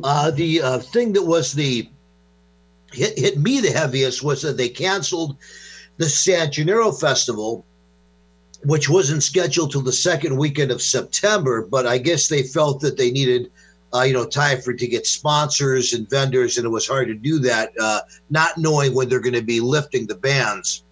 Uh, 0.04 0.32
the 0.32 0.62
uh, 0.62 0.80
thing 0.80 1.14
that 1.14 1.24
was 1.24 1.54
the 1.54 1.90
hit, 2.94 3.18
hit 3.18 3.38
me 3.38 3.60
the 3.60 3.72
heaviest 3.72 4.24
was 4.24 4.42
that 4.44 4.58
they 4.58 4.70
canceled 4.70 5.36
the 5.98 6.08
San 6.08 6.52
Gennaro 6.52 6.92
Festival, 6.92 7.66
which 8.64 8.90
wasn't 8.90 9.24
scheduled 9.24 9.72
till 9.72 9.82
the 9.82 9.92
second 9.92 10.38
weekend 10.38 10.72
of 10.72 10.82
September. 10.82 11.64
But 11.64 11.88
I 11.88 11.98
guess 11.98 12.28
they 12.28 12.44
felt 12.44 12.80
that 12.82 12.98
they 12.98 13.12
needed, 13.12 13.52
uh, 13.94 14.02
you 14.04 14.14
know, 14.14 14.26
time 14.26 14.62
for 14.62 14.74
to 14.74 14.88
get 14.88 15.06
sponsors 15.06 15.94
and 15.94 16.10
vendors, 16.10 16.58
and 16.58 16.66
it 16.66 16.70
was 16.70 16.88
hard 16.88 17.08
to 17.08 17.14
do 17.14 17.40
that, 17.40 17.72
uh, 17.80 18.00
not 18.30 18.58
knowing 18.58 18.94
when 18.94 19.10
they're 19.10 19.20
going 19.20 19.34
to 19.34 19.42
be 19.42 19.60
lifting 19.60 20.08
the 20.08 20.16
bans. 20.16 20.84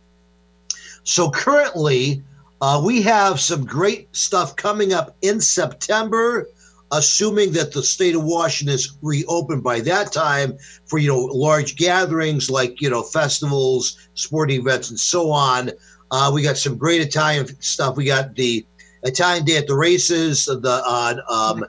So 1.04 1.30
currently, 1.30 2.22
uh, 2.62 2.82
we 2.84 3.02
have 3.04 3.40
some 3.40 3.66
great 3.66 4.14
stuff 4.16 4.56
coming 4.56 4.94
up 4.94 5.16
in 5.22 5.40
September, 5.40 6.48
assuming 6.92 7.54
that 7.54 7.72
the 7.72 7.84
state 7.84 8.16
of 8.16 8.24
Washington 8.24 8.76
is 8.76 8.98
reopened 9.02 9.64
by 9.64 9.80
that 9.82 10.12
time 10.12 10.58
for 10.86 10.98
you 10.98 11.08
know 11.08 11.20
large 11.20 11.78
gatherings 11.78 12.50
like 12.50 12.82
you 12.82 12.90
know 12.90 13.02
festivals, 13.02 14.10
sporting 14.14 14.60
events, 14.60 14.90
and 14.90 15.00
so 15.00 15.32
on. 15.32 15.72
Uh, 16.12 16.32
we 16.34 16.42
got 16.42 16.58
some 16.58 16.78
great 16.78 17.02
Italian 17.02 17.48
stuff. 17.62 17.96
We 17.96 18.06
got 18.06 18.36
the 18.36 18.66
Italian 19.04 19.46
Day 19.46 19.58
at 19.58 19.68
the 19.68 19.76
races, 19.76 20.46
the 20.46 20.84
on 20.86 21.22
um, 21.30 21.66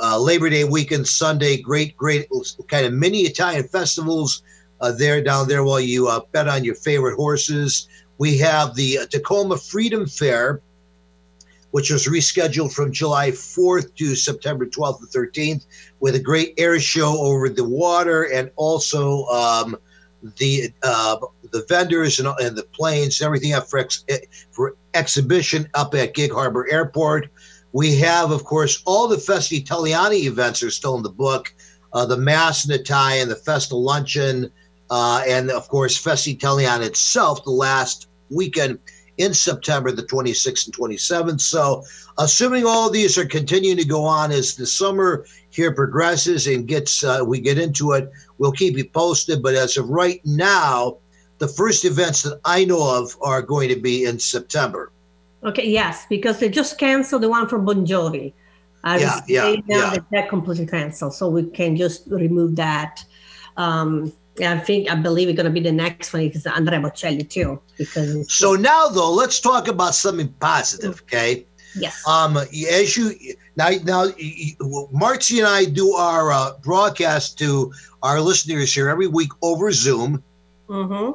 uh, 0.00 0.18
Labor 0.18 0.50
Day 0.50 0.64
weekend, 0.64 1.06
Sunday. 1.06 1.60
Great, 1.60 1.96
great 1.96 2.28
kind 2.68 2.86
of 2.86 2.92
mini 2.92 3.20
Italian 3.20 3.66
festivals 3.68 4.42
uh, 4.80 4.92
there 4.92 5.22
down 5.22 5.48
there 5.48 5.64
while 5.64 5.80
you 5.80 6.08
uh, 6.08 6.20
bet 6.32 6.48
on 6.48 6.64
your 6.64 6.74
favorite 6.74 7.16
horses. 7.16 7.88
We 8.18 8.38
have 8.38 8.74
the 8.74 8.98
uh, 8.98 9.06
Tacoma 9.06 9.56
Freedom 9.56 10.06
Fair, 10.06 10.60
which 11.70 11.90
was 11.90 12.06
rescheduled 12.06 12.72
from 12.72 12.92
July 12.92 13.30
4th 13.30 13.94
to 13.96 14.14
September 14.14 14.66
12th 14.66 15.00
and 15.00 15.08
13th, 15.08 15.66
with 16.00 16.14
a 16.14 16.20
great 16.20 16.54
air 16.58 16.78
show 16.80 17.18
over 17.18 17.48
the 17.48 17.64
water 17.64 18.24
and 18.24 18.50
also 18.56 19.24
um, 19.26 19.76
the 20.36 20.72
uh, 20.82 21.16
the 21.50 21.64
vendors 21.68 22.18
and, 22.18 22.28
and 22.40 22.56
the 22.56 22.64
planes 22.64 23.20
and 23.20 23.26
everything 23.26 23.52
up 23.52 23.68
for, 23.68 23.78
ex- 23.78 24.04
for 24.50 24.76
exhibition 24.94 25.68
up 25.74 25.94
at 25.94 26.14
Gig 26.14 26.32
Harbor 26.32 26.68
Airport. 26.70 27.28
We 27.72 27.96
have, 27.96 28.30
of 28.30 28.44
course, 28.44 28.82
all 28.84 29.06
the 29.06 29.18
Festa 29.18 29.56
Italiana 29.56 30.14
events 30.14 30.62
are 30.62 30.70
still 30.70 30.96
in 30.96 31.02
the 31.02 31.10
book. 31.10 31.54
Uh, 31.92 32.06
the 32.06 32.16
Mass 32.16 32.64
in 32.64 32.72
Italian, 32.72 33.28
the 33.28 33.36
Festa 33.36 33.76
Luncheon, 33.76 34.50
uh, 34.90 35.22
and 35.26 35.50
of 35.50 35.68
course, 35.68 35.96
Festa 35.96 36.30
Italiana 36.30 36.84
itself, 36.84 37.44
the 37.44 37.50
last 37.50 38.08
weekend 38.30 38.78
in 39.18 39.34
September, 39.34 39.92
the 39.92 40.02
26th 40.02 40.66
and 40.66 40.76
27th. 40.76 41.40
So, 41.40 41.84
assuming 42.18 42.64
all 42.64 42.90
these 42.90 43.18
are 43.18 43.26
continuing 43.26 43.76
to 43.76 43.84
go 43.84 44.04
on 44.04 44.32
as 44.32 44.54
the 44.56 44.66
summer 44.66 45.26
here 45.50 45.72
progresses 45.72 46.46
and 46.46 46.66
gets 46.66 47.04
uh, 47.04 47.20
we 47.24 47.40
get 47.40 47.58
into 47.58 47.92
it, 47.92 48.10
we'll 48.38 48.52
keep 48.52 48.76
you 48.76 48.88
posted. 48.88 49.42
But 49.42 49.54
as 49.54 49.76
of 49.76 49.88
right 49.90 50.20
now, 50.24 50.98
the 51.38 51.48
first 51.48 51.84
events 51.84 52.22
that 52.22 52.40
I 52.44 52.64
know 52.64 52.98
of 52.98 53.16
are 53.20 53.42
going 53.42 53.68
to 53.68 53.80
be 53.80 54.04
in 54.04 54.18
September. 54.18 54.90
Okay, 55.42 55.68
yes, 55.68 56.06
because 56.08 56.38
they 56.38 56.48
just 56.48 56.78
canceled 56.78 57.22
the 57.22 57.28
one 57.28 57.48
from 57.48 57.64
Bon 57.64 57.86
Jovi. 57.86 58.32
I 58.84 58.98
Yeah, 58.98 59.20
yeah, 59.26 59.56
yeah. 59.66 59.90
that 59.90 60.04
that 60.10 60.28
completely 60.28 60.66
canceled, 60.66 61.14
so 61.14 61.28
we 61.28 61.44
can 61.44 61.76
just 61.76 62.06
remove 62.08 62.56
that. 62.56 63.04
Um, 63.56 64.12
yeah, 64.38 64.54
I 64.54 64.58
think 64.58 64.90
I 64.90 64.94
believe 64.94 65.28
it's 65.28 65.36
gonna 65.36 65.50
be 65.50 65.60
the 65.60 65.72
next 65.72 66.12
one 66.12 66.26
because 66.28 66.46
Andrea 66.46 66.80
Bocelli 66.80 67.28
too. 67.28 67.60
Because 67.78 68.30
So 68.30 68.54
now, 68.54 68.88
though, 68.88 69.12
let's 69.12 69.40
talk 69.40 69.68
about 69.68 69.94
something 69.94 70.28
positive, 70.40 71.02
okay? 71.02 71.46
yes, 71.74 72.06
Um, 72.06 72.36
as 72.36 72.96
you 72.96 73.12
now, 73.56 73.70
now, 73.84 74.06
Marcy 74.92 75.38
and 75.38 75.48
I 75.48 75.64
do 75.64 75.92
our 75.92 76.32
uh, 76.32 76.52
broadcast 76.62 77.38
to 77.38 77.72
our 78.02 78.20
listeners 78.20 78.74
here 78.74 78.88
every 78.88 79.06
week 79.06 79.30
over 79.42 79.72
Zoom, 79.72 80.22
hmm 80.68 81.10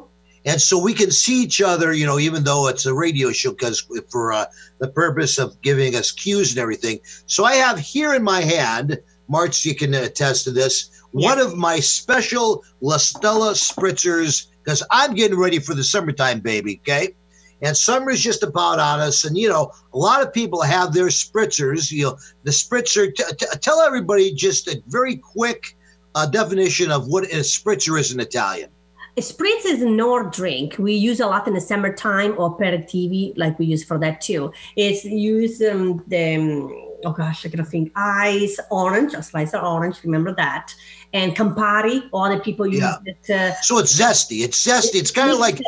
and 0.45 0.61
so 0.61 0.77
we 0.79 0.93
can 0.93 1.11
see 1.11 1.41
each 1.41 1.61
other. 1.61 1.91
You 1.93 2.05
know, 2.05 2.19
even 2.19 2.43
though 2.43 2.67
it's 2.67 2.85
a 2.85 2.93
radio 2.93 3.31
show, 3.31 3.51
because 3.51 3.87
for 4.09 4.31
uh, 4.31 4.45
the 4.79 4.87
purpose 4.87 5.37
of 5.37 5.59
giving 5.61 5.95
us 5.95 6.11
cues 6.11 6.51
and 6.51 6.59
everything. 6.59 6.99
So 7.25 7.45
I 7.45 7.55
have 7.55 7.79
here 7.79 8.13
in 8.13 8.23
my 8.23 8.41
hand, 8.41 8.99
Marcy, 9.27 9.69
you 9.69 9.75
can 9.75 9.93
attest 9.93 10.43
to 10.45 10.51
this. 10.51 10.91
One 11.11 11.39
of 11.39 11.55
my 11.55 11.79
special 11.79 12.63
La 12.81 12.97
Stella 12.97 13.53
spritzers, 13.53 14.47
because 14.63 14.83
I'm 14.91 15.13
getting 15.13 15.39
ready 15.39 15.59
for 15.59 15.73
the 15.73 15.83
summertime, 15.83 16.41
baby. 16.41 16.79
Okay. 16.83 17.15
And 17.61 17.75
summer's 17.75 18.21
just 18.21 18.43
about 18.43 18.79
on 18.79 18.99
us, 18.99 19.23
and 19.23 19.37
you 19.37 19.47
know 19.47 19.71
a 19.93 19.97
lot 19.97 20.21
of 20.21 20.33
people 20.33 20.61
have 20.61 20.93
their 20.93 21.07
spritzers. 21.07 21.89
You 21.89 22.03
know 22.03 22.17
the 22.43 22.51
spritzer. 22.51 23.15
T- 23.15 23.23
t- 23.39 23.45
tell 23.61 23.79
everybody 23.79 24.33
just 24.33 24.67
a 24.67 24.83
very 24.87 25.15
quick 25.15 25.75
uh, 26.15 26.25
definition 26.25 26.91
of 26.91 27.07
what 27.07 27.23
a 27.23 27.37
spritzer 27.37 27.97
is 27.97 28.11
in 28.11 28.19
Italian. 28.19 28.69
Spritz 29.17 29.65
is 29.65 29.81
a 29.81 29.89
Nord 29.89 30.31
drink. 30.31 30.75
We 30.77 30.93
use 30.93 31.19
a 31.21 31.27
lot 31.27 31.47
in 31.47 31.53
the 31.53 31.61
summertime 31.61 32.35
or 32.37 32.57
aperitivi, 32.57 33.33
like 33.37 33.57
we 33.57 33.65
use 33.65 33.83
for 33.83 33.97
that 33.99 34.19
too. 34.19 34.51
It's 34.75 35.05
use 35.05 35.61
um, 35.61 36.03
the 36.07 36.35
um, 36.35 36.91
oh 37.05 37.11
gosh, 37.11 37.45
I 37.45 37.49
gotta 37.49 37.63
think. 37.63 37.91
Ice, 37.95 38.59
orange, 38.71 39.13
a 39.13 39.23
slice 39.23 39.53
of 39.53 39.63
orange. 39.63 40.03
Remember 40.03 40.33
that. 40.35 40.73
And 41.13 41.33
Campari. 41.35 42.09
All 42.11 42.29
the 42.29 42.39
people 42.39 42.67
use 42.67 42.81
Yeah. 42.81 42.97
it. 43.05 43.29
Uh, 43.29 43.55
So 43.61 43.77
it's 43.77 43.97
zesty. 43.97 44.43
It's 44.43 44.61
zesty. 44.65 44.95
It's 44.95 45.11
kind 45.11 45.31
of 45.31 45.39
like 45.39 45.61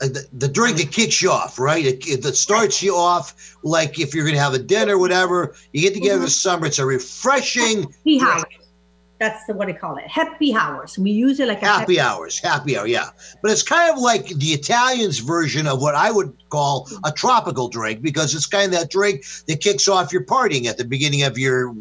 uh, 0.00 0.06
the, 0.08 0.26
the 0.32 0.48
drink 0.48 0.78
that 0.78 0.90
kicks 0.90 1.20
you 1.20 1.30
off, 1.30 1.58
right? 1.58 1.84
It, 1.84 2.24
starts 2.36 2.82
you 2.82 2.94
off 2.96 3.56
like 3.62 3.98
if 4.00 4.14
you're 4.14 4.24
going 4.24 4.36
to 4.36 4.40
have 4.40 4.54
a 4.54 4.58
dinner, 4.58 4.96
whatever. 4.96 5.54
You 5.72 5.82
get 5.82 5.92
together 5.92 6.16
in 6.16 6.22
the 6.22 6.30
summer. 6.30 6.66
It's 6.66 6.78
a 6.78 6.86
refreshing 6.86 7.92
That's 9.18 9.42
what 9.48 9.66
they 9.66 9.72
call 9.72 9.96
it. 9.96 10.06
Happy 10.06 10.54
hours. 10.54 10.96
We 10.96 11.10
use 11.10 11.40
it 11.40 11.48
like 11.48 11.60
a 11.62 11.66
happy 11.66 11.98
hours. 11.98 12.38
Happy 12.38 12.78
hour, 12.78 12.86
yeah. 12.86 13.10
But 13.42 13.50
it's 13.50 13.64
kind 13.64 13.92
of 13.92 13.98
like 14.00 14.28
the 14.28 14.48
Italians' 14.48 15.18
version 15.18 15.66
of 15.66 15.82
what 15.82 15.96
I 15.96 16.10
would 16.12 16.32
call 16.50 16.88
a 17.04 17.10
tropical 17.10 17.68
drink 17.68 18.00
because 18.00 18.34
it's 18.34 18.46
kind 18.46 18.72
of 18.72 18.78
that 18.78 18.90
drink 18.90 19.24
that 19.48 19.60
kicks 19.60 19.88
off 19.88 20.12
your 20.12 20.24
partying 20.24 20.66
at 20.66 20.78
the 20.78 20.84
beginning 20.84 21.24
of 21.24 21.36
your 21.36 21.74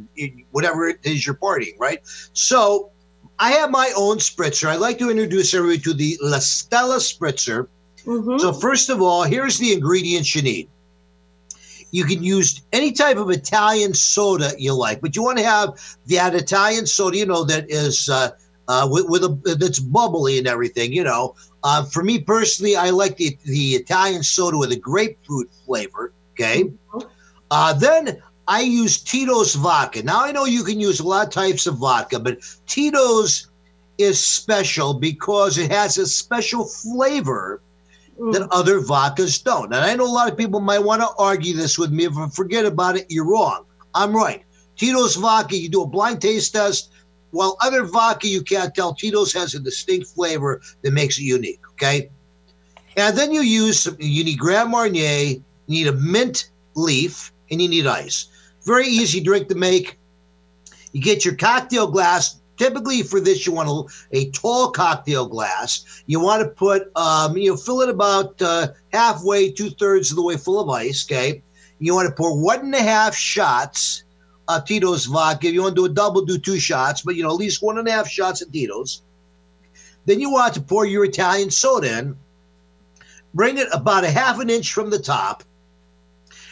whatever 0.52 0.88
it 0.88 0.97
is 1.04 1.26
you're 1.28 1.36
partying, 1.36 1.78
right? 1.80 2.00
So 2.34 2.91
I 3.38 3.52
have 3.52 3.69
my 3.69 3.91
own 3.95 4.17
spritzer. 4.17 4.67
I'd 4.67 4.80
like 4.80 4.97
to 4.97 5.12
introduce 5.12 5.54
everybody 5.54 5.80
to 5.82 5.93
the 5.93 6.17
La 6.21 6.39
Stella 6.39 6.97
Spritzer. 6.97 7.67
Mhm. 8.06 8.39
So 8.39 8.52
first 8.52 8.89
of 8.89 9.02
all, 9.02 9.23
here's 9.23 9.60
the 9.60 9.73
ingredients 9.73 10.34
you 10.36 10.41
need. 10.41 10.69
You 11.91 12.06
can 12.06 12.23
use 12.23 12.62
any 12.73 12.91
type 12.91 13.17
of 13.17 13.30
Italian 13.30 13.93
soda 13.93 14.52
you 14.58 14.73
like, 14.73 15.02
but 15.02 15.15
you 15.15 15.23
want 15.23 15.38
to 15.38 15.43
have 15.43 15.80
that 16.08 16.36
Italian 16.36 16.86
soda, 16.86 17.17
you 17.17 17.26
know, 17.26 17.43
that 17.45 17.69
is 17.69 18.10
uh, 18.10 18.32
uh, 18.67 18.88
with, 18.89 19.08
with 19.08 19.23
a 19.23 19.56
that's 19.60 19.80
bubbly 19.80 20.38
and 20.38 20.47
everything. 20.47 20.93
You 20.93 21.04
know, 21.04 21.36
uh, 21.63 21.84
for 21.86 22.04
me 22.04 22.19
personally, 22.19 22.76
I 22.76 22.89
like 22.89 23.17
the 23.17 23.38
the 23.45 23.76
Italian 23.76 24.23
soda 24.23 24.58
with 24.58 24.71
a 24.71 24.78
grapefruit 24.78 25.50
flavor. 25.65 26.13
Okay, 26.34 26.71
uh, 27.50 27.73
then 27.73 28.21
I 28.47 28.62
use 28.62 29.02
Tito's 29.02 29.56
vodka. 29.56 30.04
Now 30.04 30.23
I 30.23 30.32
know 30.32 30.45
you 30.45 30.63
can 30.63 30.80
use 30.80 31.00
a 31.00 31.08
lot 31.08 31.28
of 31.28 31.34
types 31.34 31.67
of 31.67 31.78
vodka, 31.78 32.19
but 32.19 32.39
Tito's 32.65 33.47
is 33.97 34.23
special 34.23 34.93
because 34.93 35.58
it 35.58 35.71
has 35.71 35.97
a 35.97 36.06
special 36.06 36.65
flavor 36.65 37.62
that 38.17 38.41
mm. 38.41 38.47
other 38.51 38.80
vodkas 38.82 39.43
don't. 39.43 39.73
And 39.73 39.84
I 39.84 39.95
know 39.95 40.06
a 40.06 40.12
lot 40.12 40.32
of 40.32 40.38
people 40.38 40.60
might 40.60 40.80
want 40.80 41.01
to 41.01 41.10
argue 41.17 41.56
this 41.56 41.77
with 41.77 41.91
me. 41.91 42.06
If 42.06 42.17
I 42.17 42.27
forget 42.30 42.65
about 42.65 42.97
it, 42.97 43.06
you're 43.10 43.30
wrong. 43.30 43.65
I'm 43.93 44.15
right. 44.15 44.43
Tito's 44.75 45.15
vodka, 45.15 45.58
you 45.58 45.69
do 45.69 45.84
a 45.84 45.88
blind 45.88 46.21
taste 46.21 46.53
test. 46.53 46.91
While 47.32 47.58
other 47.62 47.84
vodka, 47.84 48.27
you 48.27 48.41
can't 48.41 48.73
tell. 48.73 48.93
Tito's 48.93 49.34
has 49.34 49.53
a 49.53 49.60
distinct 49.60 50.08
flavor 50.08 50.62
that 50.82 50.91
makes 50.91 51.17
it 51.19 51.23
unique. 51.23 51.60
Okay. 51.71 52.10
And 52.95 53.17
then 53.17 53.32
you 53.32 53.41
use 53.41 53.82
some, 53.82 53.95
you 53.99 54.23
need 54.23 54.39
Grand 54.39 54.71
Marnier, 54.71 55.36
you 55.36 55.43
need 55.67 55.88
a 55.88 55.93
mint 55.93 56.49
leaf, 56.75 57.32
and 57.51 57.62
you 57.62 57.67
need 57.67 57.86
ice. 57.86 58.30
Very 58.65 58.88
easy 58.88 59.19
drink 59.19 59.49
to 59.49 59.56
make. 59.56 59.99
You 60.91 61.01
get 61.01 61.23
your 61.23 61.36
cocktail 61.36 61.88
glass. 61.88 62.39
Typically, 62.58 63.04
for 63.04 63.20
this, 63.20 63.46
you 63.46 63.54
want 63.54 63.70
a, 63.70 64.17
a 64.17 64.30
tall 64.32 64.72
cocktail 64.72 65.28
glass. 65.28 66.04
You 66.08 66.20
want 66.20 66.41
to 66.41 66.50
put, 66.50 66.91
um, 66.96 67.38
you 67.38 67.52
know, 67.52 67.58
fill 67.58 67.82
it 67.82 67.89
about 67.89 68.41
uh, 68.41 68.70
halfway, 68.91 69.52
two 69.52 69.70
thirds 69.70 70.10
of 70.10 70.15
the 70.15 70.24
way 70.24 70.38
full 70.38 70.60
of 70.60 70.70
ice. 70.70 71.06
Okay. 71.06 71.43
You 71.80 71.93
want 71.93 72.10
to 72.10 72.15
pour 72.15 72.36
one 72.36 72.60
and 72.60 72.76
a 72.76 72.82
half 72.82 73.15
shots 73.15 74.04
of 74.48 74.65
Tito's 74.65 75.06
vodka. 75.06 75.48
If 75.48 75.54
you 75.54 75.62
want 75.62 75.76
to 75.76 75.82
do 75.82 75.86
a 75.86 75.89
double, 75.89 76.26
do 76.26 76.38
two 76.38 76.60
shots, 76.60 77.02
but 77.02 77.15
you 77.15 77.24
know, 77.24 77.30
at 77.30 77.36
least 77.36 77.62
one 77.62 77.78
and 77.78 77.88
a 77.88 77.91
half 77.91 78.08
shots 78.08 78.41
of 78.41 78.52
Tito's. 78.52 79.04
Then 80.06 80.20
you 80.20 80.32
want 80.32 80.54
to 80.56 80.62
pour 80.62 80.86
your 80.86 81.06
Italian 81.06 81.52
soda 81.52 82.00
in. 82.00 82.17
Bring 83.34 83.58
it 83.58 83.67
about 83.72 84.06
a 84.06 84.10
half 84.10 84.39
an 84.39 84.50
inch 84.50 84.74
from 84.74 84.89
the 84.89 85.00
top. 85.00 85.43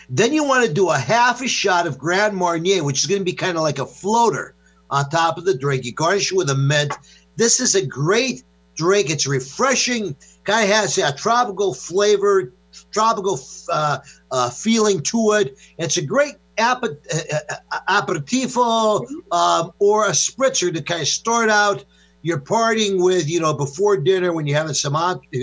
Then 0.09 0.33
you 0.33 0.43
want 0.43 0.67
to 0.67 0.73
do 0.73 0.89
a 0.89 0.97
half 0.97 1.41
a 1.41 1.47
shot 1.47 1.87
of 1.87 1.97
Grand 1.97 2.35
Marnier, 2.35 2.83
which 2.83 2.99
is 2.99 3.07
going 3.07 3.21
to 3.21 3.25
be 3.25 3.33
kind 3.33 3.57
of 3.57 3.63
like 3.63 3.79
a 3.79 3.85
floater 3.85 4.54
on 4.95 5.09
top 5.09 5.37
of 5.37 5.43
the 5.43 5.57
drink. 5.57 5.83
You 5.83 5.93
garnish 5.93 6.31
it 6.31 6.37
with 6.37 6.49
a 6.49 6.55
mint. 6.55 6.93
This 7.35 7.59
is 7.59 7.75
a 7.75 7.85
great 7.85 8.43
drink. 8.75 9.09
It's 9.09 9.27
refreshing. 9.27 10.15
Kind 10.45 10.69
of 10.69 10.75
has 10.75 10.97
a 10.97 11.13
tropical 11.13 11.73
flavor, 11.73 12.53
tropical 12.91 13.37
uh, 13.71 13.99
uh, 14.31 14.49
feeling 14.49 15.01
to 15.03 15.33
it. 15.33 15.57
It's 15.77 15.97
a 15.97 16.05
great 16.05 16.35
aper- 16.57 16.99
uh, 17.13 17.55
uh, 17.71 17.79
aperitivo 17.89 19.05
um, 19.31 19.73
or 19.79 20.05
a 20.05 20.11
spritzer 20.11 20.73
to 20.73 20.81
kind 20.81 21.01
of 21.01 21.07
start 21.07 21.49
out 21.49 21.83
your 22.21 22.39
partying 22.39 23.03
with, 23.03 23.29
you 23.29 23.39
know, 23.39 23.53
before 23.53 23.97
dinner 23.97 24.33
when 24.33 24.47
you're 24.47 24.57
having 24.57 24.73
some 24.73 24.95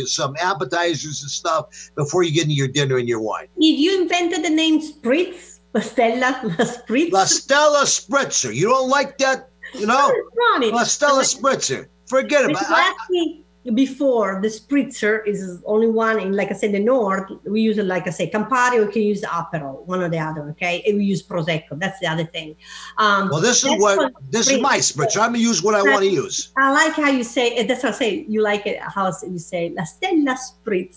some 0.07 0.35
appetizers 0.41 1.23
and 1.23 1.31
stuff 1.31 1.67
before 1.95 2.23
you 2.25 2.33
get 2.33 2.45
into 2.45 2.55
your 2.55 2.69
dinner 2.69 2.97
and 2.97 3.09
your 3.09 3.21
wine. 3.21 3.47
If 3.57 3.79
you 3.79 4.03
invented 4.03 4.45
the 4.45 4.51
name 4.51 4.81
Spritz, 4.81 5.52
La 5.75 5.81
Stella, 5.81 6.41
La 6.45 6.65
Spritz. 6.65 7.13
La 7.13 7.25
Stella 7.25 7.85
Spritzer. 7.85 8.55
You 8.55 8.69
don't 8.69 8.89
like 8.91 9.17
that, 9.19 9.49
you 9.75 9.87
know? 9.87 10.13
Ronnie, 10.53 10.71
La 10.71 10.85
Stella 10.85 11.23
Spritzer. 11.23 11.89
Forget 12.07 12.51
about 12.51 12.95
it. 13.11 13.39
Before 13.75 14.41
the 14.43 14.49
spritzer 14.49 15.25
is 15.25 15.63
only 15.65 15.87
one 15.87 16.19
in 16.19 16.33
like 16.33 16.51
I 16.51 16.53
said 16.55 16.73
the 16.73 16.81
north 16.81 17.31
we 17.45 17.61
use 17.61 17.79
it 17.79 17.85
like 17.85 18.09
I 18.09 18.11
say 18.11 18.29
Campari 18.29 18.85
we 18.85 18.93
can 18.93 19.03
use 19.03 19.23
Aperol 19.23 19.87
one 19.87 20.03
or 20.03 20.09
the 20.09 20.19
other 20.19 20.51
okay 20.51 20.83
and 20.85 20.99
we 20.99 21.05
use 21.05 21.23
Prosecco 21.23 21.79
that's 21.79 22.01
the 22.01 22.09
other 22.09 22.25
thing 22.25 22.57
um 22.99 23.29
Well, 23.31 23.41
this 23.41 23.63
is 23.63 23.71
what 23.79 24.13
this 24.31 24.51
is 24.51 24.61
my 24.61 24.79
spritz. 24.79 25.15
spritzer. 25.15 25.21
I'm 25.21 25.29
gonna 25.29 25.39
use 25.39 25.63
what 25.63 25.77
I 25.77 25.83
want 25.83 26.01
to 26.03 26.11
use. 26.11 26.53
I 26.59 26.73
like 26.73 26.95
how 26.95 27.09
you 27.09 27.23
say 27.23 27.55
it 27.55 27.69
that's 27.69 27.85
what 27.85 27.95
I 27.95 27.99
say 27.99 28.27
you 28.29 28.43
like 28.43 28.67
it 28.67 28.81
how 28.81 29.07
you 29.23 29.39
say 29.39 29.73
La 29.77 29.85
Stella 29.85 30.37
Spritz 30.37 30.97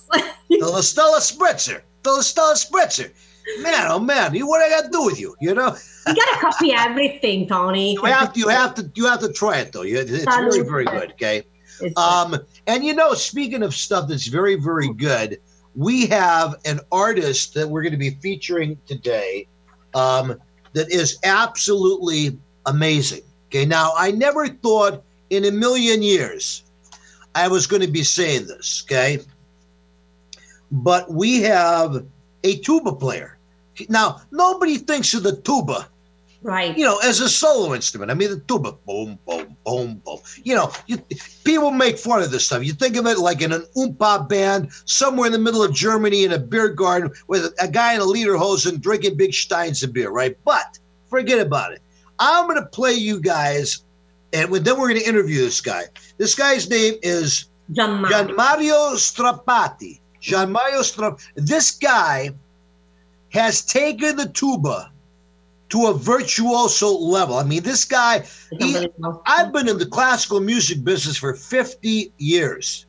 The 0.49 0.65
La 0.65 0.81
Stella 0.81 1.19
Spritzer. 1.19 1.83
The 2.01 2.11
La 2.13 2.21
Stella 2.21 2.55
Spritzer. 2.55 3.11
Man, 3.60 3.88
oh 3.91 3.99
man, 3.99 4.34
you 4.34 4.47
what 4.47 4.62
I 4.62 4.69
got 4.69 4.86
to 4.86 4.89
do 4.89 5.05
with 5.05 5.19
you? 5.19 5.36
You 5.39 5.53
know, 5.53 5.75
you 6.08 6.15
gotta 6.15 6.38
copy 6.39 6.73
everything 6.73 7.47
Tony 7.47 7.93
you 7.93 8.03
have 8.05 8.34
to, 8.34 8.39
you 8.39 8.47
have 8.49 8.73
to, 8.75 8.91
you 8.95 9.05
have 9.05 9.19
to 9.19 9.31
try 9.31 9.60
it 9.60 9.71
though. 9.71 9.84
You- 9.84 9.99
It's 9.99 10.25
very, 10.25 10.62
very 10.62 10.86
good. 10.86 11.12
Okay. 11.13 11.43
Um, 11.97 12.38
and 12.67 12.84
you 12.84 12.93
know, 12.93 13.13
speaking 13.13 13.62
of 13.62 13.75
stuff 13.75 14.08
that's 14.10 14.27
very, 14.27 14.55
very 14.55 14.91
good, 14.93 15.39
we 15.75 16.05
have 16.08 16.55
an 16.65 16.79
artist 16.91 17.53
that 17.53 17.67
we're 17.69 17.81
going 17.81 17.91
to 17.91 17.97
be 17.99 18.12
featuring 18.21 18.77
today 18.88 19.47
um, 19.93 20.39
that 20.73 20.89
is 20.89 21.17
absolutely 21.23 22.38
amazing. 22.65 23.21
Okay, 23.49 23.65
now 23.65 23.91
I 23.97 24.12
never 24.12 24.47
thought 24.47 25.03
in 25.29 25.45
a 25.45 25.51
million 25.51 26.01
years 26.01 26.63
I 27.36 27.47
was 27.47 27.67
going 27.67 27.81
to 27.81 27.91
be 27.91 28.03
saying 28.03 28.47
this. 28.47 28.84
Okay, 28.88 29.19
but 30.71 31.12
we 31.12 31.41
have 31.41 32.05
a 32.43 32.58
tuba 32.58 32.93
player. 32.93 33.34
Now, 33.89 34.21
nobody 34.31 34.77
thinks 34.77 35.13
of 35.13 35.23
the 35.23 35.35
tuba 35.35 35.89
right 36.45 36.77
you 36.77 36.85
know, 36.85 36.99
as 36.99 37.19
a 37.19 37.27
solo 37.27 37.73
instrument. 37.73 38.11
I 38.11 38.13
mean, 38.13 38.29
the 38.29 38.39
tuba, 38.39 38.73
boom, 38.85 39.17
boom, 39.25 39.57
boom, 39.65 40.01
boom. 40.05 40.19
You 40.43 40.55
know, 40.55 40.71
you, 40.85 40.99
people 41.43 41.71
make 41.71 41.97
fun 41.97 42.21
of 42.21 42.31
this 42.31 42.45
stuff. 42.45 42.63
You 42.63 42.73
think 42.73 42.95
of 42.95 43.07
it 43.07 43.17
like 43.17 43.41
in 43.41 43.51
an 43.51 43.65
oompa 43.75 44.29
band 44.29 44.69
somewhere 44.85 45.25
in 45.25 45.33
the 45.33 45.39
middle 45.39 45.63
of 45.63 45.73
Germany 45.73 46.23
in 46.23 46.31
a 46.31 46.39
beer 46.39 46.69
garden 46.69 47.11
with 47.27 47.53
a, 47.59 47.67
guy 47.67 47.95
in 47.95 48.01
a 48.01 48.05
lederhosen 48.05 48.79
drinking 48.79 49.17
big 49.17 49.33
steins 49.33 49.81
of 49.81 49.91
beer, 49.91 50.11
right? 50.11 50.38
But 50.45 50.77
forget 51.09 51.39
about 51.39 51.73
it. 51.73 51.81
I'm 52.19 52.47
going 52.47 52.61
to 52.61 52.67
play 52.67 52.93
you 52.93 53.19
guys, 53.19 53.83
and 54.31 54.53
then 54.53 54.79
we're 54.79 54.89
going 54.89 54.99
to 54.99 55.09
interview 55.09 55.41
this 55.41 55.59
guy. 55.61 55.83
This 56.17 56.35
guy's 56.35 56.69
name 56.69 56.93
is 57.01 57.49
Gian 57.71 58.01
Mario. 58.01 58.93
Strappati. 58.93 59.99
Gian 60.21 60.51
Mario 60.51 60.81
Strappati. 60.81 61.21
This 61.35 61.71
guy 61.71 62.29
has 63.35 63.61
taken 63.61 64.15
the 64.15 64.29
tuba 64.29 64.91
to 65.67 65.87
a 65.87 65.93
virtuoso 65.93 66.89
level. 66.89 67.35
I 67.35 67.43
mean, 67.43 67.63
this 67.63 67.83
guy, 67.83 68.23
he, 68.59 68.87
I've 69.25 69.51
been 69.51 69.67
in 69.67 69.77
the 69.77 69.85
classical 69.85 70.39
music 70.39 70.85
business 70.85 71.17
for 71.17 71.33
50 71.33 72.13
years. 72.17 72.85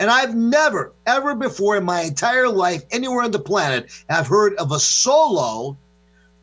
And 0.00 0.10
I've 0.10 0.34
never, 0.34 0.92
ever 1.06 1.34
before 1.34 1.76
in 1.76 1.84
my 1.84 2.00
entire 2.00 2.48
life, 2.48 2.82
anywhere 2.90 3.22
on 3.22 3.30
the 3.30 3.38
planet, 3.38 3.90
have 4.08 4.26
heard 4.26 4.54
of 4.56 4.72
a 4.72 4.80
solo 4.80 5.76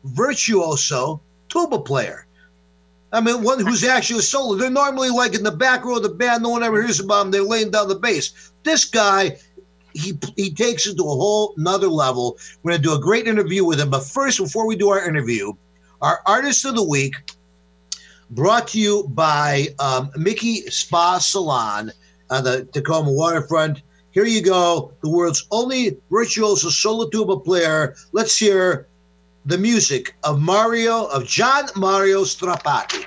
virtuoso 0.04 1.20
tuba 1.48 1.80
player. 1.80 2.26
I 3.12 3.20
mean, 3.20 3.42
one 3.42 3.58
who's 3.58 3.82
actually 3.82 4.20
a 4.20 4.22
solo. 4.22 4.54
They're 4.54 4.70
normally 4.70 5.10
like 5.10 5.34
in 5.34 5.42
the 5.42 5.50
back 5.50 5.84
row 5.84 5.96
of 5.96 6.04
the 6.04 6.08
band. 6.08 6.44
No 6.44 6.50
one 6.50 6.62
ever 6.62 6.80
hears 6.80 7.00
about 7.00 7.24
them. 7.24 7.30
They're 7.32 7.42
laying 7.42 7.72
down 7.72 7.88
the 7.88 7.96
bass. 7.96 8.52
This 8.62 8.84
guy, 8.84 9.36
he 9.94 10.18
he 10.36 10.52
takes 10.52 10.86
it 10.86 10.96
to 10.96 11.02
a 11.02 11.06
whole 11.06 11.54
nother 11.56 11.88
level. 11.88 12.38
We're 12.62 12.72
to 12.72 12.78
do 12.78 12.94
a 12.94 13.00
great 13.00 13.26
interview 13.26 13.64
with 13.64 13.80
him. 13.80 13.90
But 13.90 14.04
first, 14.04 14.38
before 14.38 14.66
we 14.66 14.76
do 14.76 14.90
our 14.90 15.06
interview, 15.06 15.52
our 16.00 16.20
artist 16.26 16.64
of 16.64 16.74
the 16.74 16.84
week, 16.84 17.14
brought 18.30 18.68
to 18.68 18.78
you 18.80 19.04
by 19.08 19.68
um, 19.78 20.10
Mickey 20.16 20.62
Spa 20.70 21.18
Salon 21.18 21.92
on 22.30 22.44
the 22.44 22.64
Tacoma 22.72 23.12
waterfront. 23.12 23.82
Here 24.10 24.26
you 24.26 24.42
go, 24.42 24.92
the 25.02 25.10
world's 25.10 25.46
only 25.50 25.96
virtuoso 26.10 26.68
solo 26.68 27.08
tuba 27.08 27.38
player. 27.38 27.94
Let's 28.12 28.36
hear 28.36 28.86
the 29.46 29.58
music 29.58 30.14
of 30.22 30.40
Mario, 30.40 31.06
of 31.06 31.26
John 31.26 31.64
Mario 31.76 32.22
Strappati. 32.24 33.06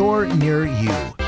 near 0.00 0.64
you. 0.64 1.19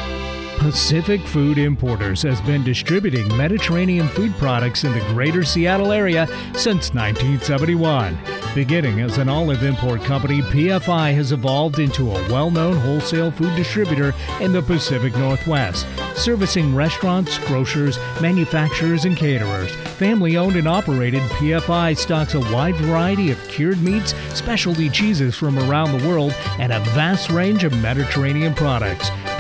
Pacific 0.62 1.20
Food 1.22 1.59
Importers 1.59 2.22
has 2.22 2.40
been 2.42 2.62
distributing 2.62 3.37
Mediterranean 3.37 4.07
food 4.07 4.33
products 4.35 4.85
in 4.85 4.92
the 4.92 5.01
greater 5.12 5.42
Seattle 5.42 5.90
area 5.90 6.29
since 6.55 6.94
1971. 6.94 8.16
Beginning 8.55 9.01
as 9.01 9.18
an 9.18 9.29
olive 9.29 9.64
import 9.64 10.05
company, 10.05 10.40
PFI 10.40 11.14
has 11.14 11.33
evolved 11.33 11.81
into 11.81 12.12
a 12.12 12.29
well 12.31 12.48
known 12.48 12.77
wholesale 12.77 13.33
food 13.33 13.57
distributor 13.57 14.14
in 14.40 14.53
the 14.53 14.62
Pacific 14.62 15.16
Northwest, 15.16 15.85
servicing 16.14 16.77
restaurants, 16.77 17.38
grocers, 17.38 17.98
manufacturers, 18.20 19.05
and 19.05 19.16
caterers. 19.16 19.75
Family 19.96 20.37
owned 20.37 20.55
and 20.55 20.68
operated, 20.68 21.22
PFI 21.22 21.96
stocks 21.96 22.35
a 22.35 22.40
wide 22.53 22.77
variety 22.77 23.33
of 23.33 23.48
cured 23.48 23.83
meats, 23.83 24.14
specialty 24.33 24.88
cheeses 24.88 25.35
from 25.35 25.59
around 25.59 25.98
the 25.98 26.09
world, 26.09 26.33
and 26.61 26.72
a 26.72 26.79
vast 26.90 27.31
range 27.31 27.64
of 27.64 27.77
Mediterranean 27.83 28.55
products. 28.55 29.11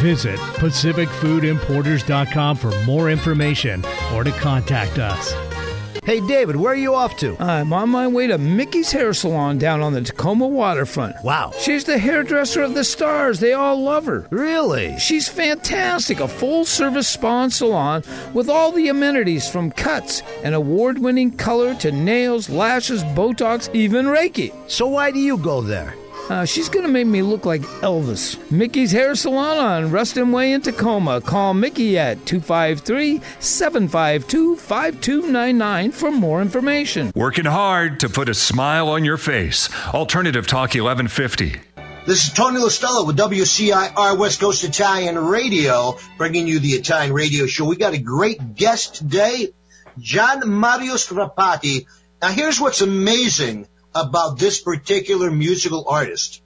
Visit 0.00 0.38
PacificFoodImporters.com 0.38 2.56
for 2.56 2.84
more 2.84 3.10
information 3.10 3.84
or 4.14 4.24
to 4.24 4.30
contact 4.32 4.98
us. 4.98 5.34
Hey, 6.06 6.20
David, 6.20 6.54
where 6.54 6.72
are 6.72 6.76
you 6.76 6.94
off 6.94 7.16
to? 7.16 7.36
I'm 7.42 7.72
on 7.72 7.90
my 7.90 8.06
way 8.06 8.28
to 8.28 8.38
Mickey's 8.38 8.92
Hair 8.92 9.12
Salon 9.12 9.58
down 9.58 9.82
on 9.82 9.92
the 9.92 10.02
Tacoma 10.02 10.46
waterfront. 10.46 11.16
Wow. 11.24 11.50
She's 11.58 11.82
the 11.82 11.98
hairdresser 11.98 12.62
of 12.62 12.74
the 12.74 12.84
stars. 12.84 13.40
They 13.40 13.54
all 13.54 13.82
love 13.82 14.06
her. 14.06 14.24
Really? 14.30 14.96
She's 15.00 15.26
fantastic. 15.26 16.20
A 16.20 16.28
full 16.28 16.64
service 16.64 17.08
spa 17.08 17.42
and 17.42 17.52
salon 17.52 18.04
with 18.34 18.48
all 18.48 18.70
the 18.70 18.86
amenities 18.86 19.48
from 19.48 19.72
cuts 19.72 20.22
and 20.44 20.54
award 20.54 21.00
winning 21.00 21.32
color 21.32 21.74
to 21.74 21.90
nails, 21.90 22.48
lashes, 22.48 23.02
Botox, 23.02 23.68
even 23.74 24.06
Reiki. 24.06 24.54
So, 24.70 24.86
why 24.86 25.10
do 25.10 25.18
you 25.18 25.36
go 25.36 25.60
there? 25.60 25.96
Uh, 26.28 26.44
she's 26.44 26.68
gonna 26.68 26.88
make 26.88 27.06
me 27.06 27.22
look 27.22 27.46
like 27.46 27.60
Elvis. 27.82 28.38
Mickey's 28.50 28.90
Hair 28.90 29.14
Salon 29.14 29.58
on 29.58 29.90
Ruston 29.92 30.32
Way 30.32 30.52
in 30.52 30.60
Tacoma. 30.60 31.20
Call 31.20 31.54
Mickey 31.54 31.96
at 31.98 32.26
253 32.26 33.20
752 33.38 34.56
5299 34.56 35.92
for 35.92 36.10
more 36.10 36.42
information. 36.42 37.12
Working 37.14 37.44
hard 37.44 38.00
to 38.00 38.08
put 38.08 38.28
a 38.28 38.34
smile 38.34 38.88
on 38.88 39.04
your 39.04 39.16
face. 39.18 39.68
Alternative 39.94 40.46
Talk 40.46 40.74
1150. 40.74 41.60
This 42.06 42.26
is 42.26 42.32
Tony 42.32 42.60
LaStella 42.60 43.06
with 43.06 43.16
WCIR 43.16 44.18
West 44.18 44.40
Coast 44.40 44.64
Italian 44.64 45.18
Radio, 45.18 45.96
bringing 46.18 46.46
you 46.46 46.58
the 46.60 46.70
Italian 46.70 47.12
Radio 47.12 47.46
Show. 47.46 47.64
We 47.64 47.76
got 47.76 47.94
a 47.94 47.98
great 47.98 48.54
guest 48.54 48.96
today, 48.96 49.48
John 49.98 50.48
Mario 50.48 50.94
Strappati. 50.94 51.86
Now, 52.22 52.28
here's 52.28 52.60
what's 52.60 52.80
amazing 52.80 53.66
about 53.96 54.38
this 54.38 54.60
particular 54.60 55.30
musical 55.30 55.88
artist. 55.88 56.42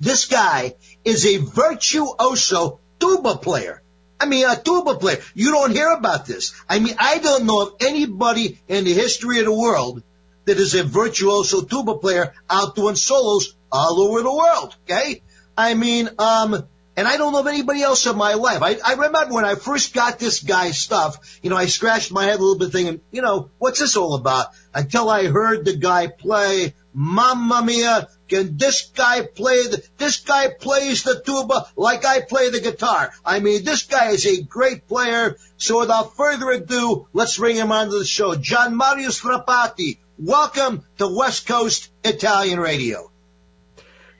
This 0.00 0.26
guy 0.26 0.74
is 1.04 1.26
a 1.26 1.38
virtuoso 1.38 2.80
tuba 2.98 3.36
player. 3.36 3.82
I 4.18 4.26
mean, 4.26 4.46
a 4.48 4.56
tuba 4.56 4.94
player. 4.96 5.18
You 5.34 5.50
don't 5.50 5.72
hear 5.72 5.90
about 5.90 6.26
this. 6.26 6.54
I 6.68 6.78
mean, 6.78 6.94
I 6.98 7.18
don't 7.18 7.44
know 7.44 7.62
of 7.62 7.74
anybody 7.80 8.60
in 8.68 8.84
the 8.84 8.94
history 8.94 9.40
of 9.40 9.46
the 9.46 9.54
world 9.54 10.02
that 10.44 10.58
is 10.58 10.74
a 10.74 10.84
virtuoso 10.84 11.62
tuba 11.62 11.98
player 11.98 12.32
out 12.48 12.76
doing 12.76 12.96
solos 12.96 13.54
all 13.70 14.00
over 14.00 14.22
the 14.22 14.32
world. 14.32 14.76
Okay. 14.84 15.22
I 15.56 15.74
mean, 15.74 16.08
um, 16.18 16.66
and 16.96 17.08
I 17.08 17.16
don't 17.16 17.32
know 17.32 17.40
of 17.40 17.46
anybody 17.46 17.82
else 17.82 18.06
in 18.06 18.16
my 18.16 18.34
life. 18.34 18.62
I, 18.62 18.76
I 18.84 18.94
remember 18.94 19.34
when 19.34 19.44
I 19.44 19.54
first 19.54 19.94
got 19.94 20.18
this 20.18 20.42
guy's 20.42 20.78
stuff, 20.78 21.38
you 21.42 21.50
know, 21.50 21.56
I 21.56 21.66
scratched 21.66 22.12
my 22.12 22.24
head 22.24 22.38
a 22.38 22.42
little 22.42 22.58
bit 22.58 22.70
thinking, 22.70 23.00
you 23.10 23.22
know, 23.22 23.50
what's 23.58 23.80
this 23.80 23.96
all 23.96 24.14
about? 24.14 24.48
Until 24.74 25.08
I 25.08 25.26
heard 25.26 25.64
the 25.64 25.76
guy 25.76 26.08
play, 26.08 26.74
Mamma 26.92 27.62
Mia, 27.64 28.08
can 28.28 28.58
this 28.58 28.90
guy 28.94 29.22
play 29.22 29.66
the, 29.68 29.82
this 29.96 30.20
guy 30.20 30.48
plays 30.48 31.04
the 31.04 31.22
tuba 31.24 31.66
like 31.76 32.04
I 32.04 32.20
play 32.20 32.50
the 32.50 32.60
guitar. 32.60 33.12
I 33.24 33.40
mean, 33.40 33.64
this 33.64 33.84
guy 33.84 34.10
is 34.10 34.26
a 34.26 34.42
great 34.42 34.86
player. 34.86 35.36
So 35.56 35.80
without 35.80 36.16
further 36.16 36.50
ado, 36.50 37.08
let's 37.12 37.38
bring 37.38 37.56
him 37.56 37.72
onto 37.72 37.98
the 37.98 38.04
show. 38.04 38.34
John 38.34 38.74
Mario 38.76 39.08
Strappati, 39.08 39.98
welcome 40.18 40.84
to 40.98 41.08
West 41.08 41.46
Coast 41.46 41.90
Italian 42.04 42.60
Radio. 42.60 43.11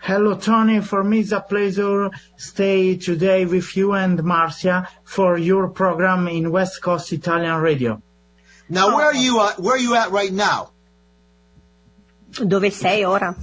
Hello, 0.05 0.35
Tony. 0.35 0.81
For 0.81 1.05
me, 1.05 1.21
it's 1.21 1.31
a 1.31 1.41
pleasure 1.41 2.11
stay 2.37 2.97
today 2.97 3.47
with 3.47 3.77
you 3.77 3.93
and 3.93 4.21
Marcia 4.25 4.88
for 5.05 5.38
your 5.38 5.69
program 5.69 6.27
in 6.27 6.51
West 6.51 6.83
Coast 6.83 7.12
Italian 7.12 7.61
Radio. 7.61 8.03
Now, 8.69 8.97
where 8.97 9.07
are 9.07 9.15
you? 9.15 9.38
Uh, 9.38 9.53
where 9.59 9.77
are 9.77 9.79
you 9.79 9.95
at 9.95 10.11
right 10.11 10.33
now? 10.33 10.73
Dove 12.33 12.73
sei 12.73 13.05
ora? 13.05 13.37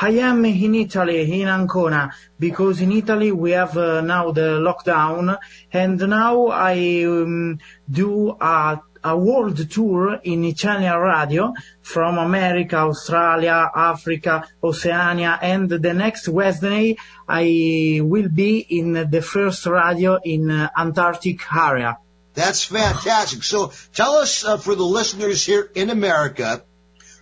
I 0.00 0.10
am 0.10 0.44
in 0.44 0.76
Italy, 0.76 1.40
in 1.40 1.48
Ancona, 1.48 2.12
because 2.38 2.80
in 2.80 2.92
Italy 2.92 3.32
we 3.32 3.50
have 3.50 3.76
uh, 3.76 4.02
now 4.02 4.30
the 4.30 4.60
lockdown, 4.62 5.36
and 5.72 5.98
now 5.98 6.46
I 6.46 7.02
um, 7.06 7.58
do 7.90 8.36
a 8.40 8.80
a 9.04 9.16
world 9.16 9.70
tour 9.70 10.20
in 10.22 10.44
Italian 10.44 10.96
radio 10.96 11.52
from 11.82 12.18
America, 12.18 12.76
Australia, 12.76 13.70
Africa, 13.74 14.46
Oceania, 14.62 15.38
and 15.42 15.68
the 15.68 15.94
next 15.94 16.28
Wednesday 16.28 16.96
I 17.28 18.00
will 18.02 18.28
be 18.28 18.58
in 18.58 18.92
the 19.10 19.22
first 19.22 19.66
radio 19.66 20.18
in 20.22 20.50
uh, 20.50 20.70
Antarctic 20.76 21.40
area. 21.52 21.98
That's 22.34 22.64
fantastic. 22.64 23.42
So 23.42 23.72
tell 23.94 24.12
us 24.14 24.44
uh, 24.44 24.56
for 24.56 24.74
the 24.74 24.84
listeners 24.84 25.44
here 25.44 25.70
in 25.74 25.90
America 25.90 26.62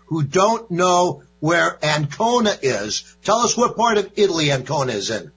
who 0.07 0.23
don't 0.23 0.71
know 0.71 1.23
where 1.41 1.79
Ancona 1.83 2.55
is, 2.63 3.17
tell 3.25 3.39
us 3.39 3.57
what 3.57 3.77
part 3.77 3.99
of 3.99 4.13
Italy 4.17 4.53
Ancona 4.53 4.93
is 4.93 5.11
in. 5.11 5.33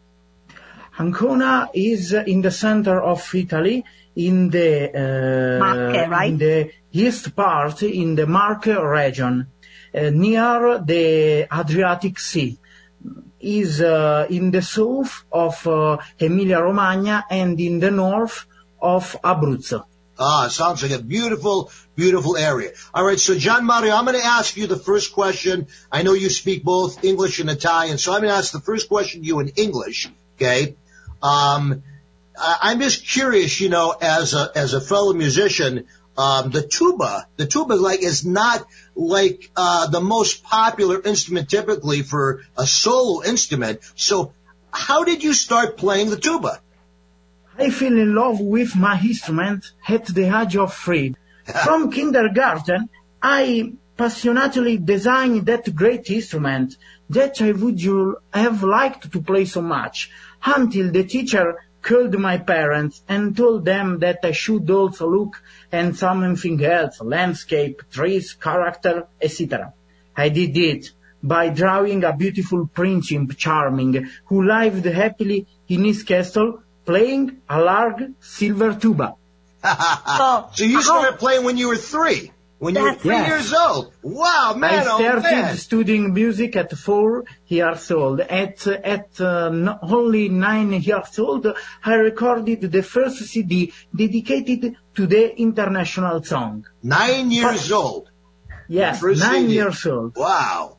Ancona 1.00 1.70
is 1.74 2.14
in 2.14 2.42
the 2.42 2.52
center 2.52 3.02
of 3.02 3.34
Italy 3.34 3.84
in 4.15 4.49
the 4.49 4.89
uh, 4.93 5.60
Marche, 5.60 6.10
right? 6.10 6.30
in 6.30 6.38
the 6.38 6.71
east 6.91 7.36
part 7.36 7.84
in 7.84 8.15
the 8.15 8.28
Marche 8.28 8.67
region 8.67 9.47
uh, 9.95 10.10
near 10.10 10.80
the 10.80 11.47
Adriatic 11.52 12.19
Sea 12.19 12.58
is 13.39 13.82
uh, 13.82 14.26
in 14.30 14.52
the 14.52 14.62
south 14.62 15.26
of 15.32 15.67
uh, 15.67 15.97
Emilia 16.19 16.62
Romagna 16.62 17.26
and 17.30 17.60
in 17.60 17.80
the 17.80 17.91
north 17.91 18.45
of 18.82 19.15
Abruzzo. 19.23 19.86
Ah, 20.17 20.47
sounds 20.47 20.84
like 20.84 20.91
a 20.91 21.04
beautiful, 21.04 21.71
beautiful 21.95 22.38
area. 22.38 22.71
All 22.93 23.04
right, 23.04 23.19
so 23.19 23.36
John 23.36 23.65
Mario, 23.65 23.95
I'm 23.95 24.06
going 24.06 24.19
to 24.19 24.26
ask 24.26 24.56
you 24.56 24.67
the 24.67 24.78
first 24.78 25.12
question. 25.13 25.67
I 25.91 26.04
know 26.04 26.13
you 26.13 26.30
speak 26.30 26.63
both 26.63 27.04
English 27.04 27.39
and 27.39 27.49
Italian, 27.49 27.97
so 27.97 28.13
I'm 28.13 28.19
going 28.21 28.30
to 28.32 28.38
ask 28.38 28.52
the 28.52 28.62
first 28.62 28.88
question 28.88 29.21
to 29.21 29.28
you 29.28 29.39
in 29.39 29.49
English. 29.49 30.10
Okay. 30.36 30.76
Um, 31.21 31.63
I- 31.73 31.93
I'm 32.39 32.80
just 32.80 33.08
curious, 33.08 33.60
you 33.62 33.69
know, 33.69 33.96
as 34.00 34.34
a 34.34 34.52
as 34.56 34.74
a 34.74 34.82
fellow 34.82 35.13
musician, 35.13 35.86
um, 36.17 36.52
the 36.52 36.62
tuba, 36.62 37.28
the 37.38 37.46
tuba 37.46 37.74
like 37.74 38.02
is 38.02 38.26
not 38.26 38.65
like 38.96 39.50
uh, 39.56 39.88
the 39.88 40.02
most 40.02 40.43
popular 40.43 41.02
instrument 41.02 41.50
typically 41.50 42.02
for 42.02 42.41
a 42.58 42.65
solo 42.65 43.24
instrument. 43.24 43.80
So, 43.96 44.34
how 44.72 45.04
did 45.04 45.24
you 45.24 45.34
start 45.34 45.78
playing 45.78 46.10
the 46.10 46.17
tuba? 46.17 46.60
I 47.58 47.69
fell 47.69 47.93
in 47.93 48.15
love 48.15 48.39
with 48.39 48.76
my 48.76 49.00
instrument 49.00 49.72
at 49.88 50.06
the 50.06 50.26
age 50.39 50.56
of 50.56 50.74
three. 50.74 51.15
From 51.65 51.91
kindergarten, 51.91 52.89
I 53.22 53.74
passionately 53.98 54.78
designed 54.78 55.46
that 55.46 55.76
great 55.76 56.10
instrument 56.10 56.76
that 57.10 57.41
I 57.41 57.52
would 57.52 57.80
have 58.34 58.63
liked 58.63 59.12
to 59.12 59.22
play 59.22 59.46
so 59.46 59.62
much 59.62 60.10
until 60.43 60.91
the 60.91 61.04
teacher 61.04 61.63
called 61.84 62.17
my 62.17 62.38
parents 62.38 63.04
and 63.08 63.36
told 63.38 63.65
them 63.65 64.00
that 64.00 64.19
I 64.24 64.32
should 64.32 64.69
also 64.72 65.10
look 65.10 65.41
at 65.72 65.96
something 65.96 66.63
else, 66.63 67.02
landscape, 67.02 67.84
trees, 67.91 68.34
character, 68.34 69.08
etc. 69.22 69.74
I 70.15 70.30
did 70.30 70.58
it 70.58 70.91
by 71.22 71.50
drawing 71.50 72.04
a 72.04 72.13
beautiful 72.13 72.67
Prince 72.67 73.13
Charming 73.38 74.10
who 74.26 74.43
lived 74.43 74.86
happily 74.86 75.48
in 75.67 75.86
his 75.86 76.04
castle 76.04 76.63
playing 76.86 77.41
a 77.50 77.62
large 77.62 78.04
silver 78.19 78.74
tuba. 78.74 79.15
So, 79.63 80.50
So 80.54 80.63
you 80.65 80.80
uh-huh. 80.80 80.82
started 80.82 81.19
playing 81.19 81.46
when 81.46 81.58
you 81.58 81.69
were 81.69 81.78
three, 81.78 82.33
when 82.63 82.76
you 82.76 82.82
were 82.82 82.91
That's 82.91 83.02
three 83.02 83.15
right. 83.15 83.28
years 83.28 83.54
old. 83.54 83.93
Wow, 84.02 84.54
man, 84.58 84.88
I 84.88 84.91
oh 84.91 84.97
started 84.97 85.23
man. 85.23 85.58
studying 85.58 86.13
music 86.13 86.56
at 86.56 86.71
four 86.88 87.26
years 87.47 87.91
old. 87.91 88.21
At 88.21 88.65
at 88.95 89.10
uh, 89.19 89.49
no- 89.49 89.80
only 89.82 90.30
nine 90.30 90.71
years 90.71 91.19
old, 91.19 91.45
I 91.84 91.93
recorded 91.95 92.62
the 92.71 92.82
first 92.82 93.17
CD 93.32 93.73
dedicated 93.93 94.62
to 94.95 95.06
the 95.13 95.23
international 95.47 96.23
song. 96.23 96.65
Nine 96.82 97.32
years 97.32 97.69
old. 97.71 98.10
Yes, 98.69 99.02
First 99.02 99.19
nine 99.19 99.43
CD. 99.47 99.54
years 99.56 99.86
old. 99.86 100.15
Wow. 100.15 100.78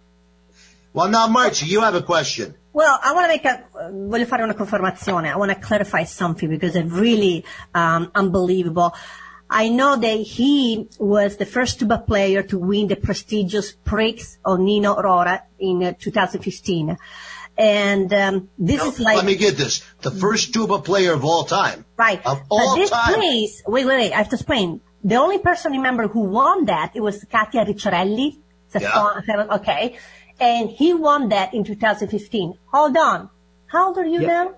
Well, 0.95 1.09
now, 1.09 1.27
Marcy, 1.29 1.67
you 1.67 1.81
have 1.81 1.97
a 1.97 2.03
question. 2.03 2.55
Well, 2.73 2.99
I 3.03 3.13
want 3.13 3.25
to 3.27 3.29
make 3.29 3.45
a, 3.45 3.55
uh, 3.79 3.91
voglio 3.91 4.27
fare 4.27 4.43
una 4.43 4.55
confermazione. 4.55 5.29
I 5.31 5.37
want 5.37 5.53
to 5.53 5.59
clarify 5.59 6.05
something 6.05 6.49
because 6.49 6.75
it's 6.75 6.91
really 6.91 7.45
um, 7.75 8.11
unbelievable. 8.15 8.95
I 9.49 9.69
know 9.69 9.97
that 9.97 10.17
he 10.21 10.89
was 10.99 11.37
the 11.37 11.47
first 11.47 11.79
tuba 11.79 11.99
player 11.99 12.43
to 12.43 12.59
win 12.59 12.89
the 12.89 12.97
prestigious 12.97 13.73
Prix 13.73 14.25
of 14.45 14.59
Nino 14.59 14.97
Rota 14.97 15.43
in 15.59 15.83
uh, 15.83 15.93
2015. 15.99 16.97
And 17.57 18.13
um, 18.13 18.49
this 18.59 18.83
is 18.83 18.99
like 18.99 19.17
Let 19.17 19.27
me 19.27 19.37
get 19.37 19.57
this. 19.57 19.85
The 20.01 20.11
first 20.11 20.53
tuba 20.53 20.81
player 20.81 21.13
of 21.13 21.25
all 21.25 21.45
time. 21.45 21.85
Right. 21.97 22.25
Of 22.27 22.43
all 22.51 22.75
but 22.75 22.81
this 22.81 22.91
time. 22.91 23.15
place, 23.15 23.63
wait, 23.67 23.85
wait, 23.85 23.97
wait, 23.97 24.13
I 24.13 24.19
have 24.19 24.29
to 24.31 24.37
explain. 24.37 24.81
The 25.05 25.17
only 25.17 25.39
person 25.39 25.73
I 25.73 25.77
remember 25.77 26.09
who 26.09 26.21
won 26.21 26.65
that, 26.65 26.93
it 26.95 27.01
was 27.01 27.23
Katia 27.25 27.65
Ricciarelli. 27.65 28.39
Yeah. 28.75 28.93
song- 28.93 29.51
okay. 29.53 29.99
And 30.41 30.69
he 30.69 30.95
won 30.95 31.29
that 31.29 31.55
in 31.55 31.63
2015. 31.63 32.55
Hold 32.73 32.97
on. 32.97 33.31
How 33.67 33.89
old 33.89 33.99
are 33.99 34.07
you 34.07 34.23
Yeah. 34.23 34.27
now? 34.27 34.55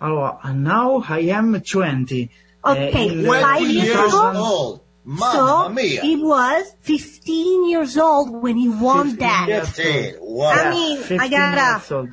Oh, 0.00 0.38
and 0.42 0.64
now 0.64 1.04
I 1.06 1.20
am 1.38 1.60
20. 1.60 2.30
Okay, 2.64 3.08
in, 3.08 3.26
Well, 3.26 3.38
uh, 3.42 3.46
five 3.46 3.58
Twenty 3.58 3.72
years 3.74 3.86
years 3.86 4.08
ago? 4.14 4.32
old. 4.36 4.80
So 5.18 5.68
mia. 5.70 6.00
he 6.02 6.16
was 6.22 6.64
15 6.82 7.68
years 7.70 7.96
old 7.96 8.30
when 8.42 8.56
he 8.56 8.68
won 8.68 9.16
that. 9.16 9.46
Fifteen. 9.48 10.14
Wow. 10.20 10.50
I 10.50 10.70
mean, 10.70 11.20
I 11.20 11.28
gotta- 11.28 12.10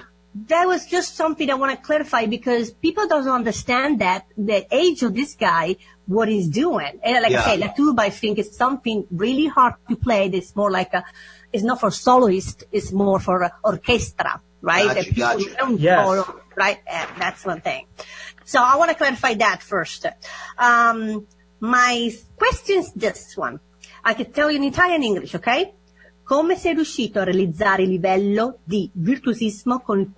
that 0.48 0.68
was 0.68 0.86
just 0.86 1.16
something 1.16 1.50
I 1.50 1.56
want 1.56 1.72
to 1.78 1.84
clarify 1.86 2.28
because 2.28 2.72
people 2.72 3.08
don't 3.08 3.28
understand 3.28 4.00
that 4.00 4.26
the 4.38 4.66
age 4.74 5.04
of 5.04 5.14
this 5.16 5.36
guy, 5.36 5.76
what 6.06 6.28
he's 6.30 6.48
doing. 6.48 7.00
And 7.04 7.24
like 7.24 7.32
Yeah. 7.32 7.42
I 7.42 7.46
said, 7.46 7.62
the 7.62 7.74
tuba, 7.76 8.04
I 8.04 8.10
think 8.12 8.38
is 8.40 8.56
something 8.56 9.06
really 9.12 9.48
hard 9.48 9.74
to 9.90 9.96
play. 9.96 10.28
It's 10.28 10.56
more 10.56 10.72
like 10.72 10.94
a, 10.94 11.04
it's 11.52 11.64
not 11.64 11.80
for 11.80 11.92
soloist, 11.92 12.64
it's 12.72 12.92
more 12.92 13.20
for 13.20 13.44
uh, 13.44 13.50
orchestra, 13.64 14.40
right? 14.62 14.86
Gotcha, 14.86 14.96
That 14.96 15.06
people 15.06 15.24
gotcha. 15.44 15.56
don't 15.58 15.80
Yes. 15.80 16.06
follow, 16.06 16.42
right? 16.56 16.80
Uh, 16.90 17.06
that's 17.20 17.44
one 17.46 17.62
thing. 17.62 17.86
So 18.48 18.64
I 18.64 18.78
want 18.78 18.90
to 18.92 18.96
clarify 18.96 19.34
that 19.36 19.62
first. 19.62 20.06
Um, 20.58 21.28
my 21.60 22.10
question 22.38 22.80
is 22.80 22.94
this 22.94 23.36
one. 23.36 23.60
I 24.06 24.14
can 24.14 24.32
tell 24.32 24.50
you 24.50 24.56
in 24.56 24.64
Italian 24.64 25.04
English, 25.04 25.36
okay? 25.36 25.74
Come 26.24 26.56
sei 26.56 26.74
riuscito 26.74 27.20
a 27.20 27.26
realizzare 27.26 27.84
il 27.84 27.90
livello 27.90 28.60
di 28.64 28.90
virtuosismo 28.94 29.82
con, 29.82 30.14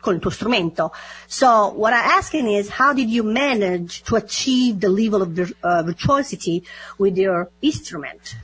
con 0.00 0.14
il 0.14 0.20
tuo 0.20 0.30
strumento? 0.30 0.92
So 1.26 1.72
what 1.74 1.92
I'm 1.92 2.08
asking 2.18 2.46
is, 2.46 2.68
how 2.68 2.92
did 2.92 3.10
you 3.10 3.24
manage 3.24 4.04
to 4.04 4.14
achieve 4.14 4.78
the 4.78 4.88
level 4.88 5.20
of 5.22 5.30
vir- 5.30 5.56
uh, 5.64 5.82
virtuosity 5.82 6.62
with 6.98 7.16
your 7.16 7.50
instrument? 7.62 8.36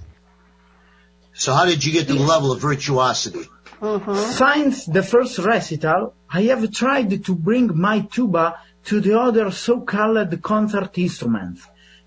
So 1.33 1.53
how 1.53 1.65
did 1.65 1.85
you 1.85 1.93
get 1.93 2.09
to 2.09 2.15
the 2.15 2.25
level 2.25 2.51
of 2.51 2.61
virtuosity? 2.61 3.49
Since 3.81 4.87
the 4.87 5.05
first 5.05 5.39
recital, 5.39 6.15
I 6.29 6.43
have 6.51 6.69
tried 6.73 7.25
to 7.25 7.35
bring 7.37 7.71
my 7.79 8.01
tuba 8.01 8.59
to 8.89 9.01
the 9.01 9.19
other 9.19 9.51
so-called 9.51 10.43
concert 10.43 10.97
instruments, 10.97 11.61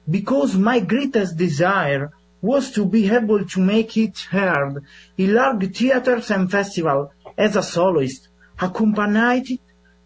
because 0.10 0.56
my 0.56 0.80
greatest 0.80 1.38
desire 1.38 2.12
was 2.42 2.72
to 2.72 2.86
be 2.86 3.08
able 3.10 3.46
to 3.46 3.60
make 3.60 3.96
it 3.98 4.18
heard 4.32 4.84
in 5.16 5.36
large 5.36 5.78
theaters 5.78 6.32
and 6.32 6.50
festivals 6.50 7.10
as 7.38 7.56
a 7.56 7.62
soloist, 7.62 8.30
accompanied 8.60 9.60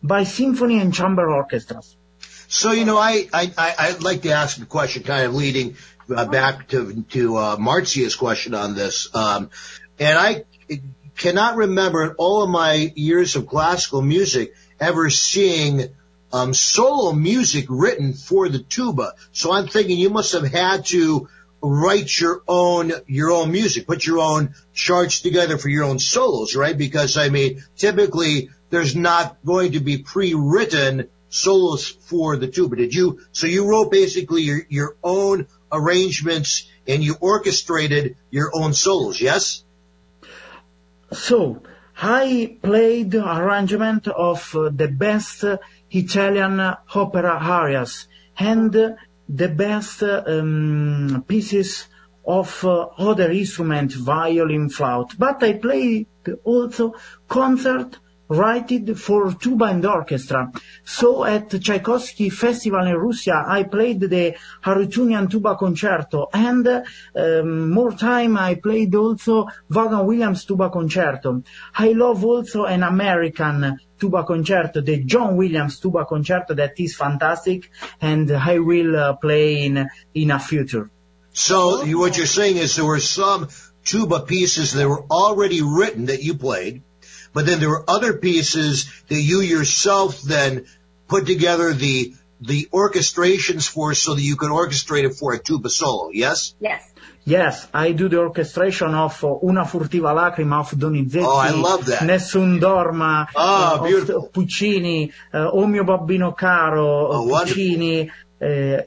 by 0.03 0.23
symphony 0.25 0.79
and 0.79 0.93
chamber 0.93 1.31
orchestras. 1.31 1.95
So 2.47 2.71
you 2.71 2.83
know, 2.83 2.97
I 2.97 3.27
I 3.33 3.75
I'd 3.79 4.03
like 4.03 4.21
to 4.23 4.31
ask 4.31 4.61
a 4.61 4.65
question, 4.65 5.03
kind 5.03 5.25
of 5.25 5.33
leading 5.33 5.77
uh, 6.13 6.25
back 6.25 6.67
to 6.69 7.03
to 7.15 7.37
uh, 7.37 7.55
Marcia's 7.57 8.15
question 8.15 8.53
on 8.53 8.75
this, 8.75 9.15
um, 9.15 9.49
and 9.97 10.17
I 10.17 10.43
cannot 11.15 11.55
remember 11.55 12.03
in 12.03 12.11
all 12.17 12.43
of 12.43 12.49
my 12.49 12.91
years 12.95 13.37
of 13.37 13.47
classical 13.47 14.01
music 14.01 14.53
ever 14.79 15.09
seeing 15.09 15.95
um, 16.35 16.53
solo 16.53 17.13
music 17.13 17.65
written 17.69 18.11
for 18.11 18.49
the 18.49 18.59
tuba. 18.59 19.13
So 19.31 19.53
I'm 19.53 19.67
thinking 19.67 19.97
you 19.97 20.09
must 20.09 20.33
have 20.33 20.45
had 20.45 20.85
to 20.87 21.29
write 21.61 22.19
your 22.19 22.41
own 22.45 22.91
your 23.07 23.31
own 23.31 23.53
music, 23.53 23.87
put 23.87 24.05
your 24.05 24.19
own 24.19 24.53
charts 24.73 25.21
together 25.21 25.57
for 25.57 25.69
your 25.69 25.85
own 25.85 25.97
solos, 25.97 26.53
right? 26.53 26.77
Because 26.77 27.15
I 27.15 27.29
mean, 27.29 27.63
typically 27.77 28.49
there's 28.69 28.97
not 28.97 29.37
going 29.45 29.71
to 29.73 29.79
be 29.79 29.99
pre-written 29.99 31.07
solos 31.29 31.87
for 31.87 32.35
the 32.35 32.47
tuba. 32.47 32.75
Did 32.75 32.93
you? 32.93 33.21
So 33.31 33.47
you 33.47 33.65
wrote 33.69 33.89
basically 33.89 34.41
your 34.41 34.59
your 34.67 34.97
own 35.01 35.47
arrangements 35.71 36.69
and 36.85 37.01
you 37.01 37.15
orchestrated 37.21 38.17
your 38.29 38.51
own 38.53 38.73
solos, 38.73 39.21
yes? 39.21 39.63
So, 41.13 41.61
I 41.97 42.57
played 42.61 43.15
arrangement 43.15 44.09
of 44.09 44.53
uh, 44.53 44.69
the 44.69 44.89
best 44.89 45.45
uh, 45.45 45.57
Italian 45.95 46.59
opera 46.93 47.39
arias 47.41 48.07
and 48.37 48.73
the 48.73 49.47
best 49.47 50.03
um, 50.03 51.23
pieces 51.27 51.87
of 52.27 52.65
uh, 52.65 52.87
other 52.97 53.31
instrument, 53.31 53.93
violin, 53.93 54.69
flute. 54.69 55.13
But 55.17 55.43
I 55.43 55.53
played 55.53 56.07
also 56.43 56.95
concert 57.27 57.97
written 58.27 58.95
for 58.95 59.33
tuba 59.33 59.65
and 59.65 59.85
orchestra. 59.85 60.51
So 60.83 61.23
at 61.23 61.49
Tchaikovsky 61.49 62.29
Festival 62.29 62.85
in 62.87 62.95
Russia, 62.95 63.43
I 63.47 63.63
played 63.63 63.99
the 63.99 64.35
Harutunian 64.63 65.29
Tuba 65.29 65.55
Concerto, 65.55 66.27
and 66.33 66.67
um, 67.15 67.69
more 67.69 67.91
time 67.91 68.37
I 68.37 68.55
played 68.55 68.95
also 68.95 69.47
Vaughan 69.69 70.05
Williams 70.05 70.45
Tuba 70.45 70.69
Concerto. 70.69 71.43
I 71.75 71.91
love 71.91 72.23
also 72.25 72.65
an 72.65 72.83
American 72.83 73.79
tuba 73.99 74.23
concerto, 74.23 74.81
the 74.81 75.03
John 75.03 75.37
Williams 75.37 75.79
Tuba 75.79 76.05
Concerto, 76.05 76.53
that 76.55 76.79
is 76.79 76.95
fantastic, 76.95 77.71
and 78.01 78.29
I 78.31 78.59
will 78.59 78.95
uh, 78.95 79.13
play 79.13 79.65
in 79.65 79.87
in 80.13 80.31
a 80.31 80.39
future. 80.39 80.89
So 81.31 81.85
what 81.97 82.17
you're 82.17 82.25
saying 82.25 82.57
is 82.57 82.75
there 82.75 82.85
were 82.85 82.99
some 82.99 83.49
tuba 83.83 84.21
pieces 84.21 84.73
that 84.73 84.87
were 84.87 85.03
already 85.03 85.61
written 85.61 86.05
that 86.05 86.23
you 86.23 86.35
played, 86.35 86.83
but 87.35 87.45
then 87.45 87.59
there 87.59 87.69
were 87.69 87.83
other 87.87 88.13
pieces 88.13 88.89
that 89.09 89.21
you 89.21 89.41
yourself 89.41 90.21
then 90.21 90.65
put 91.07 91.27
together 91.27 91.73
the 91.73 92.15
the 92.41 92.67
orchestrations 92.73 93.67
for 93.69 93.93
so 93.93 94.15
that 94.15 94.21
you 94.21 94.35
could 94.35 94.49
orchestrate 94.51 95.03
it 95.05 95.13
for 95.15 95.33
a 95.33 95.39
tuba 95.39 95.69
solo. 95.69 96.09
Yes. 96.11 96.55
Yes. 96.59 96.81
Yes, 97.27 97.67
I 97.73 97.91
do 97.93 98.07
the 98.07 98.19
orchestration 98.19 98.93
of 98.93 99.23
uh, 99.23 99.39
Una 99.43 99.63
furtiva 99.65 100.13
lacrima 100.13 100.59
of 100.59 100.69
Donizetti. 100.77 101.25
Oh, 101.25 101.37
I 101.37 101.49
love 101.49 101.85
that. 101.87 102.03
Nessun 102.03 102.59
dorma 102.59 103.25
Ah, 103.35 103.79
uh, 103.79 103.83
beautiful. 103.83 104.29
Puccini, 104.31 105.11
uh, 105.33 105.49
O 105.51 105.65
mio 105.65 105.83
babbino 105.83 106.37
caro 106.37 107.07
Oh, 107.07 107.23
of 107.23 107.29
wonderful. 107.29 107.55
Puccini, 107.63 108.11
uh, 108.45 108.81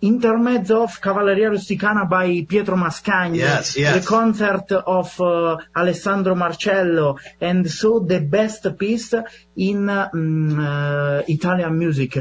Intermezzo 0.00 0.82
of 0.82 1.00
Cavalleria 1.00 1.50
Rusticana 1.50 2.08
by 2.08 2.44
Pietro 2.48 2.76
Mascagni, 2.76 3.38
Yes, 3.38 3.76
yes. 3.76 3.94
the 4.00 4.06
concert 4.06 4.72
of 4.72 5.20
uh, 5.20 5.56
Alessandro 5.74 6.34
Marcello, 6.34 7.18
and 7.40 7.70
so 7.70 8.00
the 8.00 8.20
best 8.20 8.66
piece 8.78 9.14
in 9.56 9.88
uh, 9.88 10.08
mm, 10.14 10.58
uh, 10.58 11.22
Italian 11.28 11.78
music. 11.78 12.18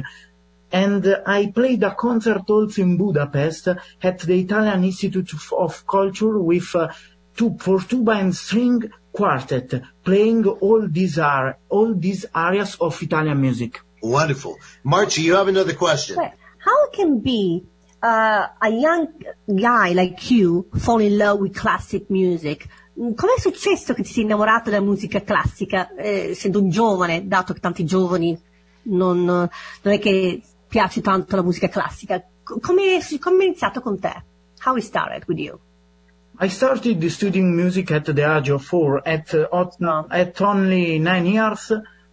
And 0.72 1.06
I 1.26 1.52
played 1.54 1.84
a 1.84 1.96
concert 1.96 2.50
also 2.50 2.82
in 2.82 2.98
Budapest 2.98 3.68
at 4.02 4.20
the 4.20 4.40
Italian 4.40 4.84
Institute 4.84 5.32
of 5.52 5.86
Culture 5.88 6.40
with 6.40 6.76
uh, 6.76 6.90
two, 7.38 7.56
for 7.60 7.80
tuba 7.80 8.14
and 8.14 8.36
string 8.36 8.84
quartet, 9.14 9.82
playing 10.04 10.46
all 10.46 10.88
these 10.88 11.20
are 11.20 11.58
all 11.70 11.94
these 11.94 12.26
areas 12.36 12.76
of 12.82 13.02
Italian 13.02 13.40
music. 13.40 13.80
Wonderful, 14.02 14.58
Marci. 14.86 15.24
You 15.24 15.36
have 15.36 15.48
another 15.48 15.74
question. 15.74 16.18
How 16.66 16.90
can 16.90 17.22
be 17.22 17.64
uh, 18.02 18.48
a 18.60 18.70
young 18.70 19.08
guy 19.46 19.94
like 19.94 20.32
you 20.32 20.68
fall 20.74 21.00
in 21.00 21.16
love 21.16 21.40
with 21.40 21.54
classic 21.56 22.10
music? 22.10 22.68
Com'è 22.96 23.40
successo 23.40 23.94
che 23.94 24.02
ti 24.02 24.12
sei 24.12 24.24
innamorato 24.24 24.72
della 24.72 24.82
musica 24.82 25.22
classica, 25.22 25.94
eh, 25.94 26.32
essendo 26.32 26.60
un 26.60 26.70
giovane, 26.70 27.28
dato 27.28 27.54
che 27.54 27.60
tanti 27.60 27.86
giovani 27.86 28.36
non, 28.84 29.24
non 29.26 29.50
è 29.94 30.00
che 30.00 30.42
piace 30.68 31.02
tanto 31.02 31.36
la 31.36 31.44
musica 31.44 31.68
classica? 31.68 32.24
Come, 32.42 33.00
come 33.20 33.44
è 33.44 33.46
iniziato 33.46 33.80
con 33.82 34.00
te? 34.00 34.24
How 34.64 34.76
it 34.76 34.84
started 34.84 35.24
with 35.28 35.38
you? 35.38 35.60
I 36.40 36.50
started 36.50 37.06
studying 37.10 37.54
music 37.54 37.92
at 37.92 38.12
the 38.12 38.24
age 38.24 38.50
of 38.50 38.64
four. 38.64 39.02
At, 39.06 39.34
uh, 39.34 40.08
at 40.10 40.42
only 40.42 40.98
nine 40.98 41.28
years 41.28 41.72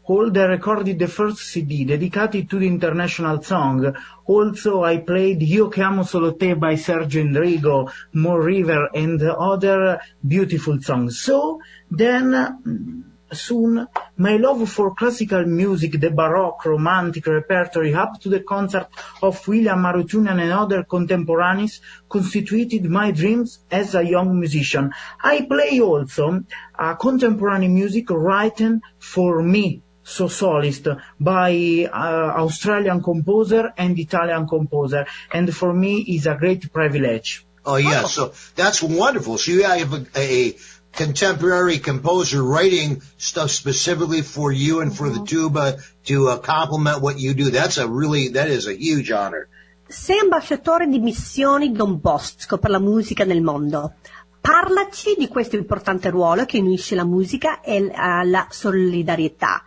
old, 0.09 0.36
I 0.36 0.44
recorded 0.44 0.98
the 0.98 1.09
first 1.09 1.38
CD 1.38 1.84
dedicated 1.84 2.48
to 2.50 2.59
the 2.59 2.66
international 2.66 3.42
song. 3.42 3.94
Also, 4.26 4.82
I 4.82 4.98
played 4.98 5.42
Io 5.42 5.68
che 5.68 5.82
amo 5.82 6.03
solo 6.03 6.34
te 6.34 6.55
by 6.55 6.74
Sergio 6.74 7.20
Endrigo, 7.20 7.90
Moon 8.12 8.38
River, 8.38 8.90
and 8.94 9.22
other 9.22 10.00
beautiful 10.20 10.80
songs. 10.80 11.20
So, 11.20 11.61
then, 11.90 13.12
soon, 13.32 13.86
my 14.16 14.36
love 14.36 14.68
for 14.68 14.94
classical 14.94 15.44
music, 15.46 15.98
the 15.98 16.11
Baroque, 16.11 16.64
Romantic 16.66 17.26
repertory, 17.26 17.94
up 17.94 18.20
to 18.20 18.28
the 18.28 18.40
concert 18.40 18.88
of 19.22 19.46
William 19.48 19.80
Marutunian 19.80 20.40
and 20.40 20.53
other 20.53 20.84
contemporaries, 20.84 21.80
constituted 22.09 22.84
my 22.84 23.11
dreams 23.11 23.61
as 23.70 23.94
a 23.94 24.03
young 24.03 24.38
musician. 24.38 24.92
I 25.22 25.46
play 25.46 25.80
also 25.80 26.42
uh, 26.78 26.94
contemporary 26.94 27.68
music 27.68 28.11
written 28.11 28.82
for 28.98 29.42
me, 29.42 29.82
so 30.03 30.26
solist, 30.26 30.86
by 31.18 31.88
uh, 31.92 32.42
Australian 32.42 33.03
composer 33.03 33.72
and 33.76 33.98
Italian 33.98 34.46
composer, 34.46 35.07
and 35.32 35.55
for 35.55 35.72
me 35.72 36.00
is 36.00 36.26
a 36.26 36.34
great 36.34 36.72
privilege. 36.72 37.46
Oh 37.64 37.76
yeah, 37.76 38.05
so 38.05 38.32
that's 38.57 38.82
wonderful. 38.82 39.38
So 39.38 39.53
you 39.53 39.62
have 39.62 39.92
a, 39.92 40.07
a 40.16 40.57
contemporary 40.92 41.78
composer 41.78 42.42
writing 42.42 43.03
stuff 43.16 43.50
specifically 43.50 44.22
for 44.22 44.50
you 44.50 44.80
and 44.80 44.94
for 44.94 45.09
the 45.09 45.24
tuba 45.24 45.78
to 46.05 46.28
uh, 46.28 46.38
complement 46.38 47.03
what 47.03 47.18
you 47.18 47.34
do. 47.34 47.50
That's 47.50 47.78
a 47.78 47.86
really, 47.86 48.28
that 48.28 48.48
is 48.48 48.66
a 48.66 48.74
huge 48.74 49.11
honor. 49.11 49.48
Sei 49.86 50.18
ambasciatore 50.18 50.86
di 50.86 50.98
missioni 50.98 51.70
Don 51.70 52.00
Bosco 52.00 52.59
per 52.59 52.70
la 52.70 52.78
musica 52.78 53.24
nel 53.24 53.42
mondo. 53.42 53.94
Parlaci 54.40 55.14
di 55.16 55.28
questo 55.28 55.55
importante 55.57 56.11
ruolo 56.11 56.46
che 56.46 56.59
unisce 56.59 56.94
la 56.94 57.05
musica 57.05 57.61
e 57.61 57.92
la 58.24 58.48
solidarietà. 58.50 59.62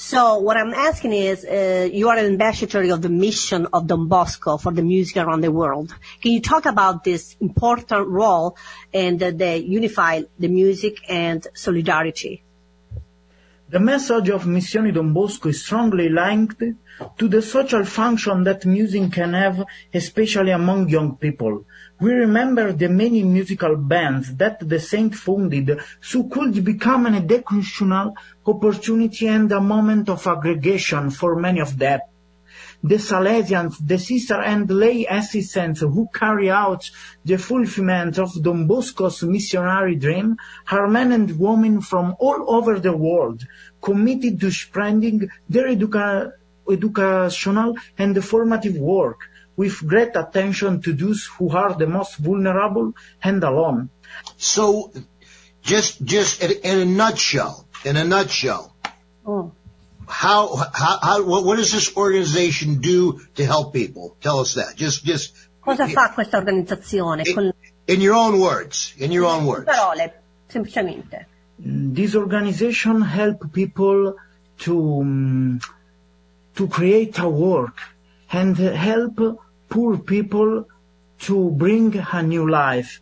So 0.00 0.38
what 0.38 0.56
I'm 0.56 0.74
asking 0.74 1.12
is, 1.12 1.44
uh, 1.44 1.88
you 1.92 2.08
are 2.08 2.16
an 2.16 2.24
ambassador 2.24 2.94
of 2.94 3.02
the 3.02 3.08
mission 3.08 3.66
of 3.72 3.88
Don 3.88 4.06
Bosco 4.06 4.56
for 4.56 4.72
the 4.72 4.80
music 4.80 5.16
around 5.16 5.40
the 5.40 5.50
world. 5.50 5.92
Can 6.22 6.30
you 6.30 6.40
talk 6.40 6.66
about 6.66 7.02
this 7.02 7.34
important 7.40 8.06
role 8.06 8.56
and 8.94 9.20
uh, 9.20 9.32
the 9.32 9.60
unify 9.60 10.22
the 10.38 10.46
music 10.46 10.98
and 11.08 11.44
solidarity? 11.52 12.44
The 13.70 13.80
message 13.80 14.30
of 14.30 14.46
Missioni 14.46 14.94
Don 14.94 15.12
Bosco 15.12 15.50
is 15.50 15.62
strongly 15.62 16.08
linked 16.08 16.62
to 17.18 17.28
the 17.28 17.42
social 17.42 17.84
function 17.84 18.42
that 18.44 18.64
music 18.64 19.12
can 19.12 19.34
have, 19.34 19.62
especially 19.92 20.52
among 20.52 20.88
young 20.88 21.16
people. 21.18 21.66
We 22.00 22.12
remember 22.12 22.72
the 22.72 22.88
many 22.88 23.22
musical 23.24 23.76
bands 23.76 24.34
that 24.36 24.66
the 24.66 24.80
saint 24.80 25.14
founded 25.14 25.80
so 26.00 26.24
could 26.24 26.64
become 26.64 27.04
an 27.04 27.16
educational 27.16 28.14
opportunity 28.46 29.28
and 29.28 29.52
a 29.52 29.60
moment 29.60 30.08
of 30.08 30.26
aggregation 30.26 31.10
for 31.10 31.36
many 31.36 31.60
of 31.60 31.76
them. 31.76 32.00
The 32.82 32.94
Salesians, 32.96 33.74
the 33.84 33.98
sister 33.98 34.40
and 34.40 34.70
lay 34.70 35.04
assistants 35.04 35.80
who 35.80 36.08
carry 36.14 36.48
out 36.48 36.88
the 37.24 37.36
fulfillment 37.36 38.18
of 38.18 38.40
Don 38.40 38.66
Bosco's 38.66 39.22
missionary 39.24 39.96
dream 39.96 40.36
are 40.70 40.86
men 40.86 41.10
and 41.12 41.38
women 41.38 41.80
from 41.80 42.14
all 42.20 42.44
over 42.46 42.78
the 42.78 42.96
world 42.96 43.42
committed 43.82 44.40
to 44.40 44.50
spreading 44.52 45.28
their 45.48 45.66
educa- 45.66 46.32
educational 46.70 47.76
and 47.98 48.24
formative 48.24 48.76
work 48.76 49.20
with 49.56 49.84
great 49.84 50.14
attention 50.14 50.80
to 50.80 50.92
those 50.92 51.28
who 51.36 51.50
are 51.50 51.74
the 51.74 51.86
most 51.86 52.16
vulnerable 52.18 52.92
and 53.22 53.42
alone. 53.42 53.90
So, 54.36 54.92
just 55.62 56.04
just 56.04 56.42
in 56.42 56.78
a 56.78 56.84
nutshell, 56.84 57.66
in 57.84 57.96
a 57.96 58.04
nutshell, 58.04 58.72
oh. 59.26 59.52
How, 60.08 60.56
how 60.72 60.98
how 61.00 61.22
what, 61.24 61.44
what 61.44 61.56
does 61.56 61.72
this 61.72 61.96
organization 61.96 62.80
do 62.80 63.20
to 63.36 63.44
help 63.44 63.72
people? 63.72 64.16
Tell 64.20 64.40
us 64.40 64.54
that. 64.54 64.74
Just 64.76 65.04
just. 65.04 65.34
Cosa 65.60 65.86
fa 65.86 66.10
questa 66.14 66.38
organizzazione? 66.38 67.26
In, 67.26 67.52
in 67.86 68.00
your 68.00 68.14
own 68.14 68.40
words, 68.40 68.94
in 68.96 69.12
your 69.12 69.26
own 69.26 69.44
words. 69.44 69.66
Parole, 69.66 70.12
semplicemente. 70.48 71.26
This 71.58 72.14
organization 72.14 73.02
help 73.02 73.52
people 73.52 74.14
to 74.60 75.00
um, 75.00 75.60
to 76.54 76.68
create 76.68 77.18
a 77.18 77.28
work 77.28 77.78
and 78.32 78.56
help 78.56 79.40
poor 79.68 79.98
people 79.98 80.66
to 81.20 81.50
bring 81.50 81.96
a 82.12 82.22
new 82.22 82.48
life. 82.48 83.00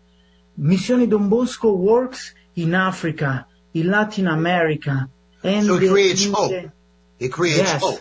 Missione 0.58 1.08
Don 1.08 1.28
Bosco 1.28 1.72
works 1.72 2.34
in 2.54 2.74
Africa, 2.74 3.46
in 3.74 3.90
Latin 3.90 4.26
America, 4.26 5.08
and 5.42 5.66
so 5.66 5.74
it 5.76 5.90
creates 5.90 6.24
in 6.24 6.32
hope. 6.32 6.70
The, 7.18 7.26
it 7.26 7.32
creates 7.32 7.58
yes, 7.58 7.80
hope. 7.80 8.00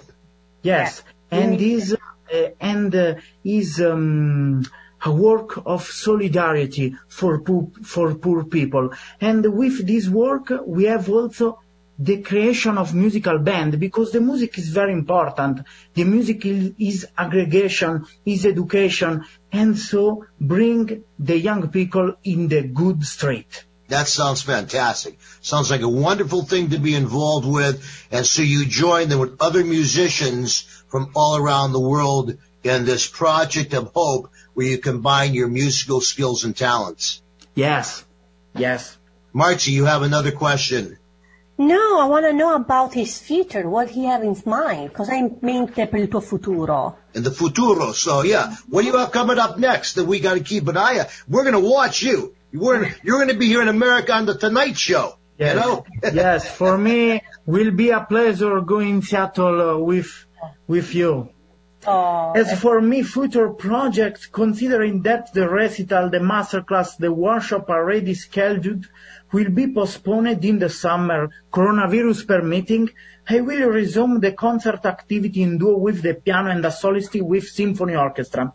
Yes, 0.61 1.03
and 1.31 1.61
is 1.61 1.95
uh, 2.33 2.49
and 2.59 2.95
uh, 2.95 3.15
is 3.43 3.81
um, 3.81 4.63
a 5.03 5.11
work 5.11 5.61
of 5.65 5.83
solidarity 5.83 6.95
for 7.07 7.39
poor, 7.41 7.67
for 7.83 8.15
poor 8.15 8.43
people. 8.43 8.91
And 9.21 9.45
with 9.55 9.85
this 9.85 10.09
work, 10.09 10.51
we 10.65 10.85
have 10.85 11.09
also 11.09 11.59
the 11.97 12.21
creation 12.21 12.77
of 12.77 12.93
musical 12.93 13.37
band 13.39 13.79
because 13.79 14.11
the 14.11 14.19
music 14.19 14.57
is 14.57 14.69
very 14.69 14.91
important. 14.91 15.61
The 15.93 16.03
music 16.03 16.45
is 16.45 17.07
aggregation, 17.17 18.05
is 18.25 18.45
education, 18.45 19.23
and 19.51 19.77
so 19.77 20.25
bring 20.39 21.03
the 21.17 21.37
young 21.37 21.69
people 21.69 22.15
in 22.23 22.47
the 22.47 22.63
good 22.63 23.03
street. 23.03 23.65
That 23.87 24.07
sounds 24.07 24.41
fantastic. 24.41 25.19
Sounds 25.41 25.69
like 25.69 25.81
a 25.81 25.89
wonderful 25.89 26.43
thing 26.43 26.69
to 26.71 26.79
be 26.79 26.95
involved 26.95 27.47
with. 27.47 27.83
And 28.11 28.25
so 28.25 28.41
you 28.41 28.65
join 28.65 29.09
them 29.09 29.19
with 29.19 29.39
other 29.39 29.63
musicians 29.63 30.61
from 30.87 31.11
all 31.15 31.37
around 31.37 31.71
the 31.71 31.79
world 31.79 32.37
in 32.63 32.85
this 32.85 33.07
project 33.07 33.73
of 33.73 33.91
hope 33.93 34.31
where 34.55 34.65
you 34.65 34.77
combine 34.79 35.35
your 35.35 35.47
musical 35.47 36.01
skills 36.01 36.43
and 36.45 36.57
talents. 36.57 37.21
Yes. 37.53 38.03
Yes. 38.55 38.97
Marci, 39.33 39.71
you 39.71 39.85
have 39.85 40.01
another 40.01 40.31
question. 40.31 40.97
No, 41.57 41.99
I 42.01 42.05
want 42.05 42.25
to 42.25 42.33
know 42.33 42.53
about 42.53 42.93
his 42.93 43.17
future, 43.17 43.69
what 43.69 43.89
he 43.89 44.05
has 44.05 44.21
in 44.21 44.35
mind. 44.45 44.93
Cosa 44.93 45.11
ha 45.11 45.17
in 45.17 45.37
mente 45.41 45.87
per 45.87 45.97
il 45.97 46.07
tuo 46.07 46.19
futuro? 46.19 46.97
In 47.13 47.23
the 47.23 47.31
futuro. 47.31 47.93
So 47.93 48.23
yeah, 48.23 48.53
what 48.67 48.81
do 48.81 48.87
you 48.87 48.97
have 48.97 49.13
coming 49.13 49.39
up 49.39 49.57
next 49.57 49.93
that 49.93 50.05
we 50.05 50.19
got 50.19 50.33
to 50.33 50.41
keep 50.41 50.67
an 50.67 50.75
eye 50.75 50.99
on? 50.99 51.05
We're 51.29 51.43
going 51.43 51.53
to 51.53 51.69
watch 51.69 52.01
you. 52.01 52.34
We're, 52.55 52.93
you're 53.03 53.17
going 53.17 53.29
to 53.29 53.37
be 53.37 53.47
here 53.47 53.61
in 53.61 53.67
America 53.67 54.13
on 54.13 54.25
the 54.25 54.37
Tonight 54.37 54.77
Show. 54.77 55.17
Yes. 55.37 55.55
You 55.55 55.61
know? 55.61 55.85
yes. 56.13 56.49
For 56.49 56.77
me, 56.77 57.21
will 57.45 57.71
be 57.71 57.89
a 57.89 58.01
pleasure 58.01 58.61
going 58.61 59.01
to 59.01 59.07
Seattle 59.07 59.61
uh, 59.61 59.77
with 59.77 60.25
with 60.67 60.95
you. 60.95 61.29
Oh, 61.87 62.31
As 62.31 62.59
for 62.59 62.81
me, 62.81 63.03
future 63.03 63.49
projects, 63.49 64.25
considering 64.25 65.03
that 65.03 65.33
the 65.33 65.47
recital, 65.47 66.09
the 66.09 66.17
masterclass, 66.17 66.97
the 66.97 67.13
workshop 67.13 67.69
already 67.69 68.15
scheduled 68.15 68.87
will 69.31 69.51
be 69.51 69.71
postponed 69.71 70.43
in 70.43 70.57
the 70.57 70.69
summer, 70.69 71.29
coronavirus 71.53 72.25
permitting, 72.25 72.89
I 73.27 73.41
will 73.41 73.69
resume 73.69 74.19
the 74.19 74.31
concert 74.31 74.85
activity 74.85 75.43
in 75.43 75.57
duo 75.59 75.77
with 75.77 76.01
the 76.01 76.15
piano 76.15 76.49
and 76.49 76.63
the 76.63 76.69
solist 76.69 77.19
with 77.21 77.47
symphony 77.47 77.95
orchestra. 77.95 78.53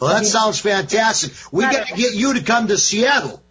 Well, 0.00 0.14
that 0.14 0.26
sounds 0.26 0.60
fantastic. 0.60 1.32
We 1.52 1.62
got 1.62 1.86
to 1.88 1.94
get 1.94 2.14
you 2.14 2.34
to 2.34 2.42
come 2.42 2.68
to 2.68 2.76
Seattle. 2.78 3.42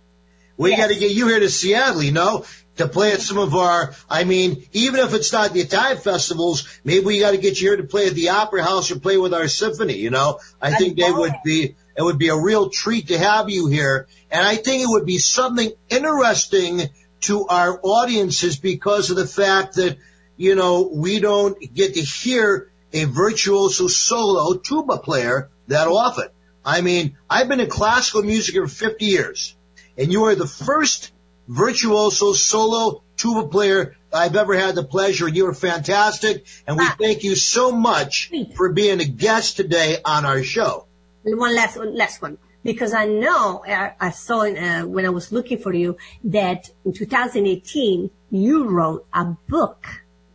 We 0.57 0.71
Yes. 0.71 0.79
got 0.79 0.87
to 0.93 0.99
get 0.99 1.11
you 1.11 1.27
here 1.27 1.39
to 1.39 1.49
Seattle, 1.49 2.03
you 2.03 2.11
know, 2.11 2.45
to 2.77 2.87
play 2.87 3.11
at 3.11 3.21
some 3.21 3.37
of 3.37 3.55
our, 3.55 3.93
I 4.09 4.23
mean, 4.25 4.67
even 4.73 4.99
if 4.99 5.13
it's 5.13 5.31
not 5.33 5.53
the 5.53 5.61
Italian 5.61 5.97
festivals, 5.97 6.67
maybe 6.83 7.05
we 7.05 7.19
got 7.19 7.31
to 7.31 7.37
get 7.37 7.59
you 7.59 7.69
here 7.69 7.77
to 7.77 7.83
play 7.83 8.07
at 8.07 8.13
the 8.13 8.29
Opera 8.29 8.63
House 8.63 8.91
or 8.91 8.99
play 8.99 9.17
with 9.17 9.33
our 9.33 9.47
symphony, 9.47 9.95
you 9.95 10.11
know. 10.11 10.39
I 10.61 10.75
think 10.75 10.97
they 10.97 11.11
would 11.11 11.33
be, 11.43 11.75
it 11.97 12.01
would 12.01 12.17
be 12.19 12.29
a 12.29 12.37
real 12.37 12.69
treat 12.69 13.07
to 13.07 13.17
have 13.17 13.49
you 13.49 13.67
here. 13.67 14.07
And 14.29 14.45
I 14.45 14.55
think 14.55 14.83
it 14.83 14.87
would 14.89 15.05
be 15.05 15.17
something 15.17 15.71
interesting 15.89 16.81
to 17.21 17.47
our 17.47 17.79
audiences 17.81 18.57
because 18.57 19.09
of 19.09 19.17
the 19.17 19.27
fact 19.27 19.75
that, 19.75 19.97
you 20.37 20.55
know, 20.55 20.89
we 20.93 21.19
don't 21.19 21.57
get 21.73 21.95
to 21.95 22.01
hear 22.01 22.71
a 22.93 23.05
virtuoso 23.05 23.87
solo 23.87 24.57
tuba 24.57 24.99
player 24.99 25.49
that 25.67 25.87
often. 25.87 26.27
I 26.65 26.81
mean, 26.81 27.15
I've 27.29 27.47
been 27.47 27.59
in 27.59 27.69
classical 27.69 28.23
music 28.23 28.55
for 28.55 28.67
50 28.67 29.05
years, 29.05 29.55
and 29.97 30.11
you 30.11 30.25
are 30.25 30.35
the 30.35 30.47
first 30.47 31.11
virtuoso 31.47 32.33
solo 32.33 33.03
tuba 33.17 33.47
player 33.47 33.95
I've 34.11 34.35
ever 34.35 34.55
had 34.55 34.73
the 34.73 34.83
pleasure. 34.83 35.27
And 35.27 35.35
you 35.35 35.47
are 35.47 35.53
fantastic, 35.53 36.45
and 36.65 36.77
we 36.77 36.87
thank 36.99 37.23
you 37.23 37.35
so 37.35 37.71
much 37.71 38.31
for 38.55 38.71
being 38.73 38.99
a 38.99 39.05
guest 39.05 39.57
today 39.57 39.97
on 40.03 40.25
our 40.25 40.41
show. 40.41 40.87
One 41.23 41.55
last, 41.55 41.77
one 41.77 41.95
last 41.95 42.21
one, 42.21 42.39
because 42.63 42.93
I 42.93 43.05
know 43.05 43.63
I, 43.67 43.93
I 43.99 44.09
saw 44.09 44.41
uh, 44.41 44.85
when 44.87 45.05
I 45.05 45.09
was 45.09 45.31
looking 45.31 45.59
for 45.59 45.73
you 45.73 45.97
that 46.23 46.69
in 46.83 46.93
2018 46.93 48.09
you 48.31 48.67
wrote 48.67 49.05
a 49.13 49.25
book. 49.47 49.85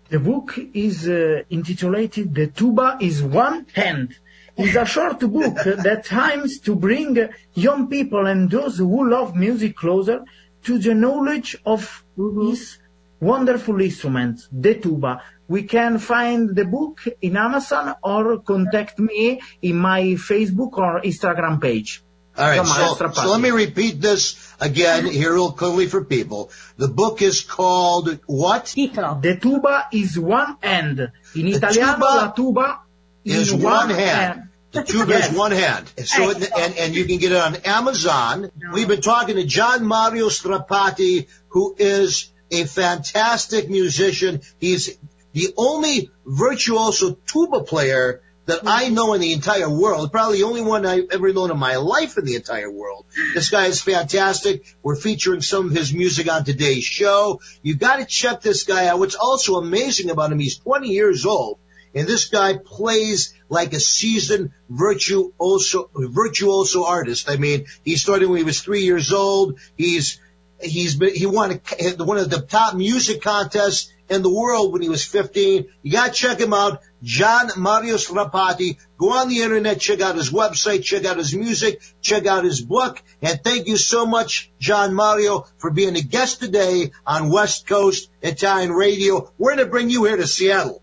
The 0.09 0.21
book 0.21 0.59
is 0.75 1.09
uh, 1.09 1.43
intitulated 1.51 2.35
"The 2.35 2.49
Tuba 2.49 2.99
Is 3.01 3.23
One 3.23 3.67
Hand." 3.75 4.17
It's 4.61 4.77
a 4.77 4.85
short 4.85 5.21
book 5.21 5.55
that 5.87 6.13
aims 6.13 6.61
to 6.61 6.75
bring 6.75 7.29
young 7.55 7.89
people 7.89 8.27
and 8.27 8.51
those 8.51 8.79
who 8.79 9.09
love 9.09 9.35
music 9.35 9.77
closer 9.77 10.25
to 10.65 10.79
the 10.79 10.95
knowledge 10.95 11.57
of 11.65 12.05
mm-hmm. 12.19 12.51
this 12.51 12.79
wonderful 13.21 13.81
instrument, 13.81 14.41
the 14.53 14.75
tuba. 14.75 15.23
We 15.49 15.65
can 15.65 15.99
find 15.99 16.55
the 16.55 16.65
book 16.65 17.01
in 17.21 17.37
Amazon 17.37 17.95
or 18.03 18.39
contact 18.41 18.99
me 18.99 19.41
in 19.63 19.77
my 19.77 20.03
Facebook 20.15 20.79
or 20.79 21.01
Instagram 21.03 21.61
page. 21.61 22.03
All 22.39 22.47
right, 22.47 22.65
so, 22.65 23.11
so 23.11 23.31
let 23.31 23.41
me 23.41 23.51
repeat 23.51 24.01
this 24.01 24.55
again 24.61 25.07
here 25.07 25.35
real 25.35 25.53
clearly 25.53 25.87
for 25.87 26.05
people. 26.05 26.51
The 26.77 26.89
book 26.89 27.23
is 27.23 27.41
called 27.43 28.19
what? 28.27 28.67
The 28.67 29.39
tuba 29.41 29.89
is 29.93 30.19
one 30.19 30.57
hand. 30.63 31.11
In 31.35 31.47
The 31.47 31.57
Italiano, 31.57 31.95
tuba 31.95 32.05
la 32.05 32.31
tuba 32.31 32.81
is 33.25 33.53
in 33.53 33.63
one 33.63 33.91
hand. 33.91 34.50
The 34.73 34.83
tuba 34.85 35.13
Yes. 35.13 35.31
is 35.31 35.37
one 35.37 35.51
hand. 35.53 35.91
So, 36.05 36.31
it- 36.31 36.51
and, 36.57 36.77
and 36.77 36.95
you 36.95 37.05
can 37.05 37.19
get 37.19 37.33
it 37.33 37.39
on 37.39 37.57
Amazon. 37.57 38.51
We've 38.73 38.87
been 38.87 39.01
talking 39.01 39.37
to 39.37 39.45
John 39.45 39.85
Mario 39.85 40.29
Strappati, 40.29 41.27
who 41.49 41.75
is 41.79 42.31
a 42.51 42.65
fantastic 42.65 43.69
musician. 43.69 44.43
He's 44.59 44.97
the 45.33 45.53
only 45.57 46.11
virtuoso 46.25 47.17
tuba 47.27 47.61
player 47.63 48.23
that 48.47 48.67
I 48.67 48.87
hmm. 48.87 48.95
know 48.95 49.15
in 49.15 49.21
the 49.21 49.33
entire 49.33 49.69
world. 49.69 50.13
Probably 50.13 50.39
the 50.39 50.45
only 50.45 50.63
one 50.63 50.87
I've 50.87 51.09
ever 51.11 51.33
known 51.33 51.51
in 51.51 51.59
my 51.59 51.77
life 51.77 52.19
in 52.19 52.25
the 52.25 52.37
entire 52.37 52.71
world. 52.71 53.07
This 53.35 53.51
guy 53.51 53.67
is 53.67 53.81
fantastic. 53.83 54.65
We're 54.83 54.97
featuring 54.97 55.41
some 55.41 55.67
of 55.67 55.73
his 55.73 55.93
music 55.93 56.31
on 56.31 56.45
today's 56.45 56.85
show. 56.85 57.41
You 57.63 57.77
got 57.77 57.97
to 57.97 58.05
check 58.05 58.41
this 58.41 58.65
guy 58.65 58.87
out. 58.87 58.99
What's 58.99 59.15
also 59.15 59.57
amazing 59.57 60.11
about 60.11 60.33
him, 60.33 60.39
he's 60.39 60.59
20 60.59 60.89
years 60.89 61.27
old. 61.27 61.59
And 61.95 62.07
this 62.07 62.29
guy 62.29 62.57
plays 62.57 63.35
like 63.51 63.75
a 63.75 63.81
seasoned 63.81 64.53
virtuoso, 64.71 65.91
virtuoso 65.95 66.87
artist. 66.87 67.29
I 67.29 67.37
mean, 67.37 67.67
he 67.85 67.97
started 67.97 68.29
when 68.29 68.39
he 68.39 68.45
was 68.45 68.61
three 68.61 68.85
years 68.85 69.13
old. 69.13 69.59
He's, 69.77 70.21
he's 70.63 70.95
been, 70.95 71.15
he 71.15 71.27
won 71.27 71.61
a, 71.79 72.05
one 72.05 72.17
of 72.17 72.31
the 72.31 72.41
top 72.41 72.75
music 72.75 73.21
contests 73.21 73.93
in 74.09 74.23
the 74.23 74.33
world 74.33 74.73
when 74.73 74.83
he 74.83 74.89
was 74.89 75.05
15. 75.05 75.67
You 75.83 75.93
gotta 75.93 76.13
check 76.13 76.39
him 76.39 76.55
out. 76.55 76.81
John 77.03 77.51
Mario 77.57 77.97
Strappati. 77.97 78.79
Go 78.99 79.13
on 79.13 79.29
the 79.29 79.43
internet, 79.43 79.81
check 79.81 80.01
out 80.01 80.17
his 80.17 80.31
website, 80.31 80.83
check 80.83 81.05
out 81.05 81.17
his 81.17 81.35
music, 81.35 81.81
check 82.03 82.27
out 82.27 82.45
his 82.45 82.61
book. 82.61 83.03
And 83.23 83.43
thank 83.43 83.67
you 83.67 83.77
so 83.77 84.07
much, 84.07 84.53
John 84.59 84.95
Mario, 84.95 85.47
for 85.59 85.71
being 85.71 85.97
a 85.97 86.03
guest 86.03 86.41
today 86.41 86.93
on 87.07 87.31
West 87.31 87.67
Coast 87.67 88.11
Italian 88.21 88.73
Radio. 88.73 89.33
We're 89.39 89.57
gonna 89.57 89.69
bring 89.69 89.91
you 89.91 90.05
here 90.05 90.17
to 90.17 90.27
Seattle. 90.27 90.80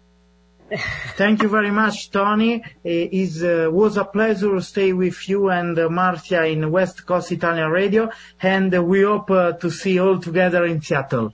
Thank 1.16 1.44
you 1.44 1.50
very 1.50 1.72
much, 1.72 2.12
Tony. 2.12 2.62
It 2.84 3.42
uh, 3.42 3.72
was 3.72 3.96
a 3.96 4.04
pleasure 4.04 4.54
to 4.54 4.62
stay 4.62 4.92
with 4.92 5.30
you 5.30 5.50
and 5.50 5.80
uh, 5.80 5.90
Marcia 5.90 6.46
in 6.46 6.72
West 6.72 7.06
Coast 7.06 7.32
Italian 7.32 7.70
Radio, 7.70 8.10
and 8.42 8.86
we 8.86 9.04
hope 9.04 9.32
uh, 9.32 9.54
to 9.54 9.72
see 9.72 9.94
you 9.94 10.06
all 10.06 10.20
together 10.20 10.66
in 10.66 10.82
Seattle. 10.82 11.34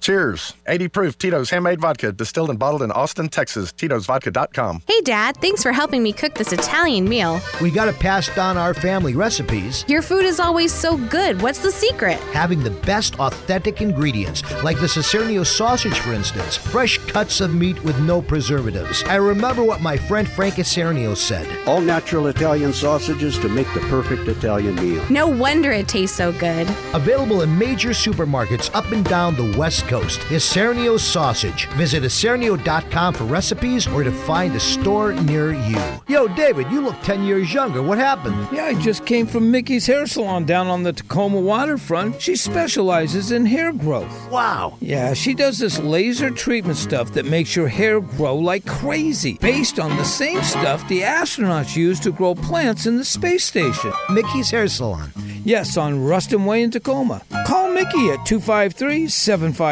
Cheers. 0.01 0.55
80 0.65 0.87
proof 0.87 1.17
Tito's 1.19 1.51
Handmade 1.51 1.79
Vodka, 1.79 2.11
distilled 2.11 2.49
and 2.49 2.57
bottled 2.57 2.81
in 2.81 2.91
Austin, 2.91 3.29
Texas. 3.29 3.71
Tito'sVodka.com. 3.71 4.81
Hey, 4.87 4.99
Dad, 5.01 5.37
thanks 5.37 5.61
for 5.61 5.71
helping 5.71 6.01
me 6.01 6.11
cook 6.11 6.33
this 6.33 6.51
Italian 6.51 7.07
meal. 7.07 7.39
We 7.61 7.69
got 7.69 7.85
to 7.85 7.93
pass 7.93 8.33
down 8.35 8.57
our 8.57 8.73
family 8.73 9.13
recipes. 9.13 9.85
Your 9.87 10.01
food 10.01 10.25
is 10.25 10.39
always 10.39 10.73
so 10.73 10.97
good. 10.97 11.39
What's 11.39 11.59
the 11.59 11.71
secret? 11.71 12.19
Having 12.33 12.63
the 12.63 12.71
best 12.71 13.19
authentic 13.19 13.79
ingredients, 13.79 14.41
like 14.63 14.79
the 14.79 14.87
Isernio 14.87 15.45
sausage, 15.45 15.99
for 15.99 16.13
instance. 16.13 16.57
Fresh 16.57 16.97
cuts 16.99 17.39
of 17.39 17.53
meat 17.53 17.81
with 17.83 17.99
no 17.99 18.23
preservatives. 18.23 19.03
I 19.03 19.15
remember 19.17 19.63
what 19.63 19.81
my 19.81 19.97
friend 19.97 20.27
Frank 20.27 20.55
Isernio 20.55 21.15
said. 21.15 21.47
All 21.67 21.79
natural 21.79 22.25
Italian 22.27 22.73
sausages 22.73 23.37
to 23.37 23.49
make 23.49 23.71
the 23.75 23.81
perfect 23.81 24.27
Italian 24.27 24.75
meal. 24.75 25.05
No 25.11 25.27
wonder 25.27 25.71
it 25.71 25.87
tastes 25.87 26.17
so 26.17 26.31
good. 26.31 26.67
Available 26.95 27.43
in 27.43 27.55
major 27.55 27.89
supermarkets 27.89 28.73
up 28.73 28.91
and 28.91 29.05
down 29.05 29.35
the 29.35 29.55
West 29.57 29.87
Coast. 29.91 30.21
Isernio 30.29 30.97
sausage. 30.97 31.67
Visit 31.71 32.03
Isernio.com 32.03 33.13
for 33.13 33.25
recipes 33.25 33.87
or 33.87 34.05
to 34.05 34.11
find 34.11 34.55
a 34.55 34.59
store 34.59 35.11
near 35.11 35.51
you. 35.51 35.81
Yo, 36.07 36.29
David, 36.29 36.71
you 36.71 36.79
look 36.79 36.95
10 37.01 37.25
years 37.25 37.53
younger. 37.53 37.83
What 37.83 37.97
happened? 37.97 38.47
Yeah, 38.53 38.67
I 38.67 38.73
just 38.75 39.05
came 39.05 39.27
from 39.27 39.51
Mickey's 39.51 39.85
Hair 39.85 40.07
Salon 40.07 40.45
down 40.45 40.67
on 40.67 40.83
the 40.83 40.93
Tacoma 40.93 41.41
waterfront. 41.41 42.21
She 42.21 42.37
specializes 42.37 43.33
in 43.33 43.45
hair 43.45 43.73
growth. 43.73 44.31
Wow. 44.31 44.77
Yeah, 44.79 45.13
she 45.13 45.33
does 45.33 45.59
this 45.59 45.77
laser 45.77 46.29
treatment 46.29 46.77
stuff 46.77 47.11
that 47.11 47.25
makes 47.25 47.53
your 47.53 47.67
hair 47.67 47.99
grow 47.99 48.35
like 48.35 48.65
crazy, 48.65 49.33
based 49.41 49.77
on 49.77 49.97
the 49.97 50.05
same 50.05 50.41
stuff 50.41 50.87
the 50.87 51.01
astronauts 51.01 51.75
use 51.75 51.99
to 51.99 52.13
grow 52.13 52.33
plants 52.33 52.85
in 52.85 52.95
the 52.95 53.03
space 53.03 53.43
station. 53.43 53.91
Mickey's 54.09 54.51
Hair 54.51 54.69
Salon. 54.69 55.11
Yes, 55.43 55.75
on 55.75 56.03
Ruston 56.03 56.45
Way 56.45 56.61
in 56.61 56.71
Tacoma. 56.71 57.23
Call 57.47 57.71
Mickey 57.71 58.11
at 58.11 58.25
253 58.27 59.07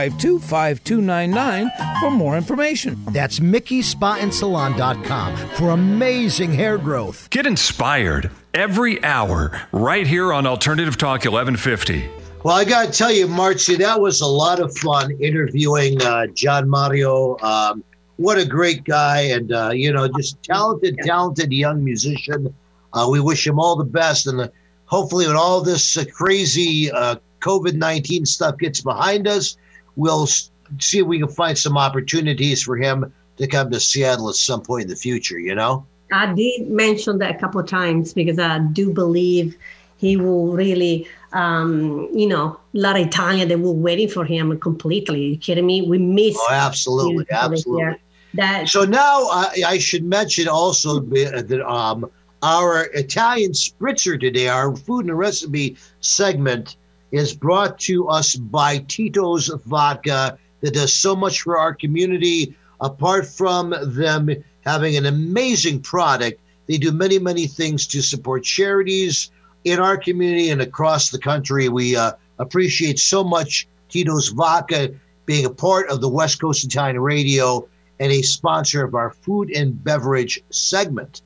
752 0.10 0.40
5299 0.40 1.72
for 2.02 2.12
more 2.12 2.36
information. 2.38 2.98
That's 3.12 3.40
MickeySpaandSalon.com 3.40 5.38
for 5.56 5.70
amazing 5.72 6.54
hair 6.54 6.78
growth. 6.78 7.30
Get 7.30 7.46
inspired 7.46 8.32
every 8.54 9.04
hour 9.04 9.62
right 9.72 10.08
here 10.08 10.34
on 10.34 10.46
Alternative 10.48 10.98
Talk 10.98 11.26
1150. 11.26 12.10
Well, 12.44 12.56
I 12.56 12.64
got 12.64 12.86
to 12.88 12.92
tell 12.92 13.12
you, 13.12 13.28
Marcy, 13.28 13.76
that 13.78 14.00
was 14.00 14.22
a 14.22 14.26
lot 14.28 14.60
of 14.60 14.76
fun 14.78 15.12
interviewing 15.20 16.02
uh, 16.02 16.28
John 16.28 16.70
Mario. 16.70 17.38
Um, 17.40 17.84
what 18.16 18.38
a 18.38 18.46
great 18.46 18.86
guy, 18.86 19.22
and 19.22 19.52
uh, 19.52 19.72
you 19.74 19.92
know, 19.92 20.08
just 20.08 20.42
talented, 20.44 20.98
talented 21.04 21.52
young 21.52 21.84
musician. 21.84 22.54
Uh, 22.94 23.08
we 23.12 23.20
wish 23.20 23.46
him 23.46 23.60
all 23.60 23.76
the 23.76 23.84
best, 23.84 24.26
and 24.26 24.40
uh, 24.42 24.48
hopefully, 24.86 25.28
when 25.28 25.36
all 25.36 25.62
this 25.62 25.98
uh, 25.98 26.06
crazy 26.14 26.90
uh, 26.92 27.18
COVID 27.42 27.74
nineteen 27.74 28.26
stuff 28.26 28.58
gets 28.58 28.82
behind 28.82 29.28
us, 29.28 29.58
we'll 30.00 30.28
see 30.28 31.00
if 31.00 31.06
we 31.06 31.20
can 31.20 31.28
find 31.28 31.58
some 31.58 31.78
opportunities 31.78 32.64
for 32.64 32.78
him 32.78 33.14
to 33.38 33.48
come 33.48 33.70
to 33.72 33.80
Seattle 33.80 34.30
at 34.30 34.36
some 34.36 34.62
point 34.62 34.84
in 34.84 34.90
the 34.90 34.96
future. 34.96 35.40
You 35.40 35.56
know. 35.56 35.86
I 36.12 36.34
did 36.34 36.70
mention 36.70 37.20
that 37.20 37.36
a 37.36 37.38
couple 37.38 37.60
of 37.60 37.68
times 37.68 38.14
because 38.14 38.40
I 38.40 38.60
do 38.60 38.92
believe 38.92 39.56
he 39.98 40.16
will 40.18 40.54
really, 40.54 41.08
um, 41.34 42.10
you 42.14 42.26
know, 42.26 42.60
a 42.74 42.78
lot 42.78 43.00
of 43.00 43.06
Italian 43.06 43.50
that 43.50 43.60
were 43.60 43.72
waiting 43.72 44.08
for 44.08 44.26
him 44.26 44.58
completely. 44.60 45.26
you 45.26 45.38
kidding 45.38 45.66
me? 45.66 45.82
We 45.82 45.98
miss. 45.98 46.36
Oh, 46.40 46.48
absolutely, 46.52 47.26
absolutely. 47.32 47.96
That 48.36 48.70
So 48.70 48.86
now 48.86 49.28
I, 49.30 49.64
I 49.66 49.78
should 49.78 50.04
mention 50.04 50.48
also 50.48 51.00
that 51.00 51.62
um, 51.68 52.10
our 52.42 52.86
Italian 52.94 53.52
spritzer 53.52 54.20
today, 54.20 54.48
our 54.48 54.76
food 54.76 55.06
and 55.06 55.18
recipe 55.18 55.78
segment, 56.00 56.78
is 57.12 57.34
brought 57.34 57.80
to 57.80 58.08
us 58.08 58.36
by 58.36 58.80
Tito's 58.88 59.48
Vodka 59.66 60.38
that 60.62 60.74
does 60.74 60.94
so 60.94 61.16
much 61.16 61.42
for 61.42 61.58
our 61.58 61.74
community. 61.74 62.56
Apart 62.82 63.26
from 63.26 63.74
them 63.84 64.30
having 64.62 64.96
an 64.96 65.06
amazing 65.06 65.82
product, 65.82 66.40
they 66.68 66.78
do 66.78 66.92
many, 66.92 67.20
many 67.20 67.48
things 67.48 67.88
to 67.88 68.02
support 68.02 68.44
charities 68.44 69.32
in 69.64 69.80
our 69.80 69.98
community 69.98 70.50
and 70.50 70.62
across 70.62 71.10
the 71.10 71.20
country. 71.20 71.68
We 71.68 71.96
uh, 71.96 72.14
appreciate 72.38 73.00
so 73.00 73.24
much 73.24 73.68
Tito's 73.90 74.30
Vodka 74.30 74.94
being 75.26 75.46
a 75.46 75.50
part 75.50 75.90
of 75.90 76.02
the 76.02 76.10
West 76.10 76.40
Coast 76.40 76.64
Italian 76.64 77.00
Radio 77.00 77.68
and 78.00 78.12
a 78.12 78.22
sponsor 78.22 78.84
of 78.84 78.96
our 78.96 79.12
food 79.12 79.50
and 79.52 79.84
beverage 79.84 80.42
segment. 80.50 81.22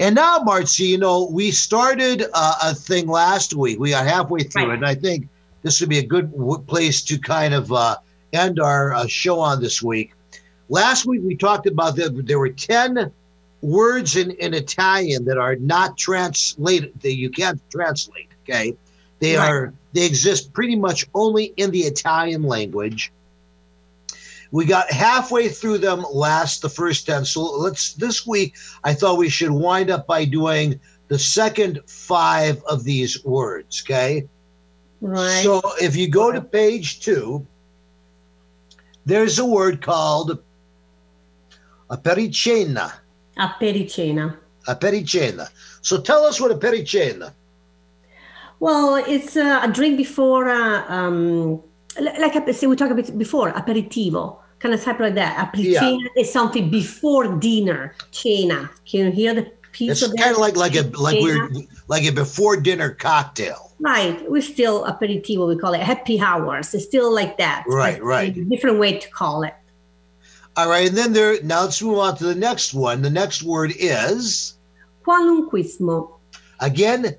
And 0.00 0.14
now, 0.14 0.38
Marcy, 0.38 0.84
you 0.84 0.98
know, 0.98 1.28
we 1.30 1.50
started 1.50 2.24
uh, 2.32 2.54
a 2.64 2.74
thing 2.74 3.06
last 3.06 3.54
week. 3.54 3.78
We 3.78 3.90
got 3.90 4.06
halfway 4.06 4.40
through 4.42 4.62
Right. 4.68 4.70
it, 4.72 4.76
and 4.76 4.86
I 4.86 4.94
think 4.94 5.28
this 5.62 5.78
would 5.80 5.90
be 5.90 5.98
a 5.98 6.06
good 6.06 6.32
w- 6.32 6.58
place 6.62 7.02
to 7.02 7.18
kind 7.18 7.52
of 7.52 7.70
uh, 7.70 7.96
end 8.32 8.58
our 8.60 8.94
uh, 8.94 9.06
show 9.06 9.38
on 9.38 9.60
this 9.60 9.82
week. 9.82 10.14
Last 10.70 11.04
week, 11.04 11.20
we 11.22 11.36
talked 11.36 11.66
about 11.66 11.96
that 11.96 12.26
there 12.26 12.38
were 12.38 12.48
10 12.48 13.12
words 13.60 14.16
in, 14.16 14.30
in 14.32 14.54
Italian 14.54 15.26
that 15.26 15.36
are 15.36 15.56
not 15.56 15.98
translated, 15.98 16.98
that 17.02 17.14
you 17.16 17.28
can't 17.28 17.60
translate, 17.70 18.28
okay? 18.44 18.74
They 19.18 19.36
Right. 19.36 19.50
are, 19.50 19.74
they 19.92 20.06
exist 20.06 20.54
pretty 20.54 20.76
much 20.76 21.06
only 21.14 21.52
in 21.58 21.70
the 21.72 21.80
Italian 21.80 22.42
language. 22.44 23.12
We 24.52 24.64
got 24.64 24.90
halfway 24.90 25.48
through 25.48 25.78
them 25.78 26.04
last, 26.12 26.62
the 26.62 26.68
first 26.68 27.06
10. 27.06 27.24
So 27.24 27.42
let's, 27.42 27.94
this 27.94 28.26
week, 28.26 28.56
I 28.82 28.94
thought 28.94 29.18
we 29.18 29.28
should 29.28 29.50
wind 29.50 29.90
up 29.90 30.06
by 30.06 30.24
doing 30.24 30.80
the 31.08 31.18
second 31.18 31.80
five 31.86 32.62
of 32.64 32.84
these 32.84 33.24
words, 33.24 33.82
okay? 33.84 34.28
Right. 35.00 35.42
So 35.42 35.60
if 35.80 35.96
you 35.96 36.08
go 36.08 36.32
to 36.32 36.40
page 36.40 37.00
two, 37.00 37.46
there's 39.06 39.38
a 39.38 39.44
word 39.44 39.82
called 39.82 40.42
apericena. 41.90 42.92
Apericena. 43.36 44.36
Apericena. 44.68 45.48
So 45.80 46.00
tell 46.00 46.24
us 46.24 46.40
what 46.40 46.52
apericena. 46.52 47.32
Well, 48.60 48.96
it's 48.96 49.36
uh, 49.36 49.60
a 49.62 49.72
drink 49.72 49.96
before, 49.96 50.48
uh, 50.48 50.84
um, 50.86 51.62
like 52.00 52.36
uh, 52.36 52.42
I 52.46 52.52
say, 52.52 52.66
we 52.66 52.76
talked 52.76 52.92
about 52.92 53.16
before, 53.18 53.52
aperitivo, 53.52 54.38
kind 54.58 54.74
of 54.74 54.82
type 54.82 55.00
like 55.00 55.14
that. 55.14 55.36
Apericena 55.36 56.06
is 56.16 56.32
something 56.32 56.70
before 56.70 57.36
dinner. 57.38 57.94
Cena. 58.10 58.70
Can 58.88 59.06
you 59.06 59.10
hear 59.12 59.34
the 59.34 59.50
piece 59.72 59.90
It's 59.92 60.02
of 60.02 60.16
kind 60.16 60.32
of 60.32 60.38
like 60.38 60.56
like 60.56 60.74
a 60.74 60.82
like 60.98 61.20
we're 61.20 61.48
like 61.88 62.04
a 62.04 62.10
before 62.10 62.56
dinner 62.56 62.90
cocktail. 62.90 63.72
Right. 63.78 64.18
We're 64.30 64.42
still 64.42 64.84
aperitivo, 64.84 65.48
we 65.48 65.56
call 65.56 65.74
it 65.74 65.80
happy 65.80 66.20
hours. 66.20 66.74
It's 66.74 66.84
still 66.84 67.14
like 67.14 67.38
that. 67.38 67.64
Right, 67.66 67.94
It's 67.94 68.02
right. 68.02 68.48
different 68.50 68.78
way 68.78 68.98
to 68.98 69.08
call 69.10 69.42
it. 69.42 69.54
All 70.56 70.68
right, 70.68 70.88
and 70.88 70.96
then 70.98 71.12
there 71.12 71.40
now 71.42 71.62
let's 71.62 71.80
move 71.80 71.98
on 71.98 72.16
to 72.18 72.24
the 72.24 72.34
next 72.34 72.74
one. 72.74 73.00
The 73.02 73.10
next 73.10 73.42
word 73.42 73.72
is 73.78 74.58
Qualunquismo. 75.06 76.10
again 76.60 77.16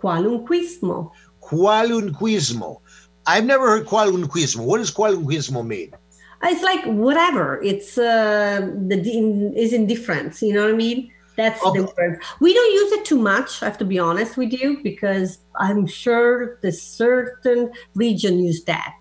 Qualunquismo. 0.00 1.10
qualunquismo. 1.42 2.80
I've 3.28 3.44
never 3.44 3.68
heard 3.68 3.86
qualunquismo. 3.86 4.64
What 4.64 4.78
does 4.78 4.90
qualunquismo 4.90 5.64
mean? 5.64 5.92
It's 6.42 6.62
like 6.62 6.82
whatever. 6.86 7.60
It's 7.62 7.98
uh, 7.98 8.72
the 8.86 8.96
in, 9.18 9.52
is 9.54 9.74
indifference. 9.74 10.40
You 10.40 10.54
know 10.54 10.64
what 10.64 10.72
I 10.72 10.76
mean? 10.76 11.12
That's 11.36 11.62
Okay. 11.62 11.80
the 11.80 11.92
word. 11.96 12.22
We 12.40 12.54
don't 12.54 12.72
use 12.72 12.92
it 12.92 13.04
too 13.04 13.18
much. 13.18 13.62
I 13.62 13.66
have 13.66 13.78
to 13.78 13.84
be 13.84 13.98
honest 13.98 14.36
with 14.38 14.52
you 14.52 14.80
because 14.82 15.38
I'm 15.60 15.86
sure 15.86 16.58
the 16.62 16.72
certain 16.72 17.70
region 17.94 18.40
use 18.40 18.64
that. 18.64 18.98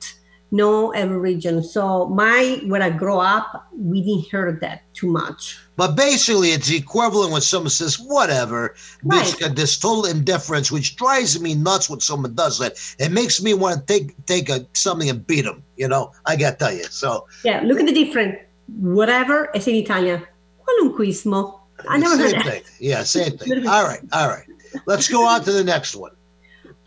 No, 0.49 0.91
every 0.91 1.17
region. 1.17 1.61
So 1.61 2.07
my 2.07 2.61
when 2.67 2.81
I 2.81 2.89
grow 2.89 3.19
up, 3.19 3.67
we 3.75 4.01
didn't 4.01 4.25
hear 4.31 4.57
that 4.61 4.81
too 4.93 5.07
much. 5.11 5.57
But 5.75 5.95
basically, 5.95 6.51
it's 6.51 6.71
equivalent 6.71 7.33
when 7.33 7.41
someone 7.41 7.69
says 7.69 7.99
whatever. 7.99 8.73
This 9.03 9.33
Right. 9.33 9.43
uh, 9.43 9.53
this 9.53 9.77
total 9.77 10.05
indifference, 10.05 10.71
which 10.71 10.95
drives 10.95 11.39
me 11.39 11.53
nuts 11.53 11.89
when 11.89 11.99
someone 11.99 12.33
does 12.33 12.59
that. 12.59 12.77
It 12.97 13.11
makes 13.11 13.41
me 13.41 13.53
want 13.53 13.85
to 13.85 13.93
take 13.93 14.15
take 14.25 14.47
a, 14.49 14.65
something 14.73 15.09
and 15.09 15.27
beat 15.27 15.43
them. 15.43 15.63
You 15.75 15.89
know, 15.89 16.11
I 16.25 16.37
got 16.37 16.51
to 16.51 16.57
tell 16.65 16.73
you. 16.73 16.85
So 16.85 17.27
Yeah, 17.43 17.61
look 17.65 17.79
at 17.81 17.85
the 17.85 17.93
difference. 17.93 18.37
Whatever 18.79 19.49
is 19.53 19.67
in 19.67 19.75
Italian. 19.75 20.25
Qualunquismo. 20.65 21.59
I 21.87 21.97
never 21.97 22.17
heard 22.17 22.31
same 22.31 22.39
that. 22.39 22.45
thing. 22.45 22.63
Yeah, 22.79 23.03
same 23.03 23.37
thing. 23.37 23.67
All 23.73 23.83
right, 23.83 24.01
all 24.11 24.27
right. 24.29 24.45
Let's 24.85 25.07
go 25.07 25.25
on 25.27 25.43
to 25.43 25.51
the 25.51 25.63
next 25.63 25.95
one. 25.95 26.11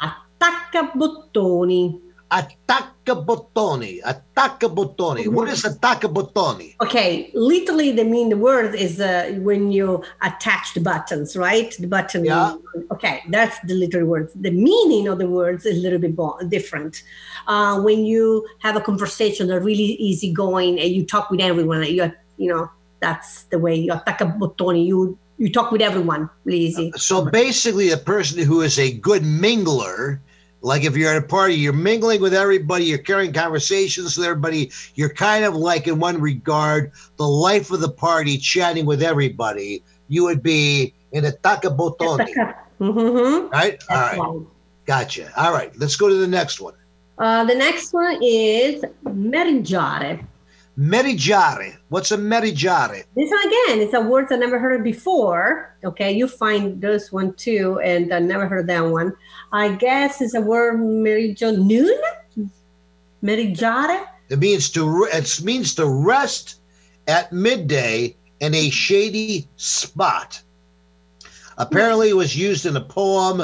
Attacca 0.01 0.93
bottoni. 0.97 2.01
Attacca 2.31 3.25
bottoni. 3.27 4.01
Attacca 4.03 4.73
bottoni. 4.73 5.27
What 5.27 5.49
is 5.49 5.65
attacca 5.65 6.13
bottoni? 6.13 6.77
Okay, 6.81 7.31
literally 7.35 7.91
the 7.91 8.05
mean 8.05 8.29
the 8.29 8.37
word 8.37 8.75
is 8.75 9.01
uh, 9.01 9.37
when 9.41 9.73
you 9.73 10.05
attach 10.23 10.75
the 10.75 10.81
buttons, 10.81 11.37
right? 11.37 11.75
The 11.79 11.89
button. 11.89 12.25
Yeah. 12.25 12.55
Okay, 12.93 13.23
that's 13.31 13.59
the 13.67 13.75
literal 13.75 14.07
word. 14.07 14.31
The 14.35 14.53
meaning 14.53 15.09
of 15.09 15.19
the 15.19 15.29
words 15.29 15.67
is 15.67 15.79
a 15.79 15.83
little 15.83 15.99
bit 15.99 16.15
bo- 16.15 16.39
different. 16.49 17.03
Uh, 17.49 17.81
when 17.81 18.05
you 18.05 18.47
have 18.61 18.77
a 18.77 18.81
conversation 18.81 19.49
that's 19.49 19.65
really 19.65 19.95
easygoing 19.99 20.79
and 20.79 20.91
you 20.91 21.05
talk 21.05 21.31
with 21.31 21.41
everyone, 21.41 21.83
you 21.85 22.13
you 22.37 22.49
know 22.53 22.71
that's 23.01 23.45
the 23.45 23.59
way 23.59 23.75
you 23.75 23.93
attacca 23.93 24.39
bottoni. 24.39 24.87
You 24.87 25.19
you 25.39 25.51
talk 25.51 25.73
with 25.73 25.81
everyone 25.81 26.29
really 26.45 26.61
easy. 26.61 26.93
So 26.97 27.25
basically, 27.25 27.91
a 27.91 27.97
person 27.97 28.45
who 28.45 28.61
is 28.61 28.79
a 28.79 28.93
good 28.93 29.23
mingler, 29.23 30.21
like 30.63 30.85
if 30.85 30.97
you're 30.97 31.11
at 31.11 31.23
a 31.23 31.27
party, 31.27 31.55
you're 31.55 31.73
mingling 31.73 32.21
with 32.21 32.35
everybody, 32.35 32.85
you're 32.85 32.99
carrying 32.99 33.33
conversations 33.33 34.17
with 34.17 34.27
everybody, 34.27 34.71
you're 34.95 35.13
kind 35.13 35.45
of 35.45 35.55
like, 35.55 35.87
in 35.87 35.99
one 35.99 36.21
regard, 36.21 36.93
the 37.17 37.27
life 37.27 37.71
of 37.71 37.81
the 37.81 37.89
party, 37.91 38.37
chatting 38.37 38.87
with 38.87 39.03
everybody. 39.03 39.83
You 40.09 40.25
would 40.25 40.43
be 40.43 40.95
in 41.13 41.25
a 41.25 41.33
bottoni, 41.33 42.55
Mm-hmm. 42.81 43.49
right? 43.51 43.83
All 43.91 43.97
right, 43.97 44.47
gotcha. 44.87 45.31
All 45.37 45.53
right, 45.53 45.71
let's 45.79 45.97
go 45.97 46.09
to 46.09 46.15
the 46.15 46.27
next 46.27 46.61
one. 46.61 46.75
Uh, 47.19 47.45
the 47.45 47.55
next 47.55 47.93
one 47.93 48.19
is 48.23 48.83
meringiare. 49.05 50.25
Merigiare. 50.81 51.77
What's 51.91 52.11
a 52.11 52.17
merigiare? 52.17 53.05
This 53.15 53.31
one 53.31 53.47
again, 53.47 53.81
it's 53.81 53.93
a 53.93 54.01
word 54.01 54.29
I 54.31 54.37
never 54.37 54.59
heard 54.59 54.83
before. 54.83 55.77
Okay, 55.85 56.11
you 56.11 56.27
find 56.27 56.81
this 56.81 57.13
one 57.13 57.35
too, 57.35 57.79
and 57.85 58.15
I 58.15 58.19
never 58.19 58.49
heard 58.49 58.67
that 58.69 58.81
one. 58.81 59.15
I 59.53 59.73
guess 59.75 60.23
it's 60.23 60.33
a 60.33 60.41
word 60.41 60.81
meriggio 60.81 61.51
noon. 61.51 62.01
Merigiare. 63.23 64.07
It 64.31 64.39
means 64.39 64.71
to 64.71 65.07
it 65.13 65.43
means 65.43 65.75
to 65.75 65.87
rest 65.87 66.61
at 67.07 67.31
midday 67.31 68.17
in 68.41 68.55
a 68.55 68.71
shady 68.71 69.47
spot. 69.57 70.41
Apparently, 71.59 72.09
it 72.09 72.17
was 72.17 72.35
used 72.35 72.65
in 72.65 72.75
a 72.75 72.81
poem 72.81 73.43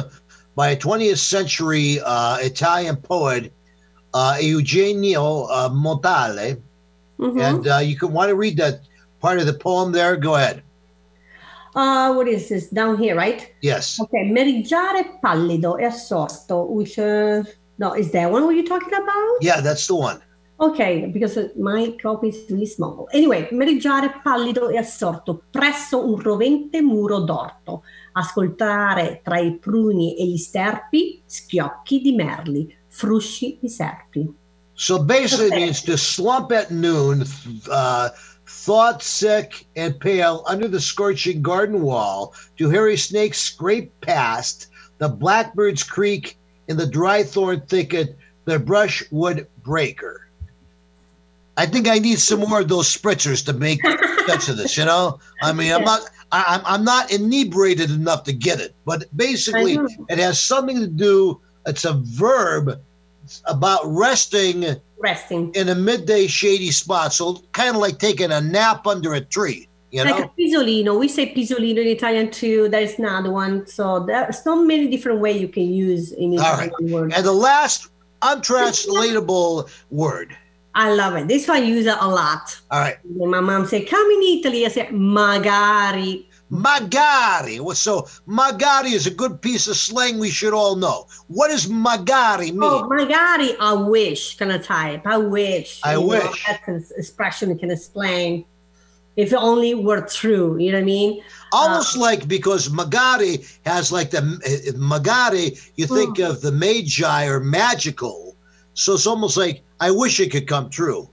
by 0.54 0.70
a 0.70 0.76
20th 0.76 1.18
century 1.18 2.00
uh, 2.00 2.38
Italian 2.38 2.96
poet 2.96 3.52
uh, 4.14 4.38
Eugenio 4.40 5.44
uh, 5.44 5.68
Montale, 5.68 6.56
Mhm. 7.18 7.40
and 7.40 7.66
uh, 7.68 7.78
you 7.78 7.96
can 7.96 8.12
want 8.12 8.28
to 8.28 8.36
read 8.36 8.56
that 8.58 8.80
part 9.20 9.38
of 9.38 9.46
the 9.46 9.54
poem 9.54 9.92
there. 9.92 10.16
Go 10.16 10.34
ahead. 10.34 10.62
Uh, 11.74 12.14
what 12.14 12.26
is 12.26 12.48
this 12.48 12.70
down 12.70 12.96
here, 12.96 13.14
right? 13.14 13.52
Yes. 13.60 14.00
Okay, 14.00 14.24
merigiare 14.30 15.18
pallido 15.20 15.78
e 15.78 15.84
assorto. 15.84 16.66
Which 16.70 16.98
uh, 16.98 17.42
no, 17.78 17.94
is 17.94 18.10
that 18.12 18.30
one 18.30 18.44
what 18.44 18.54
you're 18.54 18.64
talking 18.64 18.94
about? 18.94 19.42
Yeah, 19.42 19.60
that's 19.60 19.86
the 19.86 19.94
one. 19.94 20.22
Ok, 20.58 21.10
because 21.12 21.38
my 21.58 21.94
copy 22.00 22.28
is 22.28 22.46
really 22.48 22.64
small. 22.64 23.08
Anyway, 23.12 23.48
merigiare 23.52 24.22
pallido 24.24 24.70
e 24.70 24.78
assorto 24.78 25.42
presso 25.50 26.06
un 26.06 26.18
rovente 26.18 26.80
muro 26.80 27.20
d'orto. 27.20 27.82
Ascoltare 28.12 29.20
tra 29.22 29.38
i 29.38 29.58
pruni 29.58 30.16
e 30.16 30.26
gli 30.26 30.38
sterpi 30.38 31.22
schiocchi 31.26 32.00
di 32.00 32.12
merli, 32.12 32.74
frusci 32.88 33.58
di 33.60 33.68
serpi. 33.68 34.34
So 34.76 34.98
basically, 34.98 35.46
Okay. 35.46 35.56
it 35.56 35.60
means 35.66 35.82
to 35.82 35.96
slump 35.98 36.52
at 36.52 36.70
noon, 36.70 37.24
uh, 37.70 38.10
thought 38.46 39.02
sick 39.02 39.66
and 39.74 39.98
pale 39.98 40.44
under 40.46 40.68
the 40.68 40.80
scorching 40.80 41.42
garden 41.42 41.80
wall, 41.82 42.34
to 42.58 42.70
hear 42.70 42.88
a 42.88 42.96
snake 42.96 43.34
scrape 43.34 43.92
past, 44.02 44.68
the 44.98 45.08
blackbird's 45.08 45.82
creek 45.82 46.36
in 46.68 46.76
the 46.76 46.86
dry 46.86 47.22
thorn 47.22 47.62
thicket, 47.68 48.16
the 48.44 48.58
brushwood 48.58 49.46
breaker. 49.64 50.28
I 51.56 51.64
think 51.64 51.88
I 51.88 51.98
need 51.98 52.18
some 52.18 52.40
more 52.40 52.60
of 52.60 52.68
those 52.68 52.94
spritzers 52.94 53.44
to 53.46 53.54
make 53.54 53.80
sense 54.26 54.48
of 54.50 54.58
this. 54.58 54.76
You 54.76 54.84
know, 54.84 55.18
I 55.42 55.54
mean, 55.54 55.72
I'm 55.72 55.84
not, 55.84 56.02
I, 56.30 56.44
I'm, 56.48 56.60
I'm 56.66 56.84
not 56.84 57.10
inebriated 57.10 57.90
enough 57.90 58.24
to 58.24 58.32
get 58.34 58.60
it, 58.60 58.74
but 58.84 59.04
basically, 59.16 59.78
it 60.10 60.18
has 60.18 60.38
something 60.38 60.78
to 60.80 60.86
do. 60.86 61.40
It's 61.66 61.86
a 61.86 61.94
verb 61.94 62.78
about 63.44 63.80
resting 63.84 64.76
Resting. 64.98 65.52
in 65.54 65.68
a 65.68 65.74
midday 65.74 66.26
shady 66.26 66.70
spot. 66.70 67.12
So 67.12 67.42
kind 67.52 67.70
of 67.70 67.76
like 67.76 67.98
taking 67.98 68.32
a 68.32 68.40
nap 68.40 68.86
under 68.86 69.14
a 69.14 69.20
tree, 69.20 69.68
you 69.90 70.04
know? 70.04 70.16
Like 70.16 70.24
a 70.24 70.28
pisolino. 70.40 70.98
We 70.98 71.08
say 71.08 71.34
pisolino 71.34 71.78
in 71.78 71.88
Italian 71.88 72.30
too. 72.30 72.68
There 72.68 72.80
is 72.80 72.98
another 72.98 73.30
one. 73.30 73.66
So 73.66 74.04
there's 74.06 74.42
so 74.42 74.64
many 74.64 74.88
different 74.88 75.20
ways 75.20 75.40
you 75.40 75.48
can 75.48 75.72
use 75.72 76.12
in 76.12 76.36
right. 76.36 76.68
Italian 76.68 76.92
words. 76.92 77.14
And 77.14 77.24
the 77.24 77.32
last 77.32 77.88
untranslatable 78.22 79.68
word. 79.90 80.36
I 80.74 80.92
love 80.92 81.16
it. 81.16 81.26
This 81.26 81.48
one 81.48 81.56
I 81.56 81.60
use 81.60 81.86
it 81.86 81.96
a 82.00 82.08
lot. 82.08 82.58
All 82.70 82.80
right. 82.80 82.98
When 83.04 83.30
my 83.30 83.40
mom 83.40 83.66
say, 83.66 83.82
come 83.82 84.06
in 84.10 84.38
Italy, 84.38 84.66
I 84.66 84.68
say, 84.68 84.86
magari. 84.88 86.26
Magari. 86.50 87.58
So 87.74 88.02
magari 88.28 88.92
is 88.92 89.06
a 89.06 89.10
good 89.10 89.40
piece 89.42 89.66
of 89.66 89.76
slang 89.76 90.18
we 90.18 90.30
should 90.30 90.54
all 90.54 90.76
know. 90.76 91.06
What 91.26 91.48
does 91.48 91.66
magari 91.66 92.52
mean? 92.52 92.62
Oh, 92.62 92.88
magari, 92.88 93.56
I 93.58 93.72
wish 93.74 94.36
kind 94.36 94.52
of 94.52 94.62
type. 94.64 95.06
I 95.06 95.16
wish. 95.16 95.80
I 95.82 95.94
You 95.94 96.00
know, 96.00 96.06
wish. 96.06 96.46
that's 96.46 96.68
an 96.68 96.84
expression 96.96 97.58
can 97.58 97.70
explain. 97.70 98.44
if 99.16 99.32
it 99.32 99.36
only 99.36 99.74
were 99.74 100.02
true. 100.02 100.58
You 100.58 100.72
know 100.72 100.78
what 100.78 100.82
I 100.82 100.84
mean? 100.84 101.22
Almost 101.52 101.96
uh, 101.96 102.00
like 102.00 102.28
because 102.28 102.68
Magari 102.68 103.58
has 103.64 103.90
like 103.90 104.10
the 104.10 104.20
Magari, 104.76 105.58
you 105.76 105.86
think 105.86 106.18
mm. 106.18 106.28
of 106.28 106.42
the 106.42 106.52
Magi 106.52 107.26
or 107.26 107.40
magical. 107.40 108.36
So 108.74 108.94
it's 108.94 109.06
almost 109.06 109.36
like 109.36 109.62
I 109.80 109.90
wish 109.90 110.20
it 110.20 110.30
could 110.30 110.46
come 110.46 110.68
true. 110.68 111.08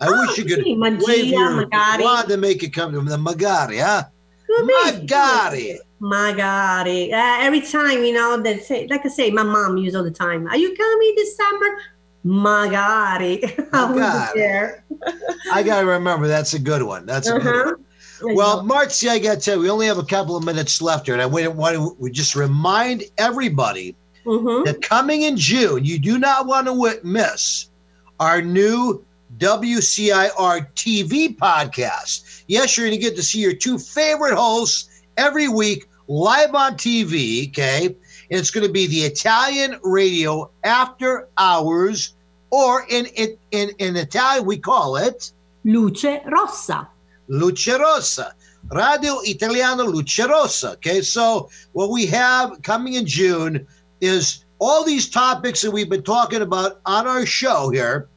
I 0.00 0.06
oh, 0.08 0.20
wish 0.20 0.38
you 0.38 0.44
could 0.44 0.64
Magia, 0.78 1.06
wave 1.06 1.26
your 1.26 1.66
magari. 1.66 2.02
wand 2.02 2.28
to 2.28 2.36
make 2.36 2.62
it 2.62 2.72
come 2.72 2.92
to 2.92 3.00
the 3.00 3.18
Magari, 3.18 3.82
huh? 3.82 4.04
Magari. 4.50 5.78
Magari. 6.00 7.12
Uh, 7.12 7.36
every 7.40 7.60
time, 7.60 8.04
you 8.04 8.12
know, 8.12 8.40
they 8.40 8.58
say, 8.58 8.86
like 8.88 9.04
I 9.04 9.08
say, 9.08 9.30
my 9.30 9.42
mom 9.42 9.76
uses 9.76 9.96
all 9.96 10.04
the 10.04 10.10
time. 10.10 10.46
Are 10.48 10.56
you 10.56 10.74
coming 10.74 11.12
this 11.16 11.36
summer? 11.36 11.78
Magari. 12.24 13.40
Magari. 13.70 14.82
I 15.52 15.62
gotta 15.62 15.86
remember 15.86 16.26
that's 16.26 16.54
a 16.54 16.58
good 16.58 16.82
one. 16.82 17.06
That's 17.06 17.28
a 17.28 17.36
uh-huh. 17.36 17.52
good 17.52 17.66
one. 17.66 17.84
Well, 18.22 18.62
Marcy, 18.64 19.08
I 19.08 19.18
got 19.18 19.36
to 19.36 19.40
tell 19.40 19.56
you, 19.56 19.62
we 19.62 19.70
only 19.70 19.86
have 19.86 19.96
a 19.96 20.04
couple 20.04 20.36
of 20.36 20.44
minutes 20.44 20.82
left 20.82 21.06
here, 21.06 21.14
and 21.14 21.22
I 21.22 21.26
want 21.26 21.74
to 21.76 21.96
we 21.98 22.10
just 22.10 22.36
remind 22.36 23.04
everybody 23.16 23.96
mm-hmm. 24.26 24.64
that 24.64 24.82
coming 24.82 25.22
in 25.22 25.36
June, 25.36 25.84
you 25.84 25.98
do 25.98 26.18
not 26.18 26.46
want 26.46 26.66
to 26.66 27.00
miss 27.02 27.70
our 28.18 28.42
new 28.42 29.04
WCIR 29.38 30.72
TV 30.74 31.36
podcast. 31.36 32.44
Yes, 32.48 32.76
you're 32.76 32.86
going 32.86 32.98
to 32.98 33.02
get 33.02 33.16
to 33.16 33.22
see 33.22 33.40
your 33.40 33.54
two 33.54 33.78
favorite 33.78 34.34
hosts 34.34 35.02
every 35.16 35.48
week 35.48 35.86
live 36.08 36.54
on 36.54 36.74
TV. 36.74 37.48
Okay. 37.48 37.86
And 37.86 37.96
it's 38.38 38.50
going 38.50 38.66
to 38.66 38.72
be 38.72 38.86
the 38.86 39.02
Italian 39.02 39.78
radio 39.82 40.50
after 40.64 41.28
hours, 41.38 42.14
or 42.50 42.84
in, 42.88 43.06
in, 43.06 43.36
in, 43.52 43.70
in 43.78 43.96
Italian, 43.96 44.46
we 44.46 44.58
call 44.58 44.96
it 44.96 45.32
Luce 45.64 46.04
Rossa. 46.26 46.88
Luce 47.28 47.68
Rossa. 47.68 48.34
Radio 48.72 49.20
Italiano 49.22 49.84
Luce 49.84 50.20
Rossa. 50.20 50.72
Okay. 50.72 51.00
So, 51.00 51.48
what 51.72 51.90
we 51.90 52.06
have 52.06 52.60
coming 52.62 52.94
in 52.94 53.06
June 53.06 53.66
is 54.00 54.44
all 54.58 54.84
these 54.84 55.08
topics 55.08 55.62
that 55.62 55.70
we've 55.70 55.88
been 55.88 56.02
talking 56.02 56.42
about 56.42 56.80
on 56.84 57.06
our 57.06 57.24
show 57.24 57.70
here 57.70 58.09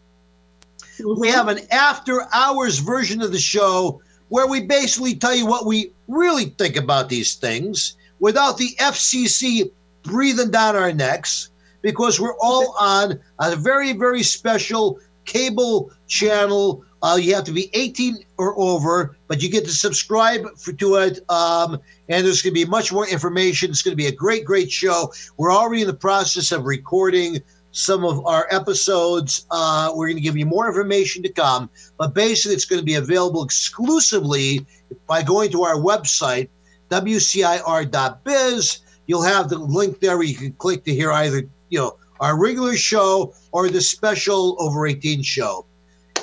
we 1.18 1.30
have 1.30 1.48
an 1.48 1.60
after 1.72 2.28
hours 2.34 2.80
version 2.80 3.22
of 3.22 3.32
the 3.32 3.39
show 3.39 4.02
where 4.30 4.48
we 4.48 4.62
basically 4.62 5.16
tell 5.16 5.36
you 5.36 5.46
what 5.46 5.66
we 5.66 5.91
really 6.08 6.46
think 6.46 6.76
about 6.76 7.10
these 7.10 7.36
things 7.36 7.96
without 8.20 8.58
the 8.58 8.70
FCC 8.80 9.72
breathing 10.04 10.52
down 10.52 10.76
our 10.76 10.91
necks 10.91 11.50
because 11.82 12.20
we're 12.20 12.38
all 12.39 12.76
on 12.80 13.20
a 13.39 13.56
very, 13.56 13.94
very 13.94 14.24
special 14.24 15.00
cable 15.26 15.91
channel. 16.08 16.84
Uh, 17.02 17.18
you 17.22 17.36
have 17.36 17.44
to 17.44 17.52
be 17.52 17.70
18 17.74 18.24
or 18.38 18.58
over, 18.58 19.18
but 19.28 19.44
you 19.44 19.50
get 19.50 19.66
to 19.66 19.72
subscribe 19.72 20.46
for, 20.58 20.72
to 20.74 20.96
it. 20.96 21.20
Um, 21.30 21.80
and 22.08 22.26
there's 22.26 22.41
going 22.41 22.54
to 22.54 22.66
be 22.66 22.66
much 22.66 22.91
more 22.91 23.08
information. 23.08 23.70
It's 23.70 23.82
going 23.82 23.91
to 23.91 24.02
be 24.02 24.08
a 24.08 24.12
great, 24.12 24.46
great 24.46 24.72
show. 24.72 25.14
We're 25.38 25.52
already 25.52 25.82
in 25.82 25.88
the 25.88 25.94
process 25.94 26.52
of 26.52 26.66
recording 26.66 27.41
some 27.74 28.05
of 28.05 28.26
our 28.26 28.47
episodes. 28.51 29.45
Uh, 29.51 29.91
we're 29.93 30.07
going 30.07 30.15
to 30.15 30.21
give 30.21 30.38
you 30.38 30.45
more 30.45 30.67
information 30.67 31.21
to 31.24 31.30
come, 31.30 31.69
but 31.97 32.13
basically, 32.13 32.55
it's 32.55 32.65
going 32.65 32.80
to 32.80 32.86
be 32.86 32.95
available 32.95 33.43
exclusively 33.43 34.65
by 35.07 35.21
going 35.21 35.51
to 35.51 35.63
our 35.63 35.76
website, 35.76 36.47
wcir.biz. 36.89 38.80
You'll 39.05 39.24
have 39.24 39.49
the 39.49 39.57
link 39.57 39.99
there 39.99 40.17
where 40.17 40.26
you 40.26 40.36
can 40.36 40.53
click 40.53 40.86
to 40.86 40.93
hear 40.93 41.11
either 41.11 41.43
you 41.69 41.80
know 41.80 41.97
our 42.21 42.39
regular 42.39 42.78
show 42.78 43.34
or 43.51 43.67
the 43.69 43.82
special 43.82 44.55
over 44.59 44.88
18 44.88 45.21
show. 45.24 45.65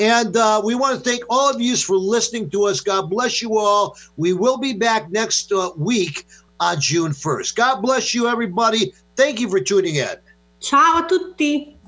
And 0.00 0.34
uh, 0.34 0.62
we 0.64 0.74
want 0.74 0.96
to 0.96 1.10
thank 1.10 1.24
all 1.28 1.50
of 1.50 1.60
you 1.60 1.76
for 1.76 1.96
listening 1.96 2.48
to 2.50 2.64
us. 2.64 2.80
God 2.80 3.10
bless 3.10 3.42
you 3.42 3.58
all. 3.58 3.98
We 4.16 4.32
will 4.32 4.56
be 4.56 4.72
back 4.72 5.10
next 5.10 5.52
uh, 5.52 5.72
week 5.76 6.26
on 6.58 6.80
June 6.80 7.12
1st. 7.12 7.54
God 7.54 7.82
bless 7.82 8.14
you, 8.14 8.26
everybody. 8.26 8.94
Thank 9.16 9.40
you 9.40 9.50
for 9.50 9.60
tuning 9.60 9.96
in. 9.96 10.16
Ciao 10.60 10.98
a 10.98 11.04
tutti! 11.06 11.79